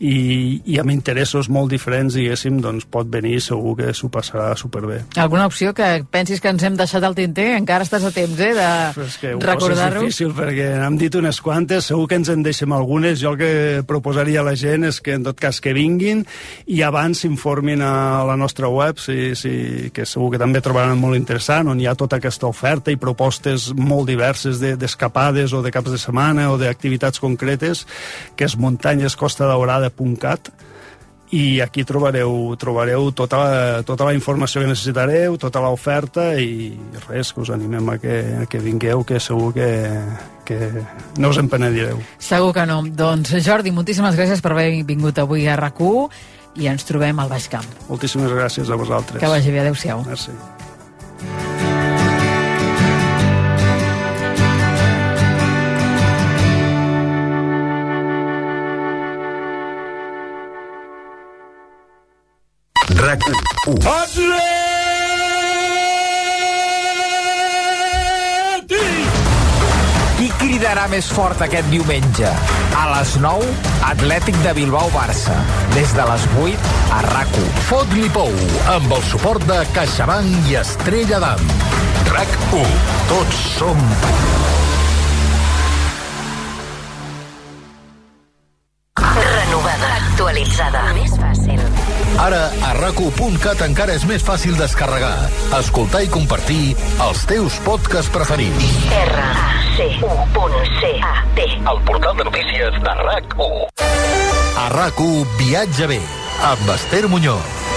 i, 0.00 0.14
i 0.64 0.78
amb 0.80 0.94
interessos 0.94 1.50
molt 1.52 1.68
diferents, 1.74 2.16
diguéssim, 2.16 2.62
doncs 2.64 2.88
pot 2.88 3.10
venir 3.12 3.34
i 3.36 3.42
segur 3.44 3.74
que 3.76 3.92
s'ho 3.92 4.08
passarà 4.12 4.54
superbé. 4.56 5.02
Alguna 5.20 5.44
opció 5.50 5.74
que 5.76 5.90
pensis 6.08 6.40
que 6.40 6.48
ens 6.54 6.64
hem 6.64 6.78
deixat 6.80 7.04
al 7.04 7.16
tinter? 7.18 7.50
Encara 7.58 7.84
estàs 7.84 8.08
a 8.08 8.14
temps, 8.16 8.40
eh, 8.40 8.54
de 8.56 9.34
recordar-ho? 9.44 10.00
És 10.00 10.08
difícil 10.08 10.32
perquè 10.40 10.70
n'hem 10.80 10.96
dit 11.04 11.20
unes 11.20 11.42
quantes, 11.44 11.90
segur 11.92 12.08
que 12.08 12.16
ens 12.22 12.32
en 12.32 12.46
deixem 12.46 12.72
algunes. 12.72 13.20
Jo 13.20 13.34
el 13.34 13.40
que 13.42 13.52
proposaria 13.86 14.40
a 14.40 14.48
la 14.48 14.56
gent 14.56 14.88
és 14.88 15.02
que 15.04 15.18
en 15.20 15.28
tot 15.28 15.36
cas 15.36 15.60
que 15.60 15.76
vinguin 15.76 16.24
i 16.64 16.80
abans 16.86 17.26
s'informin 17.26 17.84
a 17.84 18.24
la 18.24 18.40
nostra 18.40 18.72
web, 18.72 18.96
sí, 18.96 19.34
sí, 19.36 19.92
que 19.92 20.08
segur 20.08 20.32
que 20.32 20.40
també 20.40 20.64
trobaran 20.64 20.77
trobaran 20.78 21.00
molt 21.00 21.18
interessant, 21.18 21.66
on 21.72 21.80
hi 21.80 21.88
ha 21.90 21.96
tota 21.98 22.20
aquesta 22.20 22.46
oferta 22.46 22.92
i 22.92 22.98
propostes 23.00 23.72
molt 23.74 24.06
diverses 24.06 24.60
d'escapades 24.62 25.50
de, 25.50 25.58
o 25.58 25.62
de 25.64 25.72
caps 25.74 25.90
de 25.90 25.98
setmana 25.98 26.52
o 26.52 26.58
d'activitats 26.60 27.18
concretes, 27.18 27.84
que 28.36 28.46
és 28.46 28.54
muntanyescostadaurada.cat 28.56 30.52
i 31.34 31.60
aquí 31.60 31.82
trobareu, 31.84 32.54
trobareu 32.56 33.10
tota, 33.12 33.40
la, 33.42 33.82
tota 33.84 34.06
la 34.06 34.14
informació 34.16 34.62
que 34.62 34.70
necessitareu, 34.70 35.36
tota 35.36 35.60
l'oferta 35.60 36.30
i 36.40 36.70
res, 37.08 37.34
que 37.34 37.42
us 37.42 37.50
animem 37.52 37.90
a 37.90 37.98
que, 38.00 38.14
a 38.44 38.46
que 38.48 38.62
vingueu, 38.62 39.02
que 39.04 39.20
segur 39.20 39.50
que, 39.56 39.68
que 40.48 40.70
no 41.18 41.34
us 41.34 41.42
en 41.42 41.50
penedireu. 41.50 42.00
Segur 42.22 42.54
que 42.56 42.64
no. 42.70 42.80
Doncs 42.86 43.34
Jordi, 43.44 43.74
moltíssimes 43.74 44.16
gràcies 44.16 44.40
per 44.40 44.54
haver 44.54 44.70
vingut 44.88 45.18
avui 45.20 45.44
a 45.50 45.58
rac 45.58 45.82
i 46.58 46.70
ens 46.70 46.86
trobem 46.88 47.18
al 47.20 47.28
Baix 47.28 47.50
Camp. 47.52 47.66
Moltíssimes 47.90 48.32
gràcies 48.32 48.70
a 48.70 48.80
vosaltres. 48.80 49.20
Que 49.20 49.34
vagi 49.34 49.52
bé, 49.52 49.66
adeu-siau. 49.66 50.06
Merci. 50.08 50.32
RAC 63.08 63.22
1. 63.66 64.57
Cridarà 70.58 70.88
més 70.90 71.06
fort 71.14 71.38
aquest 71.44 71.68
diumenge? 71.70 72.26
A 72.74 72.86
les 72.90 73.12
9, 73.22 73.46
Atlètic 73.86 74.34
de 74.42 74.54
Bilbao-Barça. 74.56 75.36
Des 75.76 75.92
de 75.94 76.06
les 76.08 76.24
8, 76.34 76.64
a 76.96 76.98
RAC1. 77.04 77.44
Fot-li 77.68 78.08
pou, 78.10 78.34
amb 78.72 78.90
el 78.96 79.04
suport 79.06 79.44
de 79.46 79.60
CaixaBank 79.76 80.50
i 80.50 80.56
Estrella 80.58 81.20
d'Am. 81.22 81.44
RAC 82.10 82.34
1. 82.58 82.74
Tots 83.12 83.44
som 83.54 83.86
Renovada. 88.98 89.94
Actualitzada. 90.00 90.82
Més 90.98 91.14
fàcil. 91.22 91.62
Ara, 92.18 92.48
a 92.78 92.80
raco.cat 92.80 93.58
encara 93.66 93.94
és 93.98 94.04
més 94.06 94.22
fàcil 94.22 94.54
descarregar, 94.58 95.28
escoltar 95.58 96.02
i 96.06 96.08
compartir 96.12 96.76
els 97.02 97.24
teus 97.26 97.58
podcasts 97.66 98.12
preferits. 98.14 98.68
R-A-C-U.C-A-T 98.94 100.18
El 101.58 101.78
portal 101.88 102.14
de 102.20 102.24
notícies 102.30 102.72
de 102.84 102.92
RAC1. 103.02 103.54
A 104.62 104.66
RAC1 104.76 105.26
Viatge 105.40 105.86
bé, 105.90 106.02
amb 106.52 106.70
Esther 106.76 107.08
Muñoz. 107.10 107.67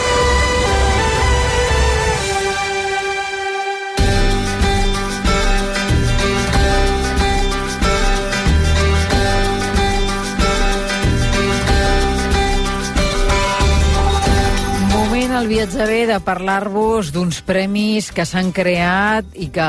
Viatge 15.52 15.84
bé 15.84 16.06
de 16.08 16.16
parlar-vos 16.24 17.10
d'uns 17.12 17.42
premis 17.44 18.06
que 18.16 18.24
s'han 18.24 18.54
creat 18.56 19.34
i 19.36 19.50
que 19.52 19.66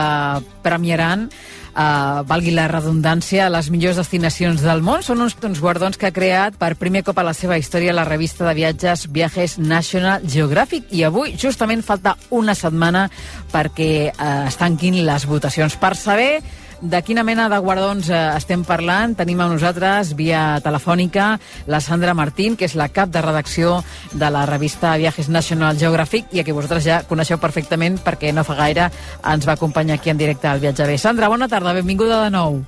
premiaran 0.62 1.24
eh, 1.26 2.20
valgui 2.28 2.52
la 2.54 2.68
redundància, 2.70 3.48
les 3.50 3.66
millors 3.74 3.98
destinacions 3.98 4.62
del 4.62 4.78
món. 4.86 5.02
Són 5.02 5.24
uns, 5.26 5.34
uns 5.42 5.58
guardons 5.58 5.98
que 5.98 6.06
ha 6.06 6.14
creat 6.14 6.54
per 6.60 6.76
primer 6.78 7.02
cop 7.02 7.18
a 7.18 7.26
la 7.26 7.34
seva 7.34 7.58
història 7.58 7.96
la 7.96 8.06
revista 8.06 8.46
de 8.46 8.54
viatges 8.60 9.08
Viajes 9.10 9.58
National 9.58 10.22
Geographic 10.22 10.86
i 10.94 11.02
avui 11.02 11.34
justament 11.34 11.82
falta 11.82 12.14
una 12.30 12.54
setmana 12.54 13.08
perquè 13.50 13.92
eh, 14.12 14.32
es 14.46 14.62
tanquin 14.62 15.02
les 15.02 15.26
votacions. 15.26 15.74
Per 15.82 15.96
saber 15.98 16.36
de 16.82 17.00
quina 17.06 17.22
mena 17.22 17.46
de 17.48 17.58
guardons 17.62 18.10
eh, 18.10 18.18
estem 18.36 18.64
parlant, 18.66 19.14
tenim 19.16 19.40
a 19.40 19.46
nosaltres 19.48 20.12
via 20.18 20.58
telefònica 20.64 21.36
la 21.70 21.80
Sandra 21.80 22.14
Martín, 22.18 22.56
que 22.58 22.66
és 22.66 22.74
la 22.78 22.90
cap 22.90 23.12
de 23.14 23.22
redacció 23.22 23.78
de 24.12 24.30
la 24.34 24.44
revista 24.50 24.96
Viajes 24.98 25.30
National 25.30 25.78
Geographic 25.78 26.34
i 26.34 26.42
a 26.42 26.44
qui 26.44 26.52
vosaltres 26.52 26.84
ja 26.84 27.02
coneixeu 27.08 27.38
perfectament 27.38 28.00
perquè 28.02 28.34
no 28.34 28.44
fa 28.44 28.58
gaire 28.58 28.90
ens 29.22 29.46
va 29.46 29.54
acompanyar 29.54 30.00
aquí 30.00 30.10
en 30.10 30.18
directe 30.18 30.50
al 30.50 30.60
Viatge 30.60 30.90
Bé. 30.90 30.98
Sandra, 30.98 31.30
bona 31.30 31.48
tarda, 31.48 31.72
benvinguda 31.78 32.24
de 32.26 32.34
nou. 32.34 32.62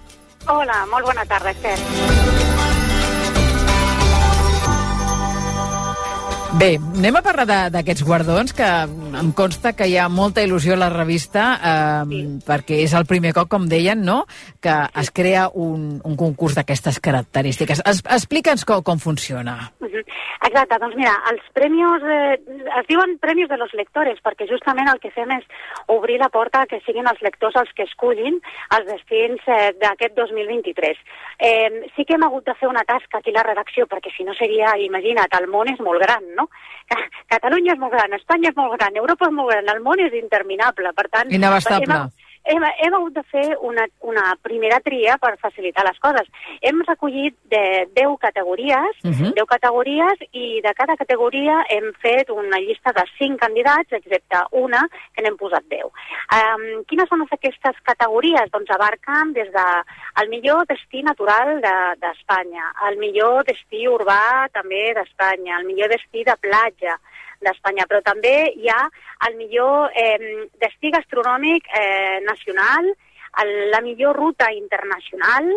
Hola, 0.46 0.84
molt 0.92 1.10
bona 1.10 1.26
tarda, 1.26 1.50
Esther. 1.50 2.43
Bé, 6.55 6.76
anem 6.78 7.16
a 7.18 7.22
parlar 7.24 7.44
d'aquests 7.74 8.05
guardons, 8.07 8.52
que 8.55 8.66
em 9.18 9.30
consta 9.34 9.72
que 9.74 9.88
hi 9.90 9.96
ha 9.98 10.07
molta 10.07 10.44
il·lusió 10.46 10.76
a 10.76 10.80
la 10.84 10.90
revista, 10.92 11.46
eh, 11.59 12.05
sí. 12.12 12.20
perquè 12.46 12.78
és 12.84 12.94
el 12.94 13.09
primer 13.11 13.32
cop, 13.34 13.50
com 13.50 13.66
deien, 13.68 14.05
no?, 14.07 14.20
que 14.62 14.76
es 15.02 15.11
crea 15.11 15.48
un, 15.50 15.98
un 16.07 16.14
concurs 16.20 16.55
d'aquestes 16.55 17.02
característiques. 17.02 17.82
Es, 17.82 18.05
Explica'ns 18.07 18.62
com, 18.68 18.86
com 18.86 19.02
funciona. 19.02 19.59
Exacte, 20.44 20.76
doncs 20.76 20.96
mira, 20.98 21.12
els 21.30 21.44
premis 21.57 22.02
eh, 22.05 22.34
es 22.78 22.88
diuen 22.90 23.16
premis 23.22 23.48
de 23.48 23.57
los 23.57 23.72
lectores 23.72 24.18
perquè 24.22 24.44
justament 24.50 24.90
el 24.90 25.00
que 25.00 25.11
fem 25.14 25.30
és 25.32 25.46
obrir 25.94 26.18
la 26.20 26.28
porta 26.28 26.61
a 26.61 26.68
que 26.68 26.82
siguin 26.84 27.09
els 27.09 27.22
lectors 27.24 27.57
els 27.57 27.72
que 27.72 27.86
escullin 27.88 28.36
els 28.76 28.86
destins 28.90 29.40
eh, 29.48 29.72
d'aquest 29.80 30.12
2023. 30.18 31.00
Eh, 31.48 31.88
sí 31.96 32.05
que 32.05 32.18
hem 32.18 32.26
hagut 32.28 32.44
de 32.44 32.57
fer 32.61 32.68
una 32.68 32.84
tasca 32.84 33.22
aquí 33.22 33.32
a 33.32 33.38
la 33.38 33.46
redacció 33.48 33.88
perquè 33.88 34.12
si 34.12 34.28
no 34.28 34.36
seria, 34.36 34.76
imagina't, 34.84 35.32
el 35.40 35.48
món 35.48 35.72
és 35.72 35.80
molt 35.80 36.05
gran, 36.05 36.28
no? 36.36 36.43
Ca- 36.88 37.09
Catalunya 37.34 37.72
és 37.72 37.78
molt 37.78 37.92
gran, 37.92 38.12
Espanya 38.12 38.51
és 38.51 38.57
molt 38.57 38.76
gran, 38.78 38.97
Europa 38.97 39.26
és 39.26 39.32
molt 39.32 39.51
gran, 39.51 39.68
el 39.76 39.80
món 39.82 39.99
és 40.01 40.12
interminable, 40.20 40.92
per 40.92 41.09
tant... 41.11 41.32
Inabastable. 41.32 41.95
hem- 41.95 42.11
hem, 42.45 42.62
hem 42.78 42.95
hagut 42.95 43.14
de 43.14 43.22
fer 43.24 43.57
una, 43.61 43.86
una 44.01 44.36
primera 44.42 44.78
tria 44.80 45.16
per 45.18 45.36
facilitar 45.38 45.84
les 45.86 45.99
coses. 45.99 46.28
Hem 46.61 46.82
recollit 46.86 47.36
de 47.51 47.88
10 47.95 48.18
categories, 48.20 48.97
Mhm. 49.03 49.32
10 49.34 49.47
categories, 49.49 50.18
i 50.32 50.61
de 50.62 50.74
cada 50.74 50.97
categoria 50.97 51.64
hem 51.68 51.92
fet 52.01 52.30
una 52.30 52.59
llista 52.59 52.92
de 52.92 53.05
5 53.18 53.38
candidats, 53.38 53.92
excepte 53.92 54.42
una, 54.53 54.86
que 55.14 55.22
n'hem 55.22 55.36
posat 55.36 55.64
10. 55.68 55.84
Um, 56.34 56.84
quines 56.86 57.09
són 57.09 57.22
aquestes 57.30 57.76
categories? 57.82 58.51
Doncs 58.53 58.70
abarquen 58.70 59.32
des 59.32 59.51
de 59.53 59.66
el 60.22 60.28
millor 60.28 60.64
destí 60.66 61.03
natural 61.03 61.61
de- 61.61 61.95
d'Espanya, 62.01 62.72
de, 62.80 62.88
el 62.90 62.97
millor 62.99 63.45
destí 63.45 63.86
urbà 63.88 64.49
també 64.53 64.92
d'Espanya, 64.95 65.59
el 65.59 65.64
millor 65.66 65.88
destí 65.88 66.24
de 66.24 66.36
platja, 66.40 66.99
d'Espanya, 67.44 67.86
però 67.90 68.00
també 68.02 68.52
hi 68.56 68.68
ha 68.72 68.80
el 69.28 69.36
millor 69.36 69.90
eh, 69.94 70.48
destí 70.60 70.90
gastronòmic 70.94 71.66
eh, 71.76 72.20
nacional, 72.26 72.90
el, 73.42 73.54
la 73.70 73.80
millor 73.82 74.16
ruta 74.16 74.50
internacional, 74.52 75.48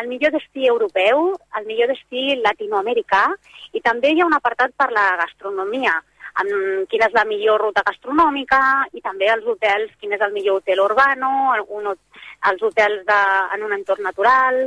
el 0.00 0.08
millor 0.08 0.32
destí 0.32 0.66
europeu, 0.68 1.32
el 1.58 1.66
millor 1.66 1.88
destí 1.90 2.36
latinoamericà 2.44 3.24
i 3.72 3.80
també 3.80 4.12
hi 4.12 4.20
ha 4.20 4.26
un 4.28 4.36
apartat 4.36 4.72
per 4.76 4.90
la 4.92 5.06
gastronomia, 5.22 5.94
amb 6.40 6.86
quina 6.90 7.08
és 7.08 7.14
la 7.16 7.24
millor 7.26 7.60
ruta 7.60 7.82
gastronòmica 7.86 8.60
i 8.94 9.00
també 9.02 9.26
els 9.32 9.46
hotels, 9.46 9.90
quin 10.00 10.12
és 10.14 10.20
el 10.22 10.32
millor 10.36 10.60
hotel 10.60 10.80
urbano, 10.84 11.30
un, 11.68 11.88
hot- 11.90 12.20
els 12.52 12.62
hotels 12.62 13.02
de, 13.08 13.18
en 13.56 13.64
un 13.66 13.74
entorn 13.74 14.06
natural, 14.06 14.60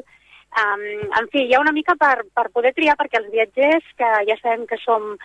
Um, 0.54 0.84
en 1.18 1.28
fi, 1.32 1.47
hi 1.47 1.56
ha 1.56 1.62
una 1.64 1.72
mica 1.74 1.95
per, 1.97 2.28
per 2.30 2.45
poder 2.54 2.74
triar, 2.78 2.93
perquè 2.99 3.18
els 3.18 3.32
viatgers, 3.34 3.86
que 3.97 4.10
ja 4.28 4.36
sabem 4.38 4.68
que 4.70 4.78
som 4.78 5.16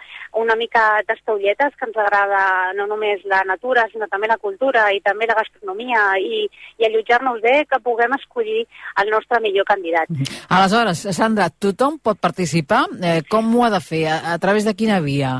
una 0.40 0.56
mica 0.56 1.02
tastaulletes, 1.08 1.74
que 1.76 1.88
ens 1.88 1.98
agrada 2.00 2.72
no 2.78 2.86
només 2.88 3.20
la 3.28 3.42
natura, 3.48 3.84
sinó 3.92 4.08
també 4.08 4.30
la 4.30 4.38
cultura 4.40 4.86
i 4.96 5.02
també 5.04 5.28
la 5.28 5.36
gastronomia 5.36 6.04
i, 6.22 6.46
i 6.80 6.88
allotjar-nos 6.88 7.42
bé, 7.44 7.58
que 7.68 7.80
puguem 7.84 8.16
escollir 8.16 8.64
el 9.02 9.12
nostre 9.12 9.42
millor 9.44 9.68
candidat. 9.68 10.08
Aleshores, 10.48 11.04
Sandra, 11.16 11.50
tothom 11.50 12.00
pot 12.00 12.20
participar? 12.20 12.86
Eh, 13.02 13.20
com 13.28 13.52
ho 13.52 13.66
ha 13.66 13.72
de 13.74 13.82
fer? 13.84 14.06
A, 14.08 14.20
a 14.32 14.38
través 14.40 14.64
de 14.64 14.76
quina 14.78 15.02
via? 15.04 15.36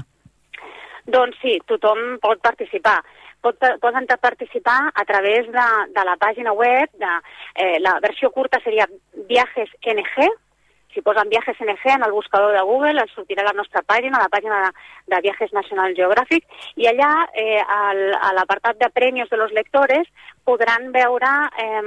Doncs 1.09 1.41
sí, 1.41 1.57
tothom 1.65 2.19
pot 2.21 2.45
participar. 2.45 2.99
Pot, 3.41 3.63
poden 3.81 4.07
participar 4.21 4.91
a 4.95 5.05
través 5.05 5.47
de, 5.47 5.69
de 5.95 6.05
la 6.05 6.17
pàgina 6.19 6.53
web, 6.53 6.91
de, 6.99 7.15
eh, 7.55 7.79
la 7.81 7.99
versió 8.03 8.33
curta 8.35 8.59
seria 8.65 8.89
Viajes 9.29 9.71
NG, 9.87 10.27
si 10.95 11.03
posen 11.03 11.29
Viajes 11.29 11.57
NG 11.61 11.93
en 11.95 12.03
el 12.03 12.13
buscador 12.13 12.53
de 12.53 12.63
Google, 12.63 13.03
els 13.03 13.13
sortirà 13.15 13.45
la 13.47 13.55
nostra 13.55 13.85
pàgina, 13.87 14.19
la 14.19 14.31
pàgina 14.33 14.59
de, 14.65 14.71
de 15.13 15.21
Viajes 15.29 15.53
National 15.53 15.95
Geographic, 15.95 16.47
i 16.75 16.89
allà, 16.91 17.13
eh, 17.39 17.61
al, 17.63 18.01
a 18.19 18.33
l'apartat 18.35 18.81
de 18.81 18.91
premis 18.91 19.31
de 19.31 19.39
los 19.39 19.53
lectores, 19.53 20.09
podran 20.49 20.89
veure 20.95 21.31
eh, 21.61 21.83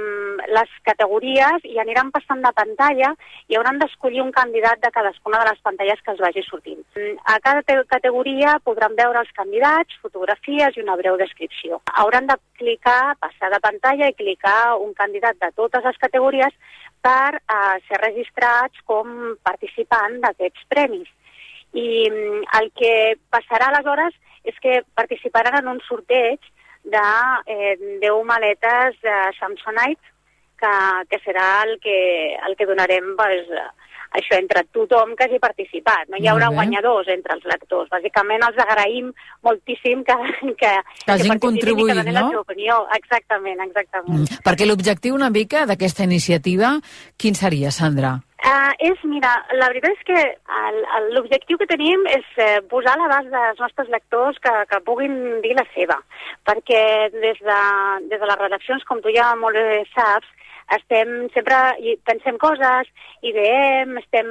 les 0.54 0.74
categories 0.86 1.64
i 1.66 1.80
aniran 1.82 2.12
passant 2.14 2.42
de 2.44 2.52
pantalla 2.54 3.10
i 3.50 3.58
hauran 3.58 3.80
d'escollir 3.82 4.22
un 4.22 4.30
candidat 4.36 4.82
de 4.84 4.90
cadascuna 4.94 5.40
de 5.42 5.48
les 5.50 5.62
pantalles 5.66 6.02
que 6.04 6.12
els 6.14 6.22
vagi 6.22 6.44
sortint. 6.46 6.84
A 7.26 7.38
cada 7.42 7.82
categoria 7.90 8.54
podran 8.68 8.94
veure 9.00 9.24
els 9.24 9.32
candidats, 9.38 9.98
fotografies 10.04 10.78
i 10.78 10.84
una 10.84 10.96
breu 11.00 11.18
descripció. 11.18 11.80
Hauran 12.04 12.30
de 12.30 12.38
clicar, 12.60 13.16
passar 13.24 13.50
de 13.50 13.60
pantalla 13.66 14.12
i 14.12 14.18
clicar 14.22 14.76
un 14.78 14.94
candidat 14.94 15.42
de 15.42 15.50
totes 15.58 15.84
les 15.88 15.98
categories 16.06 16.54
per 17.02 17.34
eh, 17.34 17.76
ser 17.88 17.98
registrats 18.04 18.86
com 18.86 19.34
participant 19.42 20.20
d'aquests 20.22 20.70
premis. 20.70 21.10
I 21.72 21.88
mm, 22.06 22.42
el 22.60 22.70
que 22.78 22.94
passarà 23.32 23.72
aleshores 23.72 24.14
és 24.46 24.58
que 24.62 24.82
participaran 24.94 25.58
en 25.62 25.70
un 25.74 25.80
sorteig 25.88 26.52
de 26.84 27.04
eh, 27.46 27.76
10 28.00 28.24
maletes 28.24 28.98
de 29.02 29.18
Samsonite, 29.38 30.02
que, 30.62 30.74
que 31.10 31.18
serà 31.24 31.62
el 31.66 31.78
que, 31.82 31.98
el 32.46 32.56
que 32.58 32.66
donarem 32.66 33.14
pues, 33.18 33.48
això 34.12 34.36
entre 34.36 34.62
tothom 34.74 35.14
que 35.16 35.26
hagi 35.26 35.40
participat. 35.42 36.10
No 36.12 36.20
hi 36.20 36.28
haurà 36.30 36.50
guanyadors 36.52 37.08
entre 37.12 37.36
els 37.38 37.46
lectors. 37.48 37.90
Bàsicament 37.92 38.44
els 38.46 38.58
agraïm 38.64 39.12
moltíssim 39.46 40.04
que, 40.08 40.16
que, 40.60 40.72
que 41.04 41.14
hagin 41.14 41.36
que 41.36 41.44
contribuït, 41.46 41.94
que 41.94 42.04
no? 42.10 42.18
la 42.18 42.26
seva 42.28 42.44
opinió. 42.44 42.82
Exactament, 42.98 43.64
exactament. 43.68 44.26
Mm. 44.26 44.42
Perquè 44.44 44.68
l'objectiu 44.68 45.16
una 45.18 45.32
mica 45.32 45.64
d'aquesta 45.70 46.06
iniciativa, 46.08 46.76
quin 47.16 47.38
seria, 47.38 47.72
Sandra? 47.74 48.18
Uh, 48.42 48.72
és, 48.82 48.98
mira, 49.06 49.30
la 49.54 49.68
veritat 49.70 49.92
és 49.94 50.00
que 50.08 50.22
l'objectiu 51.14 51.60
que 51.60 51.68
tenim 51.70 52.00
és 52.10 52.24
eh, 52.42 52.58
posar 52.72 52.96
a 52.96 52.98
l'abast 52.98 53.28
dels 53.30 53.60
nostres 53.62 53.90
lectors 53.92 54.40
que, 54.42 54.54
que 54.66 54.80
puguin 54.82 55.14
dir 55.44 55.52
la 55.54 55.62
seva, 55.76 56.00
perquè 56.48 56.82
des 57.14 57.38
de, 57.38 57.60
des 58.10 58.18
de 58.18 58.30
les 58.32 58.40
redaccions, 58.40 58.82
com 58.88 58.98
tu 59.04 59.14
ja 59.14 59.28
molt 59.38 59.54
bé 59.54 59.84
saps, 59.92 60.26
estem 60.74 61.28
sempre, 61.36 61.60
pensem 62.08 62.40
coses, 62.42 62.90
ideem, 63.30 63.94
estem, 64.02 64.28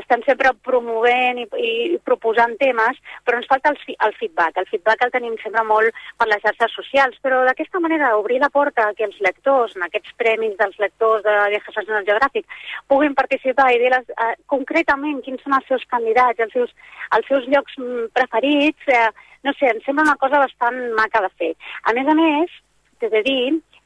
estem 0.00 0.22
sempre 0.26 0.52
promovent 0.66 1.40
i, 1.42 1.46
i 1.60 1.98
proposant 2.04 2.54
temes, 2.60 2.98
però 3.26 3.38
ens 3.38 3.48
falta 3.50 3.72
el, 3.72 3.78
el 4.06 4.14
feedback. 4.18 4.58
El 4.60 4.68
feedback 4.70 5.04
el 5.06 5.12
tenim 5.14 5.36
sempre 5.42 5.64
molt 5.68 5.98
per 6.18 6.28
les 6.30 6.42
xarxes 6.44 6.76
socials, 6.78 7.18
però 7.24 7.42
d'aquesta 7.46 7.80
manera 7.82 8.14
obrir 8.18 8.40
la 8.42 8.50
porta 8.52 8.90
que 8.98 9.06
els 9.08 9.18
lectors, 9.24 9.76
en 9.76 9.86
aquests 9.86 10.14
premis 10.20 10.56
dels 10.60 10.78
lectors 10.82 11.24
de 11.26 11.36
Viajes 11.54 11.76
National 11.80 12.06
Geographic, 12.08 12.48
puguin 12.88 13.16
participar 13.18 13.70
i 13.72 13.80
dir 13.82 13.92
les, 13.94 14.08
eh, 14.16 14.32
concretament 14.46 15.20
quins 15.26 15.42
són 15.44 15.58
els 15.58 15.68
seus 15.68 15.84
candidats, 15.90 16.40
els 16.40 16.56
seus, 16.56 16.72
els 17.18 17.28
seus 17.28 17.48
llocs 17.52 17.76
mm, 17.78 18.08
preferits, 18.16 18.88
eh, 18.88 19.10
no 19.42 19.52
sé, 19.58 19.72
em 19.72 19.82
sembla 19.84 20.06
una 20.08 20.20
cosa 20.20 20.40
bastant 20.42 20.78
maca 20.98 21.22
de 21.24 21.30
fer. 21.38 21.52
A 21.84 21.94
més 21.96 22.08
a 22.08 22.16
més, 22.18 22.58
t'he 23.00 23.10
de 23.12 23.22
dir 23.26 23.42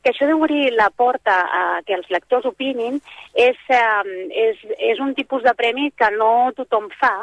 que 0.06 0.12
això 0.14 0.28
d'obrir 0.30 0.68
la 0.78 0.86
porta 0.94 1.34
a 1.50 1.62
que 1.82 1.96
els 1.98 2.06
lectors 2.14 2.46
opinin 2.46 3.00
és, 3.34 3.58
eh, 3.68 4.28
és, 4.30 4.60
és 4.94 5.00
un 5.02 5.16
tipus 5.18 5.42
de 5.42 5.54
premi 5.58 5.90
que 5.98 6.12
no 6.14 6.52
tothom 6.54 6.86
fa. 7.00 7.16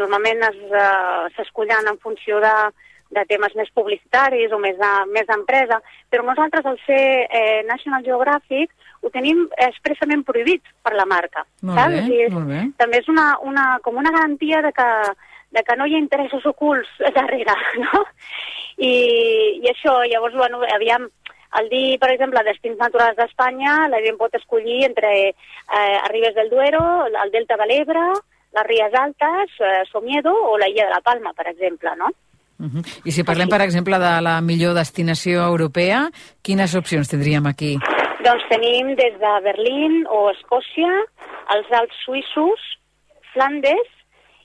Normalment 0.00 0.40
es, 0.48 0.56
eh, 0.72 1.26
s'escullen 1.36 1.90
en 1.92 1.98
funció 2.00 2.38
de, 2.40 2.54
de 3.12 3.26
temes 3.28 3.52
més 3.58 3.68
publicitaris 3.76 4.52
o 4.56 4.58
més 4.58 4.78
de- 4.80 5.04
més 5.12 5.26
d'empresa, 5.28 5.82
però 6.08 6.24
nosaltres, 6.24 6.64
al 6.64 6.78
ser 6.86 7.28
eh, 7.28 7.60
National 7.68 8.02
Geographic, 8.06 8.72
ho 9.02 9.10
tenim 9.12 9.44
expressament 9.58 10.24
prohibit 10.24 10.62
per 10.82 10.94
la 10.96 11.04
marca. 11.04 11.44
Molt 11.60 11.76
saps? 11.78 11.92
bé, 12.08 12.22
és- 12.24 12.32
molt 12.32 12.48
bé. 12.48 12.62
També 12.78 12.98
és 13.02 13.08
una, 13.12 13.36
una, 13.42 13.66
com 13.84 13.96
una 14.00 14.10
garantia 14.14 14.62
de 14.64 14.72
que, 14.72 14.88
de 15.52 15.62
que 15.68 15.76
no 15.76 15.84
hi 15.84 15.96
ha 15.98 15.98
interessos 16.00 16.46
ocults 16.46 16.88
darrere, 17.14 17.52
no? 17.84 18.06
I, 18.78 18.92
i 19.60 19.68
això, 19.68 19.98
llavors, 20.08 20.34
bueno, 20.34 20.62
aviam, 20.74 21.04
el 21.60 21.68
dir, 21.68 21.98
per 22.00 22.10
exemple, 22.12 22.42
destins 22.46 22.78
naturals 22.80 23.16
d'Espanya, 23.16 23.88
la 23.92 24.00
gent 24.04 24.18
pot 24.20 24.34
escollir 24.34 24.84
entre 24.88 25.12
eh, 25.28 25.96
Arribes 26.02 26.34
del 26.34 26.50
Duero, 26.50 26.82
el 27.06 27.32
Delta 27.34 27.58
de 27.60 27.66
l'Ebre, 27.68 28.04
les 28.56 28.66
Ries 28.68 28.94
Altes, 28.94 29.56
eh, 29.60 29.82
Somiedo 29.90 30.32
o 30.32 30.58
la 30.58 30.68
Illa 30.68 30.86
de 30.86 30.94
la 30.94 31.00
Palma, 31.00 31.32
per 31.32 31.48
exemple, 31.48 31.94
no? 31.96 32.10
Uh 32.62 32.68
-huh. 32.68 33.00
I 33.04 33.10
si 33.10 33.24
parlem, 33.24 33.48
per 33.48 33.60
exemple, 33.62 33.98
de 33.98 34.20
la 34.22 34.40
millor 34.40 34.74
destinació 34.74 35.42
europea, 35.44 36.10
quines 36.42 36.74
opcions 36.74 37.08
tindríem 37.08 37.46
aquí? 37.46 37.78
Doncs 38.22 38.44
tenim 38.48 38.94
des 38.94 39.18
de 39.18 39.32
Berlín 39.42 40.06
o 40.08 40.30
Escòcia, 40.30 40.92
els 41.54 41.72
Alps 41.72 41.96
suïssos, 42.04 42.60
Flandes 43.32 43.88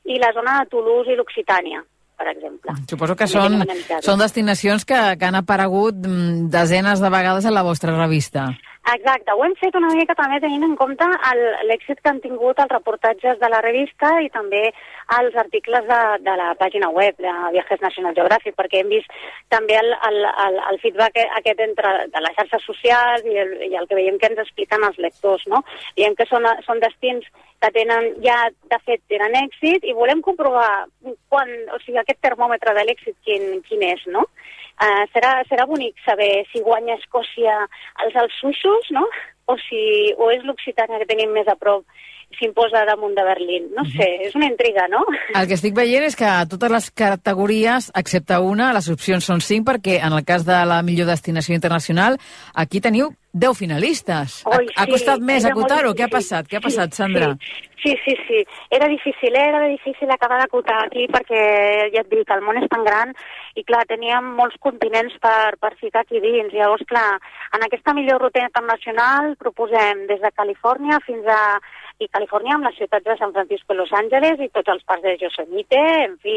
i 0.05 0.17
la 0.17 0.31
zona 0.33 0.59
de 0.59 0.69
Toulouse 0.69 1.11
i 1.11 1.15
l'Occitània, 1.15 1.83
per 2.17 2.27
exemple. 2.33 2.73
Suposo 2.89 3.15
que 3.15 3.27
són, 3.29 3.61
són 4.05 4.23
destinacions 4.23 4.85
que, 4.89 4.99
que 5.19 5.29
han 5.29 5.37
aparegut 5.39 5.99
mm, 6.01 6.49
desenes 6.53 7.03
de 7.03 7.13
vegades 7.13 7.45
en 7.45 7.55
la 7.55 7.65
vostra 7.67 7.95
revista. 7.95 8.49
Exacte, 8.87 9.33
ho 9.35 9.41
hem 9.43 9.53
fet 9.59 9.75
una 9.75 9.89
mica 9.91 10.13
també 10.15 10.37
tenint 10.39 10.63
en 10.63 10.75
compte 10.79 11.07
l'èxit 11.67 11.99
que 11.99 12.07
han 12.07 12.21
tingut 12.23 12.59
els 12.63 12.71
reportatges 12.71 13.39
de 13.41 13.49
la 13.51 13.59
revista 13.65 14.13
i 14.23 14.29
també 14.31 14.61
els 15.17 15.35
articles 15.41 15.83
de, 15.89 15.99
de 16.23 16.35
la 16.39 16.53
pàgina 16.59 16.87
web 16.95 17.19
de 17.19 17.33
Viajes 17.57 17.83
National 17.83 18.15
Geographic, 18.15 18.55
perquè 18.55 18.79
hem 18.79 18.93
vist 18.93 19.11
també 19.51 19.75
el, 19.75 19.91
el, 20.07 20.21
el, 20.45 20.61
el 20.71 20.79
feedback 20.85 21.19
aquest 21.41 21.65
entre 21.67 21.91
de 22.13 22.23
les 22.23 22.39
xarxes 22.39 22.63
socials 22.69 23.27
i 23.27 23.35
el, 23.43 23.53
i 23.67 23.75
el 23.75 23.91
que 23.91 23.99
veiem 23.99 24.21
que 24.21 24.31
ens 24.31 24.39
expliquen 24.45 24.87
els 24.87 25.03
lectors, 25.03 25.43
no? 25.51 25.65
Veiem 25.99 26.15
que 26.15 26.29
són, 26.31 26.47
són 26.63 26.79
destins 26.79 27.27
que 27.61 27.71
tenen 27.73 28.11
ja, 28.23 28.37
de 28.71 28.79
fet, 28.85 29.01
tenen 29.09 29.35
èxit 29.39 29.85
i 29.87 29.95
volem 29.97 30.21
comprovar 30.25 30.85
quan, 31.31 31.53
o 31.73 31.79
sigui, 31.83 31.97
aquest 32.01 32.21
termòmetre 32.21 32.75
de 32.77 32.83
l'èxit 32.85 33.17
quin, 33.25 33.47
quin 33.67 33.85
és, 33.89 34.03
no? 34.13 34.27
Uh, 34.77 35.07
serà, 35.09 35.39
serà 35.49 35.65
bonic 35.65 35.97
saber 36.05 36.45
si 36.51 36.61
guanya 36.61 36.99
Escòcia 36.99 37.63
els 38.03 38.19
Alps 38.21 38.37
suïssos, 38.43 38.91
no? 38.93 39.07
O, 39.49 39.55
si, 39.63 39.81
o 40.21 40.29
és 40.29 40.45
l'Occitània 40.45 40.99
que 41.01 41.09
tenim 41.09 41.33
més 41.33 41.49
a 41.49 41.57
prop 41.57 41.87
s'imposa 42.37 42.83
damunt 42.85 43.15
de 43.15 43.23
Berlín. 43.23 43.69
No 43.75 43.85
sé, 43.89 44.07
és 44.27 44.35
una 44.35 44.49
intriga, 44.49 44.85
no? 44.91 45.01
El 45.33 45.47
que 45.47 45.55
estic 45.57 45.73
veient 45.77 46.05
és 46.05 46.17
que 46.19 46.27
a 46.27 46.45
totes 46.49 46.73
les 46.73 46.89
categories, 46.91 47.89
excepte 47.97 48.37
una, 48.43 48.73
les 48.75 48.89
opcions 48.93 49.25
són 49.25 49.41
cinc, 49.41 49.65
perquè 49.69 49.97
en 50.03 50.13
el 50.13 50.25
cas 50.27 50.45
de 50.45 50.59
la 50.67 50.81
millor 50.85 51.09
destinació 51.09 51.55
internacional, 51.57 52.19
aquí 52.53 52.83
teniu 52.83 53.13
10 53.37 53.57
finalistes. 53.57 54.41
Ha, 54.45 54.57
Oi, 54.57 54.69
ha 54.75 54.85
sí, 54.85 54.93
costat 54.95 55.23
més 55.23 55.45
era 55.45 55.53
molt 55.53 55.67
acotar-ho? 55.67 55.95
Què 55.97 56.05
ha 56.07 56.11
passat? 56.11 56.47
Què 56.49 56.59
ha 56.59 56.63
passat, 56.63 56.97
Sandra? 56.97 57.35
Sí, 57.83 57.93
sí, 58.03 58.15
sí. 58.27 58.43
Era 58.73 58.87
difícil, 58.89 59.35
eh? 59.35 59.45
era 59.49 59.67
difícil 59.69 60.09
acabar 60.11 60.39
d'acotar 60.41 60.79
aquí 60.85 61.05
perquè, 61.13 61.41
ja 61.93 62.01
et 62.01 62.09
dic, 62.09 62.29
el 62.33 62.41
món 62.43 62.57
és 62.57 62.65
tan 62.71 62.83
gran 62.87 63.13
i, 63.53 63.63
clar, 63.63 63.83
teníem 63.89 64.33
molts 64.39 64.57
continents 64.63 65.13
per, 65.21 65.55
per 65.61 65.75
ficar 65.77 66.03
aquí 66.03 66.19
dins. 66.23 66.51
Llavors, 66.53 66.83
clar, 66.89 67.19
en 67.53 67.65
aquesta 67.67 67.93
millor 67.93 68.23
ruta 68.25 68.41
internacional 68.43 69.35
proposem 69.39 70.07
des 70.09 70.23
de 70.23 70.33
Califòrnia 70.35 71.01
fins 71.05 71.29
a... 71.29 71.41
i 71.97 72.05
Califòrnia 72.13 72.53
amb 72.57 72.67
les 72.67 72.75
ciutats 72.77 73.05
de 73.05 73.15
San 73.17 73.31
Francisco 73.33 73.73
i 73.73 73.77
Los 73.77 73.93
Angeles 73.99 74.41
i 74.43 74.51
tots 74.53 74.69
els 74.69 74.83
parcs 74.85 75.01
de 75.05 75.15
Yosemite, 75.17 75.79
en 76.03 76.17
fi, 76.21 76.35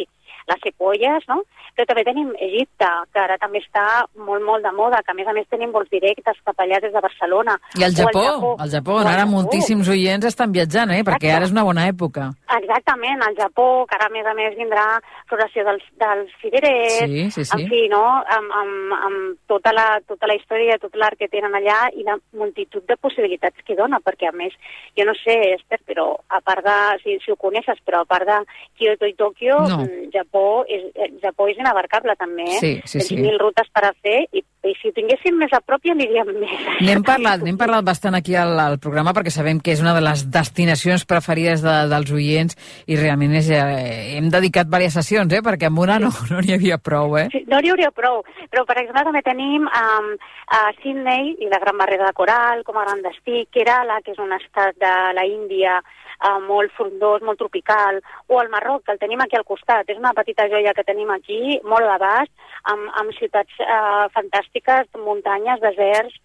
les 0.50 0.60
sequoies, 0.66 1.24
no? 1.30 1.40
Però 1.76 1.86
també 1.88 2.02
tenim 2.04 2.32
Egipte, 2.42 2.88
que 3.14 3.20
ara 3.22 3.38
també 3.40 3.60
està 3.62 3.84
molt, 4.18 4.42
molt 4.44 4.64
de 4.66 4.72
moda, 4.76 5.00
que 5.06 5.12
a 5.14 5.16
més 5.16 5.28
a 5.30 5.32
més 5.36 5.46
tenim 5.48 5.70
vols 5.72 5.88
directes 5.90 6.36
cap 6.44 6.58
allà 6.60 6.80
des 6.82 6.92
de 6.92 7.00
Barcelona. 7.00 7.54
I 7.78 7.84
el 7.86 7.94
Japó, 7.96 8.56
el 8.60 8.70
Japó, 8.74 8.96
O 8.98 9.00
on 9.00 9.06
el 9.06 9.12
ara 9.14 9.22
Japó. 9.24 9.30
moltíssims 9.36 9.88
oients 9.88 10.26
estan 10.26 10.52
viatjant, 10.52 10.90
eh? 10.90 11.02
perquè 11.06 11.30
ara 11.32 11.46
és 11.46 11.52
una 11.54 11.64
bona 11.64 11.86
època. 11.88 12.30
Exactament, 12.58 13.22
al 13.22 13.36
Japó, 13.38 13.86
que 13.88 13.96
ara 13.96 14.06
a 14.10 14.14
més 14.14 14.26
a 14.26 14.34
més 14.34 14.56
vindrà 14.58 14.84
floració 15.30 15.64
dels, 15.64 15.84
dels 16.00 16.32
cirerers, 16.42 16.98
Sí, 17.10 17.30
sí, 17.30 17.44
sí. 17.44 17.56
en 17.62 17.68
fi, 17.70 17.82
no? 17.88 18.02
amb, 18.36 18.52
amb, 18.60 18.94
amb 19.06 19.38
tota, 19.48 19.72
la, 19.72 20.00
tota 20.06 20.26
la 20.26 20.34
història, 20.36 20.78
tot 20.82 20.94
l'art 20.98 21.16
que 21.18 21.28
tenen 21.28 21.54
allà 21.54 21.88
i 21.94 22.02
la 22.06 22.18
multitud 22.36 22.84
de 22.88 22.96
possibilitats 23.00 23.62
que 23.64 23.76
dona, 23.78 24.00
perquè 24.04 24.28
a 24.28 24.34
més, 24.36 24.52
jo 24.98 25.06
no 25.06 25.14
sé, 25.22 25.36
Esther, 25.54 25.80
però 25.86 26.08
a 26.28 26.40
part 26.44 26.64
de, 26.66 26.76
si, 27.04 27.16
si 27.24 27.30
ho 27.32 27.36
coneixes, 27.40 27.78
però 27.86 28.02
a 28.02 28.08
part 28.10 28.26
de 28.28 28.38
Kyoto 28.78 29.06
i 29.06 29.14
Tòquio, 29.14 29.60
No. 29.70 29.78
mm, 29.84 30.10
Japó, 30.40 30.64
és, 30.68 30.82
eh, 30.94 31.12
Japó 31.22 31.48
és 31.48 31.58
inabarcable 31.58 32.14
també, 32.16 32.44
eh? 32.44 32.58
Sí, 32.60 32.80
sí, 32.84 32.98
Tens 32.98 33.08
sí. 33.08 33.16
mil 33.16 33.38
rutes 33.38 33.68
per 33.72 33.84
a 33.84 33.92
fer 33.92 34.24
i, 34.32 34.40
i 34.40 34.74
si 34.80 34.88
ho 34.88 34.92
tinguéssim 34.96 35.36
més 35.36 35.52
a 35.52 35.60
prop 35.60 35.80
ja 35.84 35.92
aniríem 35.92 36.32
més. 36.42 36.54
N'hem 36.80 37.04
parlat, 37.04 37.42
n'hem 37.44 37.58
parlat 37.58 37.84
bastant 37.84 38.16
aquí 38.16 38.34
al, 38.34 38.56
al 38.58 38.78
programa 38.78 39.12
perquè 39.16 39.30
sabem 39.30 39.60
que 39.60 39.74
és 39.74 39.82
una 39.84 39.94
de 39.94 40.02
les 40.04 40.24
destinacions 40.30 41.04
preferides 41.04 41.62
de, 41.62 41.76
dels 41.92 42.12
oients 42.12 42.56
i 42.86 42.96
realment 42.96 43.36
és, 43.40 43.50
eh, 43.50 44.16
hem 44.16 44.30
dedicat 44.32 44.68
diverses 44.70 45.00
sessions, 45.00 45.32
eh, 45.32 45.42
perquè 45.44 45.68
amb 45.68 45.84
una 45.84 45.98
no 46.00 46.10
no 46.30 46.40
n'hi 46.40 46.56
havia 46.56 46.78
prou, 46.78 47.18
eh? 47.18 47.28
Sí, 47.32 47.44
no 47.50 47.60
n'hi 47.60 47.72
hauria 47.72 47.92
prou, 47.92 48.22
però 48.50 48.64
per 48.68 48.78
exemple 48.80 49.04
també 49.04 49.22
tenim 49.26 49.66
um, 49.68 50.12
a 50.56 50.66
Sydney 50.80 51.36
i 51.40 51.50
la 51.50 51.60
Gran 51.62 51.78
Barrera 51.78 52.08
de 52.08 52.16
Coral 52.16 52.64
com 52.64 52.78
a 52.78 52.86
gran 52.86 53.02
destí, 53.04 53.44
Kerala, 53.52 54.00
que 54.04 54.14
és 54.14 54.22
un 54.22 54.32
estat 54.36 54.78
de 54.80 54.94
la 55.16 55.26
Índia 55.26 55.80
uh, 56.24 56.38
molt 56.46 56.74
frondós, 56.76 57.22
molt 57.26 57.40
tropical, 57.42 58.00
o 58.28 58.40
el 58.42 58.50
Marroc, 58.52 58.84
que 58.86 58.96
el 58.96 59.02
tenim 59.02 59.20
aquí 59.24 59.38
al 59.38 59.48
costat. 59.48 59.88
És 59.88 59.98
una 59.98 60.14
petita 60.16 60.48
joia 60.52 60.74
que 60.76 60.86
tenim 60.86 61.10
aquí, 61.14 61.58
molt 61.64 61.88
d'abast, 61.88 62.32
amb, 62.72 62.90
amb 63.02 63.16
ciutats 63.18 63.64
uh, 63.64 64.06
fantàstiques, 64.16 64.92
muntanyes, 64.98 65.62
deserts, 65.64 66.20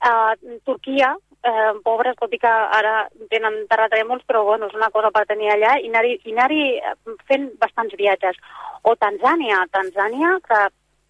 Uh, 0.00 0.32
Turquia, 0.64 1.10
eh, 1.44 1.72
pobres, 1.84 2.16
tot 2.16 2.32
i 2.32 2.38
que 2.40 2.50
ara 2.50 3.08
tenen 3.32 3.58
terratrèmols, 3.68 4.24
però 4.28 4.44
bueno, 4.46 4.68
és 4.70 4.76
una 4.76 4.90
cosa 4.94 5.10
per 5.14 5.26
tenir 5.28 5.50
allà, 5.52 5.74
i 5.80 5.90
anar-hi 5.90 6.14
anar, 6.32 6.48
anar 6.50 7.16
fent 7.28 7.50
bastants 7.60 7.96
viatges. 8.00 8.38
O 8.82 8.94
Tanzània, 8.96 9.60
Tanzània, 9.72 10.36
que 10.46 10.60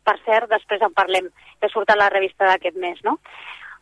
per 0.06 0.16
cert, 0.24 0.48
després 0.50 0.82
en 0.82 0.94
parlem, 0.96 1.30
que 1.60 1.70
surt 1.70 1.90
a 1.92 1.98
la 1.98 2.08
revista 2.10 2.48
d'aquest 2.48 2.78
mes, 2.82 2.98
no? 3.06 3.18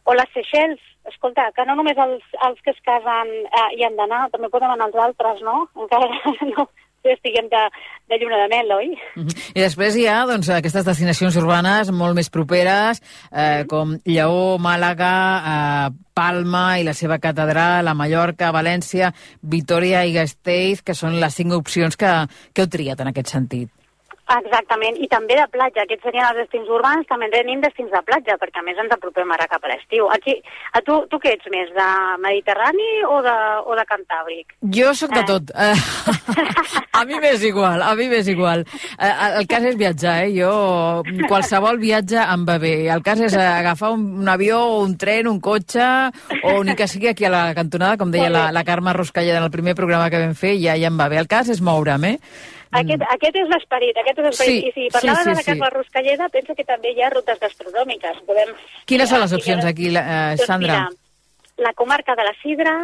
O 0.09 0.17
les 0.17 0.31
Seychelles, 0.33 0.81
escolta, 1.11 1.51
que 1.57 1.65
no 1.69 1.77
només 1.77 1.99
els, 2.01 2.25
els 2.47 2.61
que 2.65 2.73
es 2.73 2.83
casen 2.87 3.33
eh, 3.45 3.71
hi 3.77 3.85
han 3.85 3.97
d'anar, 3.99 4.27
també 4.33 4.49
poden 4.53 4.73
anar 4.73 4.89
els 4.89 5.01
altres, 5.09 5.43
no? 5.45 5.67
Encara 5.77 6.09
no, 6.55 6.65
estiguem 7.13 7.49
de, 7.53 7.61
de 8.09 8.19
lluna 8.21 8.39
de 8.43 8.49
mel, 8.49 8.73
oi? 8.73 8.89
-hmm. 9.17 9.53
I 9.55 9.61
després 9.61 9.97
hi 9.97 10.07
ha 10.09 10.25
doncs, 10.27 10.49
aquestes 10.49 10.85
destinacions 10.85 11.37
urbanes 11.37 11.91
molt 11.91 12.15
més 12.15 12.31
properes, 12.31 13.03
eh, 13.33 13.65
com 13.69 13.99
Lleó, 14.05 14.59
Màlaga, 14.59 15.15
eh, 15.53 15.89
Palma 16.15 16.81
i 16.81 16.85
la 16.85 16.95
seva 16.95 17.19
catedral, 17.19 17.89
a 17.89 17.95
Mallorca, 17.95 18.53
València, 18.53 19.13
Vitoria 19.43 20.05
i 20.05 20.13
Gasteiz, 20.13 20.83
que 20.83 20.95
són 20.95 21.21
les 21.21 21.35
cinc 21.35 21.53
opcions 21.53 21.97
que, 21.97 22.27
que 22.53 22.63
heu 22.63 22.69
triat 22.69 23.01
en 23.01 23.09
aquest 23.09 23.29
sentit. 23.29 23.78
Exactament, 24.29 24.99
i 25.01 25.09
també 25.09 25.39
de 25.39 25.47
platja. 25.49 25.85
Aquests 25.87 26.05
serien 26.05 26.26
els 26.29 26.43
destins 26.43 26.68
urbans, 26.68 27.07
també 27.09 27.31
tenim 27.33 27.62
destins 27.64 27.89
de 27.95 28.01
platja, 28.05 28.37
perquè 28.41 28.61
a 28.61 28.64
més 28.66 28.76
ens 28.81 28.93
apropem 28.93 29.31
ara 29.33 29.47
cap 29.49 29.64
a 29.64 29.70
l'estiu. 29.72 30.09
Aquí, 30.12 30.35
a 30.76 30.83
tu, 30.85 30.99
tu 31.09 31.20
què 31.22 31.33
ets 31.39 31.49
més, 31.53 31.70
de 31.72 31.87
Mediterrani 32.20 32.89
o 33.09 33.22
de, 33.24 33.37
o 33.64 33.79
de 33.79 33.87
Cantàbric? 33.89 34.53
Jo 34.76 34.93
sóc 34.99 35.14
de 35.16 35.22
eh. 35.22 35.29
tot. 35.31 35.53
a 37.01 37.05
mi 37.09 37.20
m'és 37.22 37.47
igual, 37.49 37.81
a 37.85 37.95
mi 37.97 38.11
m'és 38.12 38.29
igual. 38.29 38.66
Eh, 38.99 39.14
el 39.41 39.49
cas 39.49 39.64
és 39.70 39.79
viatjar, 39.81 40.18
eh? 40.26 40.35
Jo, 40.37 40.53
qualsevol 41.31 41.81
viatge 41.81 42.20
em 42.20 42.45
va 42.49 42.59
bé. 42.61 42.74
El 42.93 43.05
cas 43.07 43.24
és 43.24 43.39
agafar 43.41 43.95
un, 43.97 44.05
un 44.20 44.29
avió, 44.29 44.61
un 44.83 44.99
tren, 45.01 45.31
un 45.33 45.41
cotxe, 45.41 45.89
o 46.43 46.59
ni 46.68 46.76
que 46.76 46.91
sigui 46.91 47.09
aquí 47.09 47.24
a 47.24 47.33
la 47.33 47.47
cantonada, 47.57 47.97
com 47.97 48.12
deia 48.12 48.29
la, 48.33 48.49
la 48.53 48.66
Carme 48.68 48.93
Roscalleda 48.93 49.41
en 49.41 49.49
el 49.49 49.55
primer 49.55 49.76
programa 49.79 50.12
que 50.12 50.20
vam 50.20 50.37
fer, 50.37 50.59
ja, 50.61 50.76
ja 50.76 50.93
em 50.93 51.01
va 51.01 51.09
bé. 51.09 51.16
El 51.22 51.33
cas 51.33 51.49
és 51.49 51.64
moure'm, 51.64 52.05
eh? 52.12 52.16
Aquest, 52.71 53.01
mm. 53.01 53.11
aquest 53.14 53.37
és 53.41 53.49
l'esperit, 53.49 53.97
aquest 53.97 54.19
és 54.19 54.25
l'esperit. 54.27 54.62
Sí, 54.62 54.69
I 54.69 54.73
si 54.75 54.93
parlaves 54.93 55.25
sí, 55.25 55.31
sí, 55.31 55.37
de 55.37 55.43
sí. 55.43 55.51
Carles 55.51 55.75
Ruscalleda, 55.75 56.29
pensa 56.29 56.55
que 56.55 56.64
també 56.69 56.93
hi 56.93 57.03
ha 57.03 57.11
rutes 57.14 57.41
gastronòmiques. 57.41 58.23
Podem, 58.29 58.55
Quines 58.91 59.09
són 59.09 59.23
les 59.25 59.37
opcions 59.37 59.64
aquí, 59.64 59.89
eh, 59.97 60.37
Sandra? 60.45 60.83
Doncs 60.89 60.99
mira, 60.99 61.66
la 61.69 61.73
comarca 61.75 62.14
de 62.14 62.27
la 62.29 62.35
Sidra, 62.43 62.75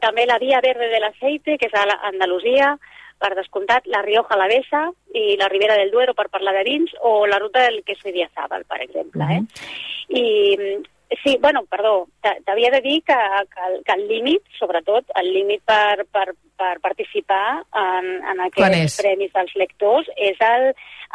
també 0.00 0.26
la 0.26 0.38
Via 0.38 0.60
Verde 0.60 0.88
de 0.92 1.00
l'Aceite, 1.00 1.56
que 1.58 1.68
és 1.70 1.74
a 1.74 1.86
Andalusia, 2.08 2.76
per 3.22 3.34
descomptat, 3.38 3.86
la 3.86 4.02
Rioja 4.02 4.34
Alavesa 4.34 4.88
i 5.14 5.36
la 5.38 5.48
Ribera 5.48 5.76
del 5.78 5.92
Duero 5.94 6.14
per 6.18 6.28
parlar 6.28 6.54
de 6.56 6.64
vins, 6.66 6.92
o 7.00 7.26
la 7.26 7.38
ruta 7.38 7.62
del 7.62 7.82
queso 7.86 8.08
Idiazábal, 8.10 8.64
per 8.64 8.82
exemple. 8.82 9.24
Eh? 9.24 9.38
Uh 9.38 9.46
-huh. 9.46 10.18
I 10.18 10.91
Sí, 11.20 11.36
bueno, 11.40 11.64
perdó, 11.68 12.08
t'havia 12.22 12.70
de 12.70 12.80
dir 12.80 13.02
que, 13.04 13.16
que, 13.52 13.82
que 13.84 13.92
el 13.92 14.06
límit, 14.08 14.42
sobretot, 14.58 15.10
el 15.20 15.28
límit 15.34 15.60
per, 15.68 16.06
per, 16.10 16.32
per 16.56 16.72
participar 16.80 17.62
en, 17.76 18.08
en 18.32 18.40
aquests 18.46 18.96
premis 19.02 19.32
dels 19.34 19.52
lectors 19.60 20.08
és 20.16 20.40
el, 20.46 20.70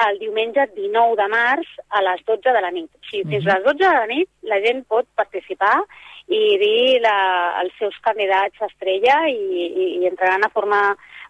el 0.07 0.19
diumenge 0.21 0.67
19 0.75 1.17
de 1.17 1.27
març 1.33 1.73
a 1.89 2.03
les 2.05 2.21
12 2.29 2.53
de 2.53 2.61
la 2.61 2.71
nit. 2.75 2.89
O 2.93 3.09
sigui, 3.09 3.25
fins 3.31 3.47
a 3.47 3.57
les 3.57 3.65
12 3.71 3.81
de 3.81 3.93
la 3.95 4.07
nit 4.11 4.29
la 4.53 4.61
gent 4.65 4.83
pot 4.91 5.09
participar 5.17 5.75
i 6.27 6.41
dir 6.61 7.01
la, 7.01 7.17
els 7.63 7.73
seus 7.79 7.95
candidats 8.05 8.67
estrella 8.69 9.23
i, 9.31 9.39
i, 9.67 9.87
i 10.01 10.09
entraran 10.11 10.45
a 10.45 10.51
formar 10.53 10.83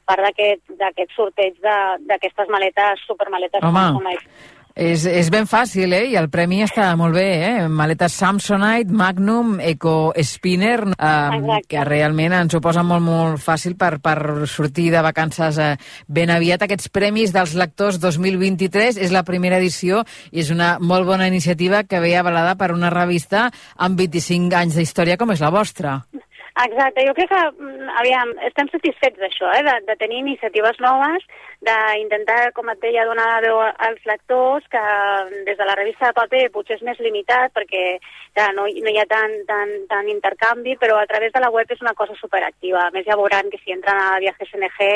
part 0.08 0.24
d'aquest 0.24 1.16
sorteig 1.16 1.58
d'aquestes 1.62 2.50
maletes, 2.52 3.04
supermaletes. 3.08 3.64
Home, 3.64 4.16
és, 4.78 5.08
és 5.10 5.30
ben 5.34 5.48
fàcil, 5.50 5.90
eh? 5.98 6.04
I 6.12 6.18
el 6.20 6.28
premi 6.30 6.60
està 6.62 6.92
molt 7.00 7.16
bé, 7.18 7.26
eh? 7.48 7.66
Maletes 7.68 8.14
Samsonite, 8.14 8.94
Magnum, 8.94 9.56
Eco 9.58 10.14
Spinner, 10.22 10.84
eh, 10.94 11.62
que 11.68 11.86
realment 11.88 12.36
ens 12.38 12.54
ho 12.54 12.62
posa 12.62 12.84
molt, 12.86 13.02
molt 13.02 13.42
fàcil 13.42 13.74
per, 13.80 13.96
per 14.04 14.46
sortir 14.46 14.92
de 14.94 15.02
vacances 15.02 15.58
eh, 15.58 15.72
ben 16.06 16.30
aviat. 16.30 16.68
Aquests 16.68 16.92
premis 16.94 17.34
dels 17.34 17.56
lectors 17.58 17.98
2023 18.04 19.02
és 19.02 19.16
la 19.16 19.26
primera 19.26 19.58
edició 19.58 20.04
i 20.30 20.46
és 20.46 20.54
una 20.54 20.76
molt 20.78 21.10
bona 21.10 21.26
iniciativa 21.28 21.82
que 21.90 22.04
ve 22.04 22.14
avalada 22.18 22.54
per 22.60 22.70
una 22.76 22.94
revista 22.94 23.48
amb 23.76 23.98
25 23.98 24.54
anys 24.62 24.78
d'història 24.78 25.18
com 25.18 25.34
és 25.34 25.42
la 25.42 25.54
vostra. 25.54 25.98
Exacte, 26.64 27.04
jo 27.06 27.14
crec 27.14 27.30
que, 27.30 27.42
mm, 27.62 27.90
aviam, 28.02 28.32
estem 28.48 28.70
satisfets 28.72 29.20
d'això, 29.22 29.52
eh? 29.54 29.62
de, 29.68 29.74
de 29.86 29.96
tenir 30.02 30.24
iniciatives 30.24 30.80
noves, 30.82 31.26
d'intentar, 31.62 32.52
com 32.56 32.72
et 32.74 32.80
deia, 32.82 33.06
donar 33.06 33.44
veu 33.46 33.60
als 33.62 34.02
lectors, 34.10 34.66
que 34.74 34.82
des 35.46 35.58
de 35.60 35.68
la 35.70 35.76
revista 35.78 36.10
de 36.10 36.18
paper 36.18 36.42
potser 36.56 36.80
és 36.80 36.82
més 36.88 36.98
limitat, 37.06 37.54
perquè 37.54 37.84
ja, 38.40 38.50
no, 38.58 38.66
no 38.66 38.94
hi 38.94 38.98
ha 38.98 39.06
tant, 39.06 39.36
tant, 39.46 39.76
tant 39.92 40.10
intercanvi, 40.10 40.74
però 40.82 40.98
a 40.98 41.06
través 41.06 41.36
de 41.36 41.44
la 41.46 41.52
web 41.54 41.70
és 41.70 41.86
una 41.86 41.94
cosa 41.94 42.18
superactiva. 42.18 42.88
A 42.88 42.92
més, 42.96 43.06
ja 43.06 43.20
veuran 43.22 43.54
que 43.54 43.62
si 43.62 43.78
entren 43.78 44.02
a 44.02 44.18
Viajes 44.24 44.58
NG 44.58 44.90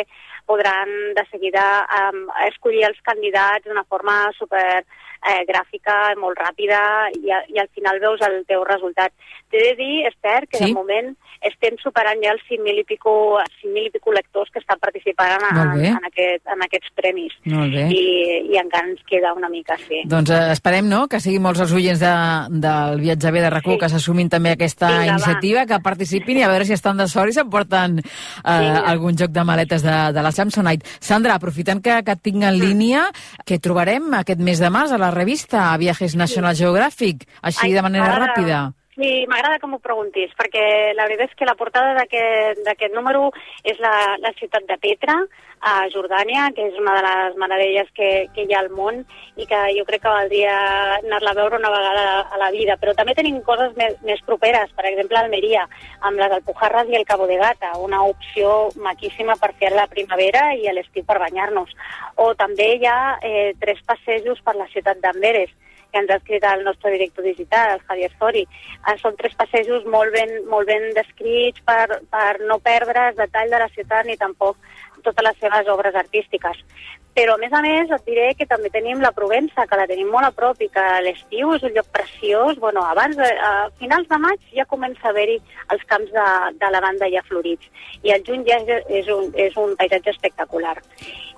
podran 0.49 0.89
de 1.13 1.27
seguida 1.29 1.85
um, 2.09 2.25
escollir 2.47 2.87
els 2.89 2.97
candidats 3.05 3.69
d'una 3.69 3.85
forma 3.85 4.31
super 4.39 4.81
eh, 5.21 5.41
gràfica, 5.47 6.15
molt 6.19 6.39
ràpida, 6.39 6.81
i, 7.17 7.29
a, 7.31 7.43
i 7.49 7.61
al 7.61 7.69
final 7.75 8.01
veus 8.03 8.23
el 8.27 8.41
teu 8.49 8.65
resultat. 8.67 9.13
T'he 9.51 9.61
de 9.69 9.75
dir, 9.75 10.07
Esther, 10.07 10.47
que 10.47 10.61
sí? 10.61 10.69
de 10.69 10.77
moment 10.77 11.11
estem 11.41 11.75
superant 11.81 12.19
ja 12.21 12.31
els 12.35 12.43
5.000 12.47 12.83
i 12.83 12.85
pico, 12.85 13.11
5.000 13.41 13.89
i 13.89 13.91
pico 13.93 14.13
lectors 14.13 14.51
que 14.53 14.61
estan 14.61 14.79
participant 14.79 15.41
en, 15.49 15.71
en, 15.89 16.05
aquest, 16.07 16.43
en 16.53 16.61
aquests 16.67 16.93
premis. 16.97 17.33
I, 17.43 18.03
I 18.53 18.59
encara 18.61 18.91
ens 18.91 19.01
queda 19.09 19.33
una 19.33 19.49
mica, 19.49 19.77
sí. 19.81 20.03
Doncs 20.09 20.31
eh, 20.31 20.41
esperem, 20.53 20.87
no?, 20.89 21.07
que 21.11 21.19
siguin 21.23 21.43
molts 21.43 21.63
els 21.65 21.73
oients 21.75 22.01
de, 22.01 22.13
del 22.63 23.01
Viatge 23.01 23.33
B 23.33 23.43
de 23.43 23.49
RAC1 23.49 23.73
sí. 23.73 23.79
que 23.81 23.91
s'assumin 23.95 24.31
també 24.31 24.53
aquesta 24.53 24.91
Vinga, 24.93 25.17
iniciativa, 25.17 25.63
va. 25.63 25.67
que 25.71 25.81
participin 25.89 26.41
i 26.41 26.45
a 26.45 26.51
veure 26.53 26.69
si 26.69 26.77
estan 26.77 27.01
de 27.01 27.09
sort 27.11 27.33
i 27.33 27.35
s'emporten 27.35 27.99
eh, 28.01 28.53
algun 28.93 29.17
joc 29.17 29.33
de 29.33 29.45
maletes 29.47 29.85
de, 29.85 29.97
de 30.15 30.25
la 30.25 30.33
Samsonite. 30.35 30.97
Sandra, 31.01 31.39
aprofitant 31.41 31.81
que, 31.83 31.99
que 32.05 32.17
et 32.17 32.23
tinc 32.23 32.45
en 32.45 32.59
línia, 32.61 33.07
que 33.45 33.59
trobarem 33.59 34.13
aquest 34.21 34.45
mes 34.45 34.61
de 34.61 34.71
març 34.73 34.93
a 34.93 35.01
la 35.01 35.10
revista 35.11 35.69
Viajes 35.77 36.15
National 36.15 36.55
Geographic, 36.55 37.27
així 37.41 37.69
Ai, 37.69 37.73
de 37.77 37.83
manera 37.85 38.13
ara... 38.15 38.29
ràpida? 38.31 38.61
Sí, 39.01 39.25
m'agrada 39.25 39.57
que 39.57 39.65
m'ho 39.65 39.79
preguntis, 39.81 40.29
perquè 40.37 40.63
la 40.93 41.07
veritat 41.09 41.31
és 41.31 41.37
que 41.39 41.45
la 41.49 41.55
portada 41.57 41.95
d'aquest 41.97 42.93
número 42.93 43.31
és 43.65 43.79
la, 43.81 43.93
la 44.21 44.29
ciutat 44.37 44.67
de 44.69 44.75
Petra, 44.77 45.15
a 45.57 45.71
Jordània, 45.89 46.43
que 46.53 46.67
és 46.69 46.75
una 46.77 46.93
de 46.99 47.01
les 47.07 47.39
meravelles 47.41 47.89
que, 47.97 48.09
que 48.35 48.45
hi 48.45 48.53
ha 48.53 48.59
al 48.61 48.69
món 48.77 48.99
i 49.41 49.47
que 49.49 49.61
jo 49.73 49.85
crec 49.87 50.03
que 50.03 50.13
valdria 50.13 50.53
anar-la 50.99 51.33
a 51.33 51.37
veure 51.39 51.57
una 51.57 51.71
vegada 51.73 52.03
a 52.21 52.37
la 52.43 52.51
vida. 52.53 52.75
Però 52.81 52.93
també 52.97 53.15
tenim 53.17 53.39
coses 53.47 53.73
més, 53.79 53.97
més 54.05 54.21
properes, 54.27 54.69
per 54.77 54.85
exemple, 54.91 55.17
Almeria, 55.17 55.65
amb 56.05 56.21
les 56.21 56.37
Alpujarras 56.37 56.93
i 56.93 56.99
el 56.99 57.07
Cabo 57.09 57.25
de 57.31 57.39
Gata, 57.41 57.71
una 57.81 58.03
opció 58.05 58.69
maquíssima 58.85 59.39
per 59.41 59.55
fer 59.57 59.73
la 59.73 59.87
primavera 59.89 60.51
i 60.61 60.69
a 60.69 60.75
l'estiu 60.77 61.09
per 61.09 61.17
banyar-nos. 61.25 61.73
O 62.21 62.35
també 62.37 62.75
hi 62.75 62.85
ha 62.85 63.01
eh, 63.17 63.49
tres 63.65 63.81
passejos 63.89 64.45
per 64.45 64.57
la 64.61 64.69
ciutat 64.69 65.01
d'Amberes, 65.01 65.57
que 65.91 65.99
ens 66.01 66.11
ha 66.11 66.19
escrit 66.21 66.45
el 66.47 66.63
nostre 66.63 66.91
director 66.95 67.25
digital, 67.25 67.75
el 67.75 67.85
Javier 67.87 68.11
Sori. 68.17 68.45
Eh, 68.45 68.97
són 69.01 69.17
tres 69.19 69.35
passejos 69.39 69.85
molt 69.85 70.15
ben, 70.15 70.37
molt 70.51 70.67
ben 70.71 70.89
descrits 70.97 71.61
per, 71.67 72.01
per 72.11 72.31
no 72.47 72.59
perdre's 72.63 73.19
detall 73.19 73.51
de 73.51 73.61
la 73.65 73.69
ciutat 73.75 74.07
ni 74.07 74.17
tampoc 74.17 74.57
totes 75.01 75.25
les 75.25 75.37
seves 75.41 75.67
obres 75.67 75.95
artístiques. 75.95 76.59
Però, 77.11 77.33
a 77.35 77.39
més 77.41 77.51
a 77.51 77.59
més, 77.59 77.89
et 77.91 78.05
diré 78.07 78.27
que 78.39 78.47
també 78.47 78.69
tenim 78.71 79.01
la 79.03 79.11
Provença, 79.11 79.65
que 79.67 79.79
la 79.79 79.87
tenim 79.89 80.07
molt 80.13 80.29
a 80.29 80.31
prop 80.31 80.61
i 80.63 80.69
que 80.71 80.83
l'estiu 81.03 81.51
és 81.57 81.65
un 81.67 81.73
lloc 81.75 81.89
preciós. 81.91 82.55
Bueno, 82.61 82.85
abans, 82.87 83.17
de, 83.19 83.27
a 83.27 83.67
finals 83.81 84.07
de 84.07 84.19
maig 84.23 84.45
ja 84.55 84.67
comença 84.69 85.09
a 85.09 85.11
haver-hi 85.11 85.35
els 85.75 85.83
camps 85.89 86.13
de, 86.15 86.27
de 86.61 86.71
lavanda 86.71 87.11
ja 87.11 87.25
florits. 87.27 87.67
I 88.07 88.15
el 88.15 88.23
juny 88.27 88.47
ja 88.47 88.61
és, 88.63 88.87
és, 89.01 89.11
un, 89.11 89.27
és 89.35 89.59
un 89.59 89.75
paisatge 89.81 90.15
espectacular. 90.15 90.77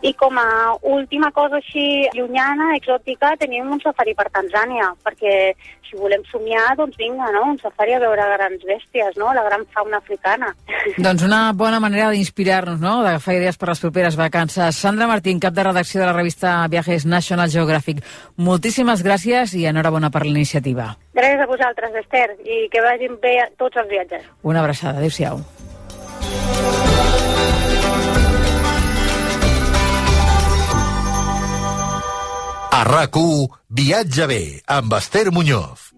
I 0.04 0.12
com 0.20 0.36
a 0.38 0.76
última 0.84 1.32
cosa 1.32 1.62
així 1.62 2.10
llunyana, 2.12 2.74
exòtica, 2.76 3.38
tenim 3.39 3.72
un 3.72 3.80
safari 3.80 4.12
per 4.18 4.28
Tanzània, 4.36 4.89
perquè 5.06 5.54
si 5.93 5.99
volem 5.99 6.24
somiar, 6.28 6.74
doncs 6.76 6.97
vinga, 6.97 7.30
no? 7.32 7.45
Un 7.54 7.60
safari 7.62 7.93
a 7.95 8.01
veure 8.01 8.26
grans 8.34 8.66
bèsties, 8.68 9.16
no? 9.22 9.32
La 9.34 9.45
gran 9.45 9.64
fauna 9.72 10.01
africana. 10.01 10.51
Doncs 11.06 11.24
una 11.24 11.54
bona 11.56 11.80
manera 11.80 12.10
d'inspirar-nos, 12.12 12.82
no? 12.82 12.97
D'agafar 13.06 13.38
idees 13.38 13.60
per 13.62 13.70
les 13.72 13.84
properes 13.84 14.18
vacances. 14.20 14.76
Sandra 14.76 15.08
Martín, 15.08 15.39
cap 15.39 15.56
de 15.56 15.64
redacció 15.70 16.01
de 16.01 16.10
la 16.10 16.18
revista 16.18 16.68
Viajes 16.68 17.06
National 17.06 17.51
Geographic. 17.54 18.04
Moltíssimes 18.36 19.06
gràcies 19.06 19.56
i 19.56 19.68
enhorabona 19.70 20.12
per 20.12 20.26
l'iniciativa. 20.26 20.95
Gràcies 21.14 21.45
a 21.45 21.49
vosaltres, 21.49 21.95
Esther, 22.04 22.30
i 22.43 22.66
que 22.74 22.84
vagin 22.84 23.20
bé 23.22 23.38
tots 23.62 23.78
els 23.78 23.89
viatges. 23.93 24.26
Una 24.41 24.66
abraçada. 24.66 24.97
Adéu-siau. 24.97 25.43
A 32.74 32.82
rac 32.88 33.17
Viatge 33.69 34.26
bé, 34.26 34.41
amb 34.65 34.93
Esther 34.97 35.30
Muñoz. 35.32 35.93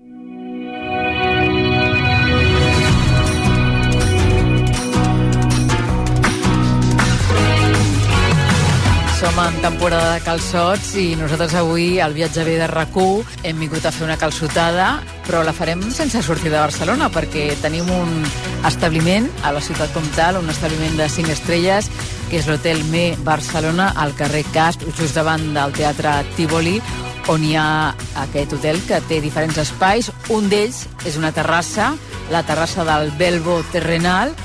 Som 9.26 9.40
en 9.40 9.62
temporada 9.62 10.14
de 10.14 10.22
calçots 10.22 10.92
i 11.02 11.16
nosaltres 11.18 11.56
avui, 11.58 12.00
al 12.00 12.14
viatge 12.14 12.44
bé 12.46 12.60
de 12.60 12.68
rac 12.70 12.94
hem 13.42 13.58
vingut 13.58 13.86
a 13.86 13.92
fer 13.92 14.06
una 14.06 14.18
calçotada, 14.22 15.02
però 15.26 15.42
la 15.44 15.54
farem 15.54 15.82
sense 15.90 16.22
sortir 16.22 16.52
de 16.52 16.60
Barcelona, 16.60 17.10
perquè 17.10 17.56
tenim 17.62 17.90
un 17.90 18.24
establiment 18.68 19.28
a 19.42 19.52
la 19.52 19.62
ciutat 19.62 19.92
comtal, 19.94 20.38
un 20.38 20.50
establiment 20.50 20.96
de 20.98 21.10
5 21.10 21.32
estrelles, 21.32 21.90
que 22.30 22.38
és 22.38 22.46
l'Hotel 22.46 22.84
Me 22.92 23.16
Barcelona, 23.18 23.94
al 23.98 24.14
carrer 24.14 24.46
Casp, 24.54 24.86
just 24.96 25.16
davant 25.16 25.54
del 25.56 25.74
Teatre 25.74 26.22
Tívoli, 26.36 26.80
on 27.28 27.44
hi 27.44 27.56
ha 27.58 27.96
aquest 28.28 28.54
hotel 28.54 28.78
que 28.86 29.02
té 29.10 29.22
diferents 29.22 29.58
espais. 29.58 30.12
Un 30.30 30.50
d'ells 30.50 30.86
és 31.06 31.18
una 31.18 31.32
terrassa, 31.34 31.96
la 32.30 32.44
terrassa 32.44 32.86
del 32.86 33.10
Belbo 33.18 33.64
Terrenal, 33.72 34.36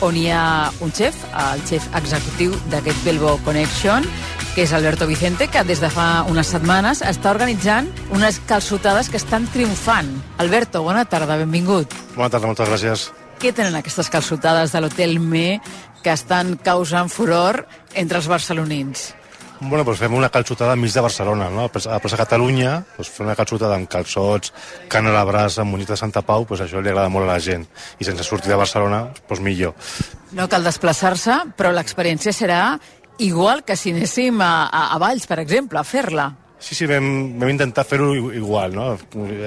on 0.00 0.16
hi 0.16 0.28
ha 0.32 0.70
un 0.80 0.92
xef, 0.96 1.16
el 1.36 1.62
xef 1.68 1.86
executiu 1.98 2.54
d'aquest 2.72 3.04
Belbo 3.04 3.36
Connection, 3.44 4.06
que 4.54 4.64
és 4.64 4.72
Alberto 4.72 5.06
Vicente, 5.06 5.48
que 5.52 5.62
des 5.64 5.82
de 5.82 5.90
fa 5.92 6.24
unes 6.30 6.48
setmanes 6.50 7.04
està 7.06 7.30
organitzant 7.34 7.90
unes 8.16 8.40
calçotades 8.48 9.10
que 9.12 9.20
estan 9.20 9.46
triomfant. 9.52 10.10
Alberto, 10.42 10.82
bona 10.82 11.04
tarda, 11.04 11.38
benvingut. 11.40 11.94
Bona 12.16 12.30
tarda, 12.32 12.48
moltes 12.48 12.72
gràcies. 12.72 13.06
Què 13.40 13.52
tenen 13.56 13.76
aquestes 13.78 14.10
calçotades 14.12 14.72
de 14.72 14.82
l'Hotel 14.82 15.18
Me 15.20 15.60
que 16.02 16.12
estan 16.12 16.56
causant 16.64 17.12
furor 17.12 17.64
entre 17.94 18.20
els 18.20 18.28
barcelonins? 18.28 19.10
Bueno, 19.60 19.84
doncs 19.84 19.98
fem 20.00 20.14
una 20.16 20.30
calçotada 20.32 20.72
enmig 20.72 20.94
de 20.96 21.02
Barcelona, 21.04 21.50
no? 21.52 21.66
A 21.68 21.80
la 21.84 21.98
plaça 22.00 22.16
Catalunya, 22.16 22.78
doncs 22.96 23.10
fem 23.12 23.26
una 23.26 23.36
calçotada 23.36 23.76
amb 23.76 23.90
calçots, 23.92 24.54
cana 24.88 25.12
a 25.12 25.18
la 25.18 25.24
brasa, 25.28 25.66
munyit 25.68 25.92
de 25.92 25.98
Santa 26.00 26.22
Pau, 26.24 26.46
doncs 26.48 26.64
això 26.64 26.80
li 26.80 26.88
agrada 26.88 27.12
molt 27.12 27.28
a 27.28 27.34
la 27.34 27.42
gent. 27.44 27.66
I 28.00 28.08
sense 28.08 28.24
sortir 28.24 28.48
de 28.48 28.56
Barcelona, 28.56 29.02
doncs 29.28 29.42
millor. 29.44 29.76
No 30.32 30.48
cal 30.48 30.64
desplaçar-se, 30.64 31.36
però 31.60 31.74
l'experiència 31.76 32.32
serà 32.32 32.62
igual 33.20 33.60
que 33.68 33.76
si 33.76 33.92
anéssim 33.92 34.40
a, 34.40 34.70
a, 34.72 34.86
a 34.94 35.02
Valls, 35.02 35.28
per 35.28 35.42
exemple, 35.44 35.76
a 35.76 35.84
fer-la. 35.84 36.30
Sí, 36.60 36.74
sí, 36.76 36.84
vam, 36.84 37.38
vam 37.40 37.48
intentar 37.48 37.86
fer-ho 37.88 38.10
igual, 38.36 38.74
no? 38.76 38.90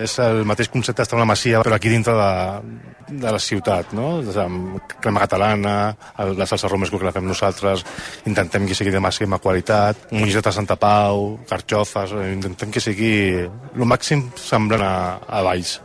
És 0.01 0.15
el 0.23 0.41
mateix 0.49 0.71
concepte, 0.73 1.05
està 1.05 1.13
una 1.13 1.27
masia, 1.29 1.61
però 1.61 1.77
aquí 1.77 1.91
dintre 1.91 2.15
de, 2.17 3.19
de 3.21 3.33
la 3.35 3.39
ciutat, 3.39 3.93
no? 3.93 4.15
Amb 4.41 4.95
crema 4.97 5.21
catalana, 5.21 5.75
el, 6.23 6.33
la 6.39 6.47
salsa 6.49 6.71
romesco 6.71 6.97
que 6.97 7.05
la 7.05 7.13
fem 7.13 7.27
nosaltres, 7.29 7.85
intentem 8.25 8.65
que 8.65 8.77
sigui 8.77 8.95
de 8.95 9.03
màxima 9.03 9.37
qualitat, 9.43 10.09
mongeta 10.11 10.49
de 10.49 10.57
Santa 10.57 10.79
Pau, 10.81 11.37
carxofes, 11.49 12.17
intentem 12.33 12.73
que 12.73 12.81
sigui 12.81 13.13
el 13.45 13.85
màxim 13.85 14.25
semblant 14.41 14.81
a, 14.81 14.95
a 15.21 15.45
Valls. 15.45 15.77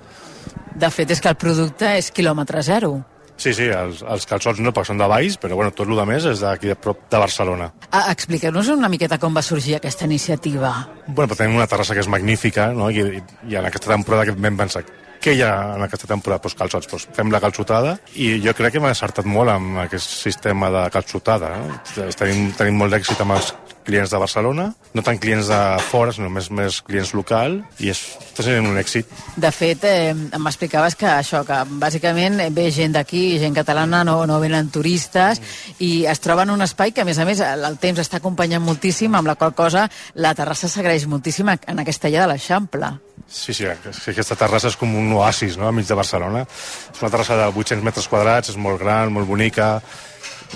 De 0.79 0.89
fet, 0.95 1.12
és 1.12 1.20
que 1.20 1.29
el 1.29 1.37
producte 1.37 1.93
és 2.01 2.09
quilòmetre 2.14 2.64
zero. 2.64 2.97
Sí, 3.39 3.53
sí, 3.55 3.68
els, 3.70 4.03
els 4.03 4.26
calçots 4.26 4.59
no, 4.59 4.72
perquè 4.74 4.91
són 4.91 4.99
de 4.99 5.07
Valls, 5.11 5.39
però 5.39 5.55
bueno, 5.59 5.70
tot 5.70 5.86
el 5.86 6.01
més 6.11 6.26
és 6.26 6.43
d'aquí 6.43 6.72
de 6.72 6.74
prop 6.74 7.05
de 7.11 7.20
Barcelona. 7.22 7.70
Ah, 7.93 8.09
Expliqueu-nos 8.11 8.72
una 8.74 8.91
miqueta 8.91 9.20
com 9.22 9.36
va 9.36 9.45
sorgir 9.47 9.76
aquesta 9.78 10.09
iniciativa. 10.11 10.72
Bueno, 11.07 11.28
però 11.30 11.45
tenim 11.45 11.61
una 11.61 11.68
terrassa 11.70 11.95
que 11.95 12.03
és 12.03 12.11
magnífica, 12.11 12.72
no? 12.74 12.91
I, 12.91 13.22
i 13.47 13.61
en 13.61 13.68
aquesta 13.70 13.95
temporada 13.95 14.26
que 14.26 14.34
vam 14.34 14.59
pensar 14.59 14.82
què 15.22 15.34
hi 15.34 15.43
ha 15.43 15.53
en 15.76 15.82
aquesta 15.82 16.07
temporada? 16.07 16.43
Pues 16.43 16.55
calçots, 16.59 16.86
pues 16.91 17.07
fem 17.14 17.30
la 17.34 17.41
calçotada 17.43 17.97
i 18.14 18.36
jo 18.45 18.55
crec 18.55 18.76
que 18.76 18.82
m'ha 18.82 18.93
acertat 18.95 19.26
molt 19.26 19.51
amb 19.51 19.80
aquest 19.84 20.11
sistema 20.22 20.70
de 20.74 20.84
calçotada. 20.95 21.51
No? 21.59 21.78
Tenim, 22.18 22.53
tenim 22.59 22.78
molt 22.78 22.95
d'èxit 22.95 23.24
amb 23.24 23.34
els 23.39 23.51
clients 23.89 24.12
de 24.12 24.20
Barcelona, 24.20 24.68
no 24.93 25.03
tant 25.05 25.18
clients 25.20 25.49
de 25.49 25.59
fora, 25.89 26.12
sinó 26.12 26.28
més, 26.32 26.51
més 26.53 26.82
clients 26.84 27.14
local, 27.16 27.59
i 27.80 27.89
és, 27.93 28.03
està 28.28 28.45
sent 28.45 28.68
un 28.68 28.76
èxit. 28.80 29.09
De 29.41 29.51
fet, 29.55 29.86
eh, 29.89 30.12
m'explicaves 30.36 30.97
que 30.99 31.09
això, 31.09 31.41
que 31.49 31.62
bàsicament 31.80 32.43
ve 32.55 32.68
gent 32.74 32.99
d'aquí, 32.99 33.22
gent 33.41 33.57
catalana, 33.57 34.03
no, 34.05 34.20
no 34.28 34.39
venen 34.43 34.68
turistes, 34.74 35.41
i 35.80 36.05
es 36.11 36.20
troba 36.24 36.45
en 36.45 36.53
un 36.55 36.64
espai 36.66 36.93
que, 36.93 37.03
a 37.03 37.09
més 37.09 37.18
a 37.18 37.26
més, 37.28 37.41
el, 37.45 37.80
temps 37.80 38.03
està 38.05 38.20
acompanyant 38.20 38.64
moltíssim, 38.64 39.16
amb 39.16 39.30
la 39.30 39.39
qual 39.41 39.57
cosa 39.57 39.86
la 40.20 40.34
terrassa 40.36 40.68
s'agraeix 40.68 41.09
moltíssim 41.09 41.49
en 41.49 41.80
aquesta 41.84 42.12
illa 42.12 42.26
de 42.26 42.34
l'Eixample. 42.34 42.93
Sí, 43.28 43.53
sí, 43.53 43.66
aquesta 43.68 44.36
terrassa 44.41 44.70
és 44.70 44.76
com 44.80 44.95
un 44.97 45.11
oasis, 45.16 45.57
no?, 45.61 45.68
enmig 45.68 45.89
de 45.89 45.97
Barcelona. 45.97 46.45
És 46.93 47.01
una 47.03 47.11
terrassa 47.12 47.41
de 47.41 47.49
800 47.51 47.84
metres 47.84 48.09
quadrats, 48.09 48.53
és 48.53 48.61
molt 48.61 48.80
gran, 48.80 49.12
molt 49.12 49.28
bonica, 49.28 49.78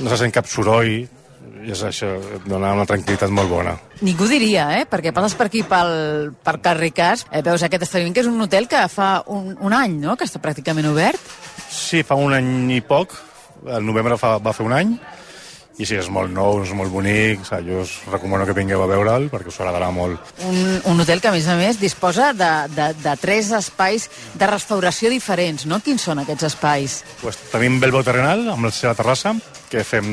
no 0.01 0.09
se 0.09 0.21
sent 0.21 0.33
cap 0.33 0.49
soroll, 0.49 1.03
és 1.63 1.83
això, 1.87 2.09
et 2.37 2.47
dona 2.51 2.73
una 2.75 2.87
tranquil·litat 2.89 3.31
molt 3.35 3.51
bona. 3.51 3.77
Ningú 4.03 4.27
diria, 4.31 4.67
eh? 4.81 4.87
Perquè 4.91 5.13
passes 5.15 5.37
per 5.39 5.47
aquí 5.49 5.63
pel, 5.67 6.33
per 6.43 6.57
carrer 6.65 6.91
Cas, 6.97 7.27
eh, 7.31 7.43
veus 7.45 7.63
aquest 7.63 7.87
establiment 7.87 8.17
que 8.17 8.25
és 8.25 8.31
un 8.31 8.41
hotel 8.43 8.69
que 8.71 8.83
fa 8.93 9.13
un, 9.31 9.53
un 9.61 9.77
any, 9.77 9.99
no?, 10.03 10.17
que 10.19 10.27
està 10.29 10.43
pràcticament 10.43 10.89
obert. 10.91 11.21
Sí, 11.71 12.03
fa 12.07 12.19
un 12.19 12.35
any 12.35 12.73
i 12.79 12.81
poc, 12.85 13.15
el 13.67 13.87
novembre 13.87 14.19
fa, 14.19 14.37
va 14.43 14.55
fer 14.57 14.67
un 14.67 14.75
any, 14.77 14.97
i 15.81 15.87
sí, 15.89 15.97
és 15.97 16.09
molt 16.13 16.33
nou, 16.35 16.61
és 16.67 16.73
molt 16.77 16.93
bonic, 16.93 17.41
o 17.43 17.49
sigui, 17.49 17.73
jo 17.73 17.81
us 17.87 17.95
recomano 18.13 18.45
que 18.49 18.57
vingueu 18.57 18.83
a 18.85 18.89
veure'l 18.91 19.29
perquè 19.33 19.49
us 19.49 19.59
agradarà 19.63 19.89
molt. 19.95 20.33
Un, 20.49 20.59
un 20.93 21.01
hotel 21.01 21.23
que, 21.23 21.31
a 21.31 21.35
més 21.35 21.49
a 21.49 21.57
més, 21.57 21.81
disposa 21.81 22.33
de, 22.37 22.51
de, 22.75 22.91
de 23.01 23.17
tres 23.21 23.53
espais 23.57 24.09
de 24.37 24.51
restauració 24.51 25.11
diferents, 25.13 25.65
no? 25.71 25.81
Quins 25.85 26.05
són 26.05 26.21
aquests 26.23 26.51
espais? 26.53 27.01
Pues, 27.23 27.41
tenim 27.53 27.81
Belbo 27.81 28.05
Terrenal, 28.05 28.45
amb 28.53 28.69
la 28.69 28.73
seva 28.75 28.95
terrassa, 28.99 29.35
que 29.73 29.85
fem 29.89 30.09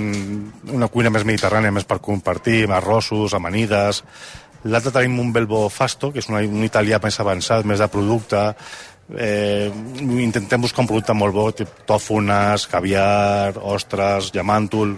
una 0.72 0.88
cuina 0.88 1.12
més 1.12 1.28
mediterrània, 1.28 1.76
més 1.76 1.88
per 1.88 2.00
compartir, 2.04 2.64
amb 2.66 2.80
arrossos, 2.80 3.36
amanides. 3.36 4.06
L'altre 4.64 4.92
tenim 4.96 5.20
un 5.20 5.34
Belbo 5.36 5.66
Fasto, 5.72 6.14
que 6.16 6.24
és 6.24 6.32
un, 6.32 6.40
un 6.40 6.64
italià 6.68 7.00
més 7.04 7.20
avançat, 7.20 7.68
més 7.68 7.84
de 7.84 7.88
producte, 7.92 8.42
eh, 9.18 9.72
intentem 10.22 10.62
buscar 10.62 10.84
un 10.84 10.90
producte 10.90 11.16
molt 11.18 11.34
bo, 11.34 11.48
tipus 11.56 11.86
tòfones, 11.90 12.68
caviar, 12.70 13.58
ostres, 13.58 14.32
llamàntol, 14.36 14.94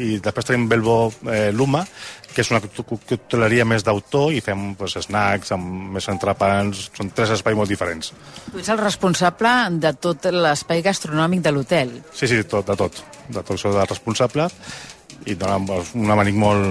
i 0.00 0.16
després 0.22 0.48
tenim 0.48 0.68
Belbo 0.70 1.10
eh, 1.28 1.50
Luma, 1.52 1.84
que 2.30 2.44
és 2.44 2.50
una 2.52 2.60
cocteleria 2.62 3.66
més 3.66 3.82
d'autor 3.84 4.30
i 4.32 4.40
fem 4.44 4.70
pues, 4.78 4.94
snacks 5.02 5.50
amb 5.56 5.96
més 5.96 6.06
entrepans, 6.12 6.86
són 6.96 7.10
tres 7.14 7.34
espais 7.34 7.58
molt 7.58 7.70
diferents. 7.70 8.12
Tu 8.52 8.62
ets 8.62 8.70
el 8.70 8.80
responsable 8.80 9.52
de 9.82 9.92
tot 9.98 10.30
l'espai 10.30 10.84
gastronòmic 10.86 11.42
de 11.42 11.54
l'hotel. 11.54 11.92
Sí, 12.14 12.30
sí, 12.30 12.42
tot, 12.46 12.70
de 12.70 12.78
tot, 12.78 13.02
de 13.28 13.42
tot 13.42 13.58
sóc 13.58 13.74
el 13.74 13.90
responsable 13.90 14.46
i 15.28 15.34
dona 15.36 15.58
un 15.98 16.12
abanic 16.14 16.36
molt, 16.38 16.62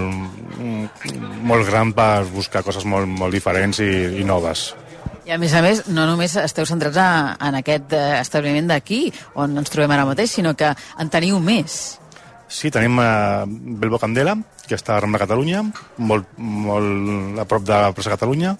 molt 1.46 1.68
gran 1.68 1.92
per 1.94 2.24
buscar 2.32 2.64
coses 2.66 2.86
molt, 2.88 3.06
molt 3.06 3.36
diferents 3.36 3.78
i, 3.84 3.90
i 4.18 4.24
noves. 4.26 4.70
I 5.30 5.34
a 5.36 5.36
més 5.38 5.52
a 5.54 5.60
més, 5.62 5.80
no 5.94 6.08
només 6.08 6.32
esteu 6.42 6.66
centrats 6.66 6.96
a, 6.98 7.10
en 7.46 7.54
aquest 7.60 7.92
eh, 7.94 8.16
establiment 8.18 8.66
d'aquí, 8.66 9.04
on 9.38 9.52
ens 9.60 9.70
trobem 9.70 9.92
ara 9.94 10.02
mateix, 10.08 10.32
sinó 10.34 10.56
que 10.58 10.72
en 10.74 11.10
teniu 11.12 11.36
més. 11.38 11.76
Sí, 12.50 12.72
tenim 12.74 12.98
eh, 12.98 13.44
Belbo 13.78 14.00
Candela, 14.02 14.34
que 14.66 14.74
està 14.74 14.96
a 14.96 15.04
Rambla 15.04 15.20
Catalunya, 15.22 15.60
molt, 16.02 16.32
molt 16.34 17.38
a 17.38 17.44
prop 17.46 17.62
de 17.62 17.78
la 17.78 17.92
plaça 17.94 18.10
Catalunya. 18.16 18.56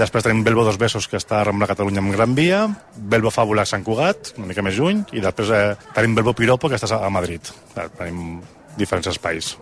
Després 0.00 0.24
tenim 0.24 0.40
Belbo 0.46 0.64
Dos 0.64 0.78
Besos, 0.80 1.10
que 1.12 1.20
està 1.20 1.42
a 1.42 1.44
Rambla 1.50 1.68
Catalunya 1.68 2.00
amb 2.00 2.16
Gran 2.16 2.32
Via. 2.38 2.62
Belbo 2.96 3.28
Fàbula 3.34 3.66
Sant 3.68 3.84
Cugat, 3.84 4.32
una 4.40 4.48
mica 4.48 4.64
més 4.64 4.80
lluny. 4.80 5.04
I 5.12 5.20
després 5.20 5.52
eh, 5.52 5.74
tenim 5.92 6.16
Belbo 6.16 6.32
Piropo, 6.32 6.72
que 6.72 6.80
està 6.80 7.02
a 7.04 7.12
Madrid. 7.12 7.52
Eh, 7.76 7.84
tenim 8.00 8.38
diferents 8.80 9.12
espais. 9.12 9.58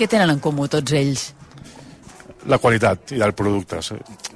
Què 0.00 0.08
tenen 0.08 0.32
en 0.32 0.40
comú 0.40 0.64
tots 0.72 0.96
ells? 0.96 1.34
La 2.48 2.58
qualitat 2.58 3.12
i 3.12 3.18
del 3.20 3.34
producte. 3.36 3.80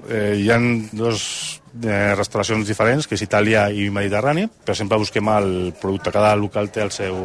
Eh, 0.08 0.34
hi 0.42 0.50
ha 0.50 0.58
dos 0.92 1.60
eh, 1.82 2.12
restauracions 2.16 2.66
diferents, 2.68 3.06
que 3.08 3.16
és 3.16 3.24
Itàlia 3.24 3.68
i 3.72 3.88
Mediterrani, 3.94 4.46
però 4.64 4.76
sempre 4.76 5.00
busquem 5.00 5.30
el 5.32 5.50
producte. 5.80 6.12
Cada 6.12 6.34
local 6.36 6.70
té 6.74 6.84
el 6.84 6.92
seu 6.92 7.16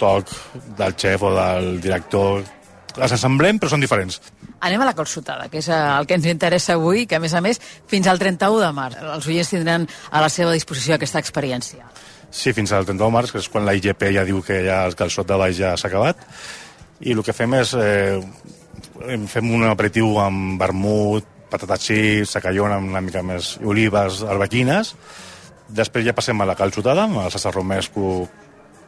toc 0.00 0.32
del 0.78 0.96
xef 0.98 1.22
o 1.22 1.34
del 1.36 1.78
director. 1.84 2.42
Les 2.94 3.14
assemblem, 3.14 3.58
però 3.58 3.72
són 3.72 3.82
diferents. 3.82 4.20
Anem 4.64 4.80
a 4.80 4.88
la 4.88 4.94
calçotada, 4.96 5.48
que 5.50 5.60
és 5.62 5.68
eh, 5.68 5.78
el 5.98 6.08
que 6.08 6.18
ens 6.18 6.26
interessa 6.30 6.78
avui, 6.78 7.06
que 7.06 7.18
a 7.18 7.22
més 7.22 7.34
a 7.34 7.42
més, 7.44 7.60
fins 7.90 8.08
al 8.10 8.22
31 8.22 8.62
de 8.62 8.72
març, 8.74 8.98
els 9.16 9.30
oients 9.30 9.54
tindran 9.54 9.86
a 10.10 10.22
la 10.24 10.30
seva 10.32 10.54
disposició 10.54 10.98
aquesta 10.98 11.22
experiència. 11.22 11.86
Sí, 12.34 12.50
fins 12.54 12.72
al 12.74 12.86
31 12.86 13.04
de 13.04 13.14
març, 13.14 13.30
que 13.30 13.42
és 13.42 13.50
quan 13.50 13.66
la 13.66 13.74
IGP 13.78 14.08
ja 14.16 14.26
diu 14.26 14.40
que 14.42 14.62
ja 14.66 14.82
el 14.88 14.96
calçot 14.98 15.28
de 15.28 15.38
baix 15.38 15.58
ja 15.58 15.76
s'ha 15.78 15.90
acabat, 15.90 16.22
i 17.04 17.12
el 17.12 17.22
que 17.26 17.34
fem 17.36 17.54
és 17.58 17.74
eh, 17.78 18.18
fem 19.30 19.50
un 19.56 19.66
aperitiu 19.68 20.18
amb 20.22 20.60
vermut, 20.60 21.26
patates 21.50 21.86
xips, 21.88 22.34
sacallona 22.36 22.78
amb 22.80 22.90
una 22.92 23.02
mica 23.04 23.22
més 23.26 23.54
olives, 23.64 24.22
arbequines. 24.26 24.94
Després 25.74 26.06
ja 26.06 26.14
passem 26.16 26.40
a 26.40 26.48
la 26.48 26.56
calçotada, 26.58 27.06
amb 27.06 27.22
el 27.22 27.30
salsa 27.32 27.52
romesco, 27.54 28.26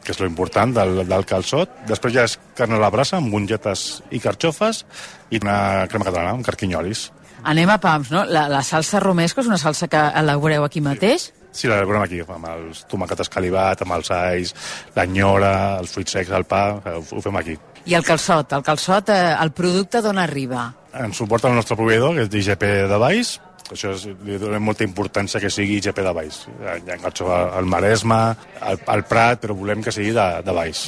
que 0.03 0.13
és 0.13 0.19
lo 0.21 0.27
important 0.29 0.73
del, 0.75 1.01
del 1.07 1.25
calçot. 1.27 1.71
Després 1.89 2.15
ja 2.15 2.25
és 2.27 2.37
carn 2.55 2.77
a 2.77 2.81
la 2.81 2.91
brasa 2.93 3.17
amb 3.17 3.31
mongetes 3.33 4.01
i 4.15 4.21
carxofes 4.23 4.85
i 5.31 5.41
una 5.43 5.87
crema 5.91 6.07
catalana 6.07 6.35
amb 6.37 6.47
carquinyolis. 6.47 7.09
Anem 7.47 7.69
a 7.69 7.77
pams, 7.81 8.11
no? 8.11 8.23
La, 8.25 8.47
la 8.51 8.63
salsa 8.65 9.01
romesco 9.03 9.43
és 9.43 9.49
una 9.49 9.59
salsa 9.61 9.89
que 9.91 9.99
elaboreu 10.21 10.65
aquí 10.65 10.81
mateix? 10.83 11.31
Sí, 11.57 11.69
l'elaborem 11.69 12.03
aquí, 12.03 12.19
amb 12.21 12.47
els 12.51 12.83
tomàquet 12.91 13.23
escalivat, 13.23 13.81
amb 13.81 13.95
els 13.97 14.11
alls, 14.13 14.53
l'anyora, 14.95 15.51
els 15.81 15.93
fruits 15.95 16.13
secs, 16.17 16.33
el 16.37 16.45
pa, 16.49 16.63
ho 16.85 17.23
fem 17.23 17.39
aquí. 17.39 17.57
I 17.87 17.95
el 17.95 18.03
calçot? 18.03 18.51
El 18.57 18.63
calçot, 18.67 19.09
eh, 19.09 19.33
el 19.39 19.53
producte 19.55 20.01
d'on 20.03 20.17
arriba? 20.19 20.67
Ens 20.97 21.19
suporta 21.19 21.47
el 21.47 21.55
nostre 21.55 21.77
proveïdor, 21.79 22.15
que 22.15 22.25
és 22.25 22.31
d'IGP 22.33 22.65
de 22.91 22.97
Baix, 22.99 23.37
això 23.71 23.91
és, 23.95 24.05
li 24.23 24.37
donem 24.39 24.63
molta 24.63 24.85
importància 24.87 25.41
que 25.43 25.51
sigui 25.51 25.81
IGP 25.81 25.99
de 26.05 26.13
Baix. 26.15 26.39
Hi 26.61 26.91
ha 26.91 26.99
calçot 27.01 27.31
al 27.31 27.67
Maresme, 27.67 28.19
al, 28.61 28.79
al 28.93 29.03
Prat, 29.09 29.41
però 29.43 29.55
volem 29.57 29.83
que 29.83 29.91
sigui 29.91 30.13
de, 30.15 30.27
de 30.45 30.55
Baix. 30.55 30.87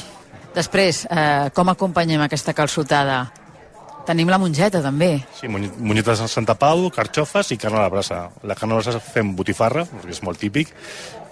Després, 0.54 1.04
eh, 1.12 1.50
com 1.54 1.68
acompanyem 1.72 2.24
aquesta 2.24 2.56
calçotada? 2.56 3.20
Tenim 4.08 4.32
la 4.32 4.40
mongeta, 4.40 4.80
també. 4.82 5.12
Sí, 5.36 5.48
monyetes 5.48 6.24
de 6.24 6.28
Santa 6.32 6.56
Pau, 6.58 6.88
carxofes 6.94 7.52
i 7.52 7.60
carn 7.60 7.76
a 7.76 7.84
la 7.84 7.92
brasa. 7.92 8.22
La 8.48 8.56
carn 8.58 8.72
a 8.72 8.80
la 8.80 8.82
brasa 8.82 9.02
fem 9.04 9.36
botifarra, 9.36 9.84
perquè 9.84 10.16
és 10.16 10.24
molt 10.26 10.40
típic, 10.40 10.72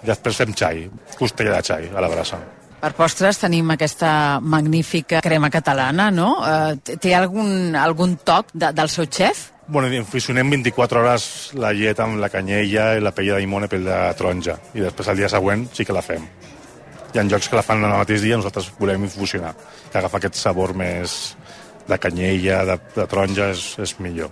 i 0.03 0.07
després 0.07 0.37
fem 0.45 0.53
xai, 0.53 0.85
costella 1.17 1.57
de 1.57 1.65
xai 1.65 1.89
a 1.89 2.05
la 2.05 2.13
brasa. 2.13 2.39
Per 2.79 2.93
postres 2.95 3.37
tenim 3.41 3.69
aquesta 3.73 4.39
magnífica 4.39 5.19
crema 5.21 5.49
catalana, 5.51 6.09
no? 6.15 6.29
Eh, 6.47 6.95
té- 6.97 7.13
algun, 7.15 7.75
algun 7.75 8.17
toc 8.23 8.53
de, 8.53 8.69
del 8.71 8.87
seu 8.89 9.05
xef? 9.11 9.49
Bueno, 9.67 9.91
infusionem 9.93 10.49
24 10.49 11.01
hores 11.03 11.25
la 11.59 11.73
llet 11.75 11.99
amb 12.01 12.17
la 12.23 12.29
canyella 12.33 12.93
i 12.97 13.03
la 13.03 13.11
pell 13.13 13.27
de 13.33 13.41
llimona 13.43 13.67
i 13.67 13.69
pell 13.73 13.83
de 13.85 13.97
taronja. 14.17 14.55
I 14.73 14.85
després 14.87 15.11
el 15.11 15.19
dia 15.19 15.29
següent 15.29 15.67
sí 15.75 15.85
que 15.85 15.93
la 15.93 16.01
fem. 16.01 16.23
Hi 17.13 17.19
ha 17.19 17.25
jocs 17.29 17.49
que 17.49 17.57
la 17.59 17.65
fan 17.65 17.83
el 17.83 17.91
mateix 17.91 18.21
dia, 18.23 18.37
nosaltres 18.37 18.71
volem 18.79 19.03
infusionar, 19.09 19.53
que 19.91 19.97
agafa 19.99 20.17
aquest 20.21 20.35
sabor 20.39 20.73
més 20.77 21.35
de 21.89 21.97
canyella, 21.97 22.63
de, 22.69 22.79
de 22.95 23.05
taronja, 23.09 23.49
és, 23.51 23.63
és 23.81 23.95
millor. 23.99 24.29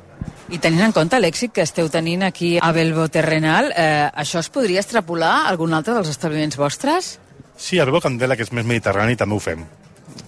I 0.54 0.60
tenint 0.62 0.86
en 0.88 0.94
compte 0.96 1.18
l'èxit 1.20 1.52
que 1.52 1.66
esteu 1.66 1.90
tenint 1.90 2.24
aquí 2.24 2.56
a 2.62 2.72
Belbo 2.72 3.08
Terrenal, 3.10 3.72
eh, 3.76 4.08
això 4.14 4.40
es 4.40 4.50
podria 4.54 4.80
extrapolar 4.86 5.32
a 5.44 5.48
algun 5.50 5.74
altre 5.74 5.96
dels 5.98 6.10
establiments 6.14 6.56
vostres? 6.58 7.18
Sí, 7.58 7.80
a 7.80 7.86
Bebo 7.86 8.00
Candela, 8.00 8.38
que 8.38 8.46
és 8.46 8.54
més 8.54 8.66
mediterrani, 8.70 9.18
també 9.18 9.36
ho 9.36 9.42
fem. 9.42 9.66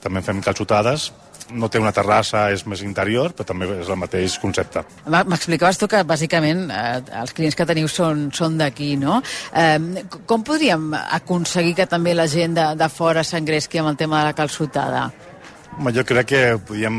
També 0.02 0.22
fem 0.26 0.42
calçotades. 0.42 1.12
No 1.50 1.70
té 1.70 1.80
una 1.82 1.94
terrassa, 1.94 2.44
és 2.54 2.62
més 2.70 2.82
interior, 2.86 3.32
però 3.34 3.48
també 3.52 3.66
és 3.80 3.88
el 3.90 3.98
mateix 3.98 4.36
concepte. 4.42 4.84
M'explicaves 5.10 5.80
tu 5.82 5.88
que, 5.90 6.04
bàsicament, 6.06 6.68
eh, 6.70 7.00
els 7.22 7.34
clients 7.34 7.58
que 7.58 7.66
teniu 7.66 7.88
són, 7.90 8.28
són 8.34 8.58
d'aquí, 8.60 8.92
no? 9.02 9.22
Eh, 9.54 10.04
com 10.30 10.46
podríem 10.46 10.92
aconseguir 11.00 11.74
que 11.80 11.90
també 11.90 12.14
la 12.14 12.28
gent 12.30 12.54
de, 12.58 12.68
de 12.78 12.90
fora 12.90 13.24
s'engresqui 13.26 13.82
amb 13.82 13.94
el 13.94 13.98
tema 13.98 14.22
de 14.22 14.30
la 14.30 14.38
calçotada? 14.38 15.08
Home, 15.80 15.94
jo 15.96 16.04
crec 16.04 16.28
que 16.28 16.40
podríem 16.60 16.96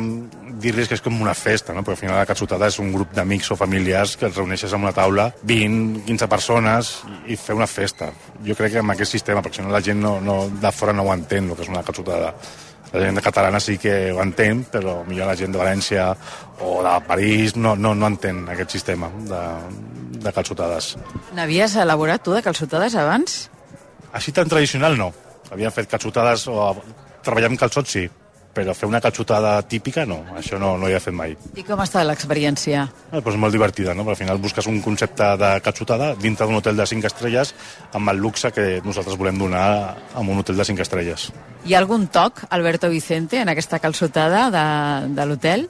dir-los 0.56 0.88
que 0.88 0.96
és 0.96 1.02
com 1.04 1.18
una 1.20 1.34
festa, 1.36 1.74
no? 1.76 1.82
perquè 1.84 1.98
al 1.98 2.00
final 2.00 2.14
la 2.16 2.28
calçotada 2.28 2.70
és 2.72 2.78
un 2.80 2.88
grup 2.94 3.10
d'amics 3.12 3.50
o 3.52 3.56
familiars 3.60 4.14
que 4.16 4.24
et 4.30 4.36
reuneixes 4.38 4.72
en 4.72 4.86
una 4.86 4.92
taula, 4.96 5.26
20, 5.44 6.06
15 6.06 6.28
persones, 6.32 6.92
i, 7.28 7.36
fer 7.36 7.58
una 7.58 7.66
festa. 7.68 8.08
Jo 8.46 8.54
crec 8.56 8.72
que 8.72 8.80
amb 8.80 8.94
aquest 8.94 9.12
sistema, 9.12 9.42
perquè 9.44 9.58
si 9.58 9.64
no 9.66 9.74
la 9.74 9.82
gent 9.84 10.00
no, 10.00 10.14
no, 10.24 10.36
de 10.62 10.70
fora 10.72 10.94
no 10.96 11.04
ho 11.04 11.12
entén, 11.12 11.50
el 11.50 11.58
que 11.58 11.66
és 11.66 11.68
una 11.68 11.82
calçotada. 11.84 12.30
La 12.94 13.02
gent 13.02 13.20
de 13.20 13.24
catalana 13.26 13.60
sí 13.60 13.76
que 13.82 13.92
ho 14.14 14.22
entén, 14.24 14.62
però 14.72 14.94
millor 15.04 15.28
la 15.28 15.36
gent 15.36 15.52
de 15.52 15.60
València 15.60 16.06
o 16.64 16.78
de 16.86 16.94
París 17.10 17.58
no, 17.60 17.74
no, 17.76 17.92
no 17.94 18.08
entén 18.08 18.46
aquest 18.48 18.78
sistema 18.78 19.10
de, 19.28 19.42
de 20.24 20.32
calçotades. 20.38 20.94
N'havies 21.36 21.76
elaborat 21.84 22.24
tu 22.24 22.32
de 22.32 22.40
calçotades 22.48 22.96
abans? 22.96 23.42
Així 24.16 24.32
tan 24.32 24.48
tradicional 24.48 24.96
no. 24.96 25.12
Havíem 25.52 25.76
fet 25.76 25.92
calçotades 25.92 26.48
o 26.48 26.72
treballar 27.20 27.52
amb 27.52 27.60
calçots 27.60 27.92
sí, 27.98 28.06
però 28.60 28.74
fer 28.76 28.88
una 28.88 29.00
calçotada 29.00 29.54
típica 29.68 30.04
no, 30.08 30.20
això 30.36 30.58
no, 30.60 30.74
no 30.78 30.88
hi 30.88 30.96
he 30.96 31.00
fet 31.02 31.16
mai. 31.16 31.34
I 31.56 31.64
com 31.66 31.80
ha 31.80 31.86
estat 31.88 32.06
l'experiència? 32.08 32.84
Eh, 33.10 33.20
doncs 33.20 33.38
molt 33.40 33.56
divertida, 33.56 33.94
no? 33.96 34.04
Però 34.04 34.14
al 34.16 34.20
final 34.20 34.40
busques 34.42 34.68
un 34.70 34.80
concepte 34.84 35.32
de 35.40 35.50
calçotada 35.64 36.12
dintre 36.20 36.46
d'un 36.46 36.60
hotel 36.60 36.76
de 36.76 36.86
5 36.86 37.08
estrelles 37.10 37.54
amb 37.96 38.12
el 38.12 38.20
luxe 38.20 38.52
que 38.52 38.68
nosaltres 38.84 39.18
volem 39.20 39.40
donar 39.40 39.66
a 40.14 40.20
un 40.20 40.38
hotel 40.38 40.60
de 40.60 40.68
5 40.68 40.86
estrelles. 40.86 41.30
Hi 41.64 41.74
ha 41.74 41.82
algun 41.82 42.08
toc, 42.12 42.44
Alberto 42.50 42.90
Vicente, 42.92 43.40
en 43.40 43.52
aquesta 43.52 43.80
calçotada 43.80 44.48
de, 44.52 44.66
de 45.16 45.28
l'hotel? 45.28 45.68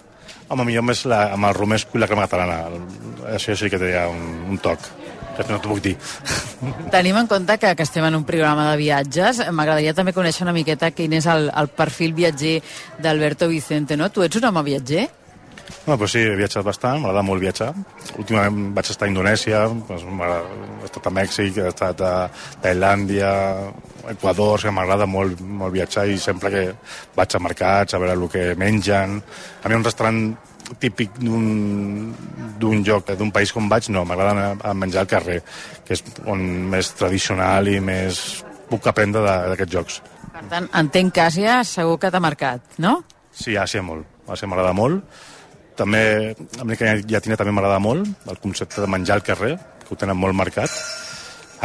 Home, 0.51 0.67
millor 0.67 0.83
més 0.83 1.05
la, 1.07 1.29
amb 1.37 1.47
el 1.47 1.55
romesco 1.55 1.95
i 1.95 2.03
la 2.03 2.09
crema 2.11 2.27
catalana. 2.27 2.81
Això 3.31 3.55
sí 3.55 3.71
que 3.71 3.79
té 3.79 3.95
un, 4.11 4.25
un 4.51 4.59
toc, 4.63 4.83
que 5.37 5.47
no 5.53 5.61
t'ho 5.61 5.73
puc 5.73 5.85
dir. 5.85 5.95
Tenim 6.93 7.21
en 7.21 7.31
compte 7.31 7.57
que, 7.61 7.75
que 7.77 7.87
estem 7.87 8.05
en 8.09 8.19
un 8.19 8.27
programa 8.29 8.71
de 8.71 8.81
viatges. 8.81 9.45
M'agradaria 9.53 9.95
també 9.97 10.15
conèixer 10.17 10.45
una 10.47 10.57
miqueta 10.57 10.93
quin 10.97 11.15
és 11.19 11.29
el, 11.31 11.49
el 11.51 11.73
perfil 11.77 12.13
viatger 12.17 12.59
d'Alberto 13.01 13.49
Vicente, 13.49 13.97
no? 13.97 14.11
Tu 14.11 14.27
ets 14.27 14.41
un 14.41 14.51
home 14.51 14.67
viatger? 14.67 15.09
No, 15.87 15.97
pues 15.97 16.13
sí, 16.13 16.21
he 16.21 16.37
viatjat 16.37 16.65
bastant, 16.67 17.01
m'agrada 17.01 17.23
molt 17.25 17.41
viatjar. 17.43 17.71
Últimament 18.21 18.75
vaig 18.77 18.91
estar 18.93 19.07
a 19.07 19.11
Indonèsia, 19.11 19.63
doncs 19.89 20.05
he 20.05 20.89
estat 20.89 21.07
a 21.09 21.13
Mèxic, 21.15 21.57
he 21.57 21.71
estat 21.71 22.03
a 22.05 22.13
Tailàndia, 22.63 23.31
Equador, 24.13 24.61
sigui, 24.61 24.75
m'agrada 24.77 25.07
molt, 25.11 25.41
molt 25.41 25.75
viatjar 25.75 26.07
i 26.11 26.19
sempre 26.21 26.53
que 26.53 26.65
vaig 27.17 27.37
a 27.37 27.43
mercats 27.43 27.95
a 27.95 28.03
veure 28.03 28.19
el 28.19 28.29
que 28.33 28.45
mengen. 28.61 29.21
A 29.63 29.71
mi 29.71 29.79
un 29.79 29.87
restaurant 29.87 30.21
típic 30.79 31.17
d'un 31.19 32.13
d'un 32.61 32.85
lloc, 32.87 33.11
d'un 33.19 33.33
país 33.35 33.53
com 33.57 33.69
vaig, 33.71 33.89
no, 33.95 34.05
m'agrada 34.09 34.37
anar 34.37 34.71
a 34.71 34.75
menjar 34.77 35.05
al 35.05 35.11
carrer, 35.11 35.41
que 35.87 35.97
és 35.97 36.05
on 36.29 36.45
més 36.73 36.93
tradicional 36.99 37.69
i 37.73 37.79
més 37.85 38.21
puc 38.71 38.87
aprendre 38.87 39.25
d'aquests 39.25 39.75
jocs. 39.75 40.01
Per 40.31 40.45
tant, 40.53 40.69
entenc 40.79 41.17
que 41.17 41.27
Àsia 41.27 41.61
segur 41.67 41.99
que 42.01 42.13
t'ha 42.13 42.23
marcat, 42.23 42.79
no? 42.79 43.01
Sí, 43.33 43.57
Àsia 43.59 43.83
molt. 43.85 44.07
Àsia 44.31 44.49
m'agrada 44.51 44.73
molt. 44.77 45.03
També, 45.81 46.35
Amèrica 46.61 46.95
Llatina 47.09 47.39
també 47.41 47.55
m'agrada 47.57 47.81
molt, 47.83 48.09
el 48.29 48.39
concepte 48.43 48.83
de 48.83 48.89
menjar 48.91 49.17
al 49.19 49.25
carrer, 49.27 49.55
que 49.87 49.95
ho 49.95 49.99
tenen 49.99 50.19
molt 50.21 50.37
marcat. 50.37 50.71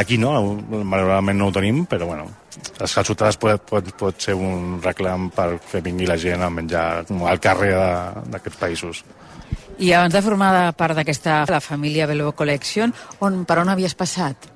Aquí 0.02 0.18
no, 0.20 0.32
malauradament 0.72 1.38
no 1.40 1.50
ho 1.50 1.54
tenim, 1.56 1.86
però 1.88 2.08
bueno, 2.10 2.26
les 2.80 2.96
calçotades 2.98 3.38
pot, 3.40 3.62
pot, 3.70 3.92
pot 4.00 4.26
ser 4.28 4.36
un 4.36 4.80
reclam 4.84 5.30
per 5.36 5.54
que 5.70 5.82
vingui 5.84 6.08
la 6.10 6.18
gent 6.20 6.44
a 6.44 6.52
menjar 6.52 6.86
al 7.06 7.42
carrer 7.44 7.72
d'aquests 8.32 8.60
països. 8.60 9.04
I 9.78 9.92
abans 9.92 10.14
de 10.14 10.22
formar 10.24 10.72
part 10.80 10.96
d'aquesta 10.96 11.44
la 11.52 11.60
família 11.60 12.08
Belbo 12.08 12.32
Collection, 12.32 12.94
on, 13.20 13.44
per 13.44 13.60
on 13.60 13.72
havies 13.74 13.96
passat? 13.98 14.48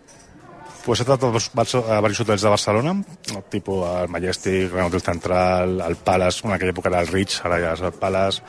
Pues 0.86 1.02
he 1.02 1.04
estat 1.04 1.24
a 1.26 1.32
diversos 1.34 2.22
hotels 2.24 2.46
de 2.46 2.52
Barcelona, 2.54 2.94
el 3.36 3.44
tipus 3.52 3.84
el 3.90 4.08
Majestic, 4.10 4.72
el 4.72 4.86
Hotel 4.86 5.02
Central, 5.02 5.82
el 5.86 5.98
Palace, 5.98 6.46
en 6.48 6.56
aquella 6.56 6.72
època 6.72 6.88
era 6.90 7.02
el 7.04 7.12
Ritz, 7.12 7.42
ara 7.44 7.60
ja 7.60 7.74
és 7.76 7.84
el 7.84 7.98
Palace. 8.00 8.42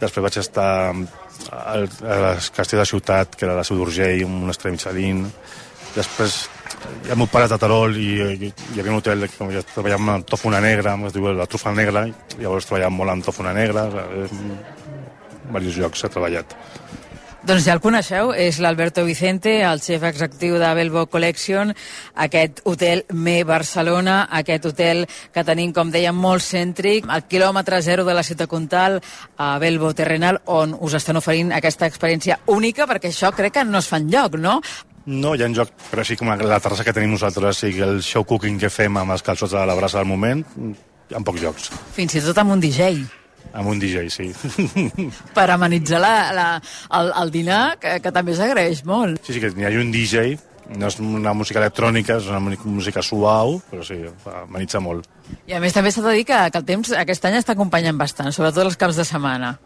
Després 0.00 0.24
vaig 0.26 0.38
estar 0.42 0.70
al, 0.90 1.86
al 1.86 2.26
Castell 2.56 2.82
de 2.82 2.88
Ciutat, 2.90 3.36
que 3.36 3.46
era 3.46 3.54
la 3.54 3.64
Seu 3.64 3.78
d'Urgell, 3.78 4.24
un 4.26 4.40
monestre 4.42 4.72
Michelin. 4.74 5.22
Després 5.94 6.40
ja 7.06 7.14
meu 7.14 7.30
pare 7.30 7.46
a 7.46 7.52
Tatarol 7.54 7.94
i, 8.00 8.10
i 8.18 8.50
hi 8.50 8.80
havia 8.80 8.90
un 8.90 8.98
hotel 8.98 9.28
que 9.30 9.50
ja 9.54 9.62
treballàvem 9.74 10.16
amb 10.16 10.26
tòfona 10.26 10.58
negra, 10.64 10.96
es 11.06 11.14
diu 11.14 11.30
la 11.36 11.46
trufa 11.46 11.70
negra, 11.76 12.08
llavors 12.40 12.66
treballàvem 12.66 12.98
molt 12.98 13.14
amb 13.14 13.30
tòfona 13.30 13.54
negra, 13.54 13.86
en 14.24 14.99
diversos 15.50 15.82
llocs 15.82 16.04
he 16.04 16.12
treballat. 16.12 16.56
Doncs 17.40 17.64
ja 17.64 17.72
el 17.72 17.80
coneixeu, 17.80 18.34
és 18.36 18.58
l'Alberto 18.60 19.00
Vicente, 19.06 19.54
el 19.64 19.80
xef 19.80 20.02
executiu 20.04 20.58
de 20.60 20.68
Belbo 20.76 21.06
Collection, 21.08 21.72
aquest 22.20 22.60
hotel 22.68 23.06
Me 23.16 23.38
Barcelona, 23.48 24.26
aquest 24.36 24.66
hotel 24.68 25.06
que 25.32 25.44
tenim, 25.48 25.72
com 25.72 25.88
dèiem, 25.88 26.12
molt 26.12 26.44
cèntric, 26.44 27.08
al 27.08 27.24
quilòmetre 27.24 27.80
zero 27.80 28.04
de 28.04 28.16
la 28.18 28.24
ciutat 28.26 28.50
comtal, 28.50 28.98
a 29.40 29.54
Belbo 29.58 29.94
Terrenal, 29.96 30.42
on 30.52 30.74
us 30.84 30.98
estan 31.00 31.16
oferint 31.16 31.54
aquesta 31.56 31.88
experiència 31.88 32.42
única, 32.52 32.84
perquè 32.84 33.08
això 33.08 33.32
crec 33.32 33.56
que 33.56 33.64
no 33.64 33.80
es 33.80 33.88
fa 33.88 34.02
enlloc, 34.02 34.36
no? 34.36 34.58
No, 35.06 35.32
hi 35.32 35.40
ha 35.40 35.48
en 35.48 35.56
joc, 35.56 35.72
però 35.88 36.04
així 36.04 36.18
com 36.20 36.28
la 36.28 36.60
terrassa 36.60 36.84
que 36.84 36.92
tenim 36.92 37.16
nosaltres 37.16 37.62
i 37.64 37.72
el 37.86 38.02
show 38.04 38.26
cooking 38.28 38.60
que 38.60 38.68
fem 38.68 39.00
amb 39.00 39.16
els 39.16 39.24
calçots 39.24 39.56
de 39.56 39.64
la 39.64 39.78
brasa 39.78 40.02
del 40.02 40.12
moment, 40.12 40.44
hi 40.60 41.16
ha 41.16 41.24
pocs 41.24 41.40
jocs. 41.40 41.72
Fins 41.96 42.20
i 42.20 42.22
tot 42.28 42.44
amb 42.44 42.52
un 42.52 42.60
DJ. 42.60 43.19
Amb 43.52 43.72
un 43.72 43.80
DJ, 43.82 44.06
sí. 44.12 44.28
per 45.36 45.48
amenitzar 45.50 45.98
la, 46.02 46.14
la, 46.36 46.46
el, 47.00 47.10
el 47.22 47.32
dinar, 47.34 47.64
que, 47.82 47.96
que 48.04 48.12
també 48.14 48.36
s'agraeix 48.38 48.84
molt. 48.86 49.24
Sí, 49.26 49.34
sí, 49.34 49.42
que 49.42 49.50
hi 49.50 49.66
ha 49.66 49.72
un 49.80 49.90
DJ, 49.94 50.36
no 50.78 50.86
és 50.86 51.00
una 51.02 51.32
música 51.34 51.58
electrònica, 51.58 52.20
és 52.20 52.28
una 52.30 52.40
música 52.40 53.02
suau, 53.02 53.58
però 53.70 53.82
sí, 53.86 53.98
amenitza 54.44 54.82
molt. 54.82 55.08
I 55.50 55.56
a 55.58 55.60
més 55.62 55.74
també 55.74 55.90
s'ha 55.90 56.04
de 56.06 56.14
dir 56.20 56.24
que, 56.28 56.38
que 56.52 56.62
el 56.62 56.68
temps 56.68 56.94
aquest 56.94 57.26
any 57.26 57.40
està 57.40 57.56
acompanyant 57.56 57.98
bastant, 57.98 58.30
sobretot 58.34 58.68
els 58.68 58.78
caps 58.78 59.00
de 59.00 59.06
setmana. 59.08 59.56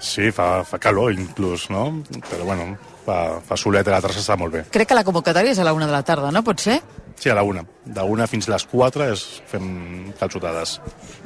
Sí, 0.00 0.30
fa, 0.32 0.62
fa 0.64 0.80
calor 0.80 1.12
inclús, 1.12 1.68
no? 1.72 1.90
Però 2.28 2.44
bueno, 2.48 2.74
fa, 3.04 3.40
fa 3.44 3.56
solet 3.60 3.88
a 3.88 3.96
la 3.96 4.00
terrassa 4.04 4.22
està 4.24 4.36
molt 4.40 4.56
bé. 4.56 4.64
Crec 4.72 4.88
que 4.88 4.96
la 4.96 5.04
convocatòria 5.04 5.52
és 5.52 5.60
a 5.60 5.66
la 5.66 5.74
una 5.76 5.88
de 5.88 5.96
la 5.96 6.04
tarda, 6.04 6.32
no? 6.32 6.44
Pot 6.44 6.64
ser? 6.64 6.80
Sí, 7.20 7.28
a 7.28 7.34
la 7.36 7.42
una. 7.44 7.66
De 7.84 8.02
una 8.02 8.26
fins 8.26 8.48
a 8.48 8.54
les 8.54 8.64
quatre 8.64 9.10
és, 9.12 9.22
fem 9.50 10.12
calçotades. 10.18 10.78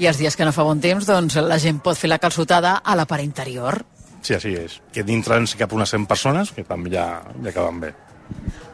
I 0.03 0.09
els 0.11 0.19
dies 0.19 0.35
que 0.35 0.47
no 0.47 0.53
fa 0.53 0.67
bon 0.67 0.83
temps, 0.83 1.07
doncs 1.07 1.39
la 1.39 1.61
gent 1.63 1.79
pot 1.85 1.99
fer 1.99 2.11
la 2.11 2.19
calçotada 2.19 2.81
a 2.83 2.97
la 2.99 3.07
part 3.07 3.23
interior. 3.23 3.85
Sí, 4.25 4.35
així 4.35 4.57
és. 4.59 4.81
Que 4.91 5.05
dintre 5.07 5.39
ens 5.39 5.55
cap 5.55 5.73
unes 5.77 5.95
100 5.95 6.09
persones, 6.11 6.51
que 6.51 6.67
també 6.67 6.91
ja, 6.97 7.07
ja 7.45 7.53
acaben 7.53 7.79
bé. 7.87 7.93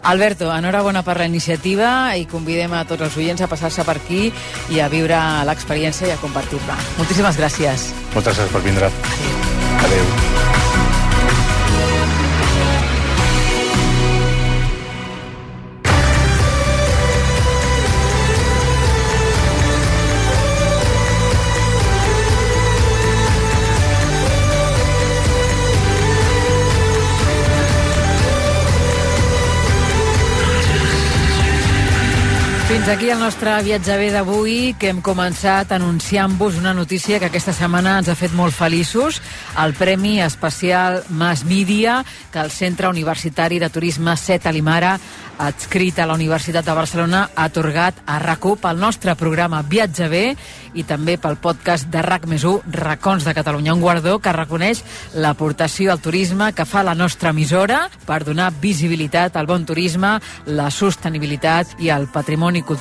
Alberto, 0.08 0.48
enhorabona 0.54 1.02
per 1.04 1.18
la 1.20 1.28
iniciativa 1.28 2.16
i 2.16 2.24
convidem 2.30 2.72
a 2.72 2.86
tots 2.88 3.04
els 3.04 3.20
oients 3.20 3.44
a 3.44 3.50
passar-se 3.50 3.84
per 3.84 3.98
aquí 3.98 4.30
i 4.72 4.80
a 4.80 4.88
viure 4.88 5.20
l'experiència 5.44 6.08
i 6.08 6.16
a 6.16 6.20
compartir-la. 6.24 6.80
Moltíssimes 6.96 7.36
gràcies. 7.36 7.90
Moltes 8.16 8.32
gràcies 8.32 8.52
per 8.56 8.64
vindre. 8.64 8.92
Adéu. 9.84 10.29
Fins 10.29 10.29
aquí 32.90 33.10
el 33.10 33.20
nostre 33.20 33.52
bé 33.62 34.08
d'avui, 34.10 34.74
que 34.74 34.88
hem 34.90 34.98
començat 34.98 35.70
anunciant-vos 35.76 36.56
una 36.58 36.72
notícia 36.74 37.20
que 37.20 37.28
aquesta 37.28 37.52
setmana 37.54 37.98
ens 38.00 38.08
ha 38.10 38.16
fet 38.18 38.34
molt 38.34 38.56
feliços, 38.56 39.20
el 39.62 39.74
Premi 39.78 40.18
Especial 40.20 41.04
Mass 41.08 41.44
Media, 41.44 42.00
que 42.32 42.40
el 42.40 42.50
Centre 42.50 42.88
Universitari 42.88 43.60
de 43.60 43.70
Turisme 43.70 44.16
Set 44.16 44.46
Alimara, 44.46 44.98
adscrit 45.38 45.98
a 45.98 46.06
la 46.06 46.14
Universitat 46.18 46.66
de 46.66 46.74
Barcelona, 46.74 47.30
ha 47.34 47.44
atorgat 47.48 48.02
a 48.06 48.18
rac 48.18 48.42
pel 48.60 48.80
nostre 48.80 49.14
programa 49.14 49.62
bé 49.62 50.36
i 50.74 50.82
també 50.84 51.16
pel 51.16 51.36
podcast 51.36 51.88
de 51.90 52.02
RAC 52.02 52.26
més 52.26 52.44
1, 52.44 52.62
Racons 52.72 53.24
de 53.24 53.34
Catalunya, 53.34 53.74
un 53.74 53.80
guardó 53.80 54.18
que 54.18 54.32
reconeix 54.32 54.82
l'aportació 55.14 55.92
al 55.92 56.00
turisme 56.00 56.52
que 56.52 56.64
fa 56.64 56.82
la 56.82 56.94
nostra 56.94 57.30
emissora 57.30 57.88
per 58.06 58.24
donar 58.24 58.52
visibilitat 58.60 59.36
al 59.36 59.46
bon 59.46 59.64
turisme, 59.64 60.18
la 60.46 60.70
sostenibilitat 60.70 61.80
i 61.80 61.88
el 61.88 62.06
patrimoni 62.08 62.62
cultural 62.62 62.79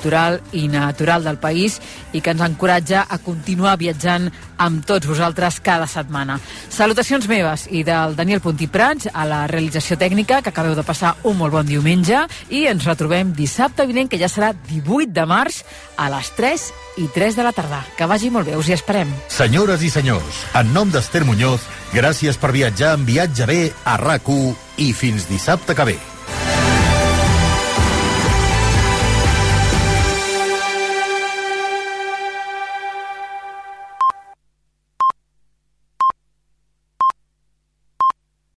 i 0.51 0.67
natural 0.67 1.23
del 1.23 1.37
país 1.37 1.79
i 2.13 2.21
que 2.21 2.31
ens 2.31 2.41
encoratja 2.41 3.05
a 3.09 3.17
continuar 3.17 3.77
viatjant 3.77 4.29
amb 4.57 4.85
tots 4.85 5.07
vosaltres 5.07 5.59
cada 5.63 5.87
setmana. 5.87 6.39
Salutacions 6.69 7.27
meves 7.27 7.67
i 7.71 7.83
del 7.83 8.15
Daniel 8.15 8.41
Puntí 8.41 8.67
Prats 8.67 9.09
a 9.13 9.25
la 9.25 9.45
realització 9.47 9.97
tècnica, 9.97 10.41
que 10.41 10.49
acabeu 10.49 10.75
de 10.75 10.83
passar 10.83 11.15
un 11.23 11.37
molt 11.37 11.53
bon 11.53 11.65
diumenge, 11.65 12.25
i 12.49 12.65
ens 12.67 12.85
retrobem 12.85 13.33
dissabte 13.33 13.87
vinent, 13.87 14.09
que 14.09 14.19
ja 14.19 14.29
serà 14.29 14.53
18 14.53 15.13
de 15.13 15.25
març, 15.25 15.63
a 15.97 16.09
les 16.11 16.31
3 16.37 16.67
i 17.03 17.07
3 17.15 17.35
de 17.35 17.43
la 17.43 17.55
tarda. 17.55 17.81
Que 17.97 18.07
vagi 18.07 18.29
molt 18.31 18.47
bé, 18.47 18.55
us 18.57 18.69
hi 18.69 18.75
esperem. 18.77 19.11
Senyores 19.27 19.83
i 19.83 19.91
senyors, 19.91 20.45
en 20.55 20.71
nom 20.73 20.91
d'Ester 20.91 21.25
Muñoz, 21.27 21.67
gràcies 21.93 22.39
per 22.39 22.53
viatjar 22.55 22.95
en 22.97 23.05
Viatge 23.07 23.49
bé 23.49 23.61
a 23.83 23.97
rac 23.97 24.29
i 24.77 24.93
fins 24.93 25.27
dissabte 25.29 25.75
que 25.75 25.85
ve. 25.93 25.99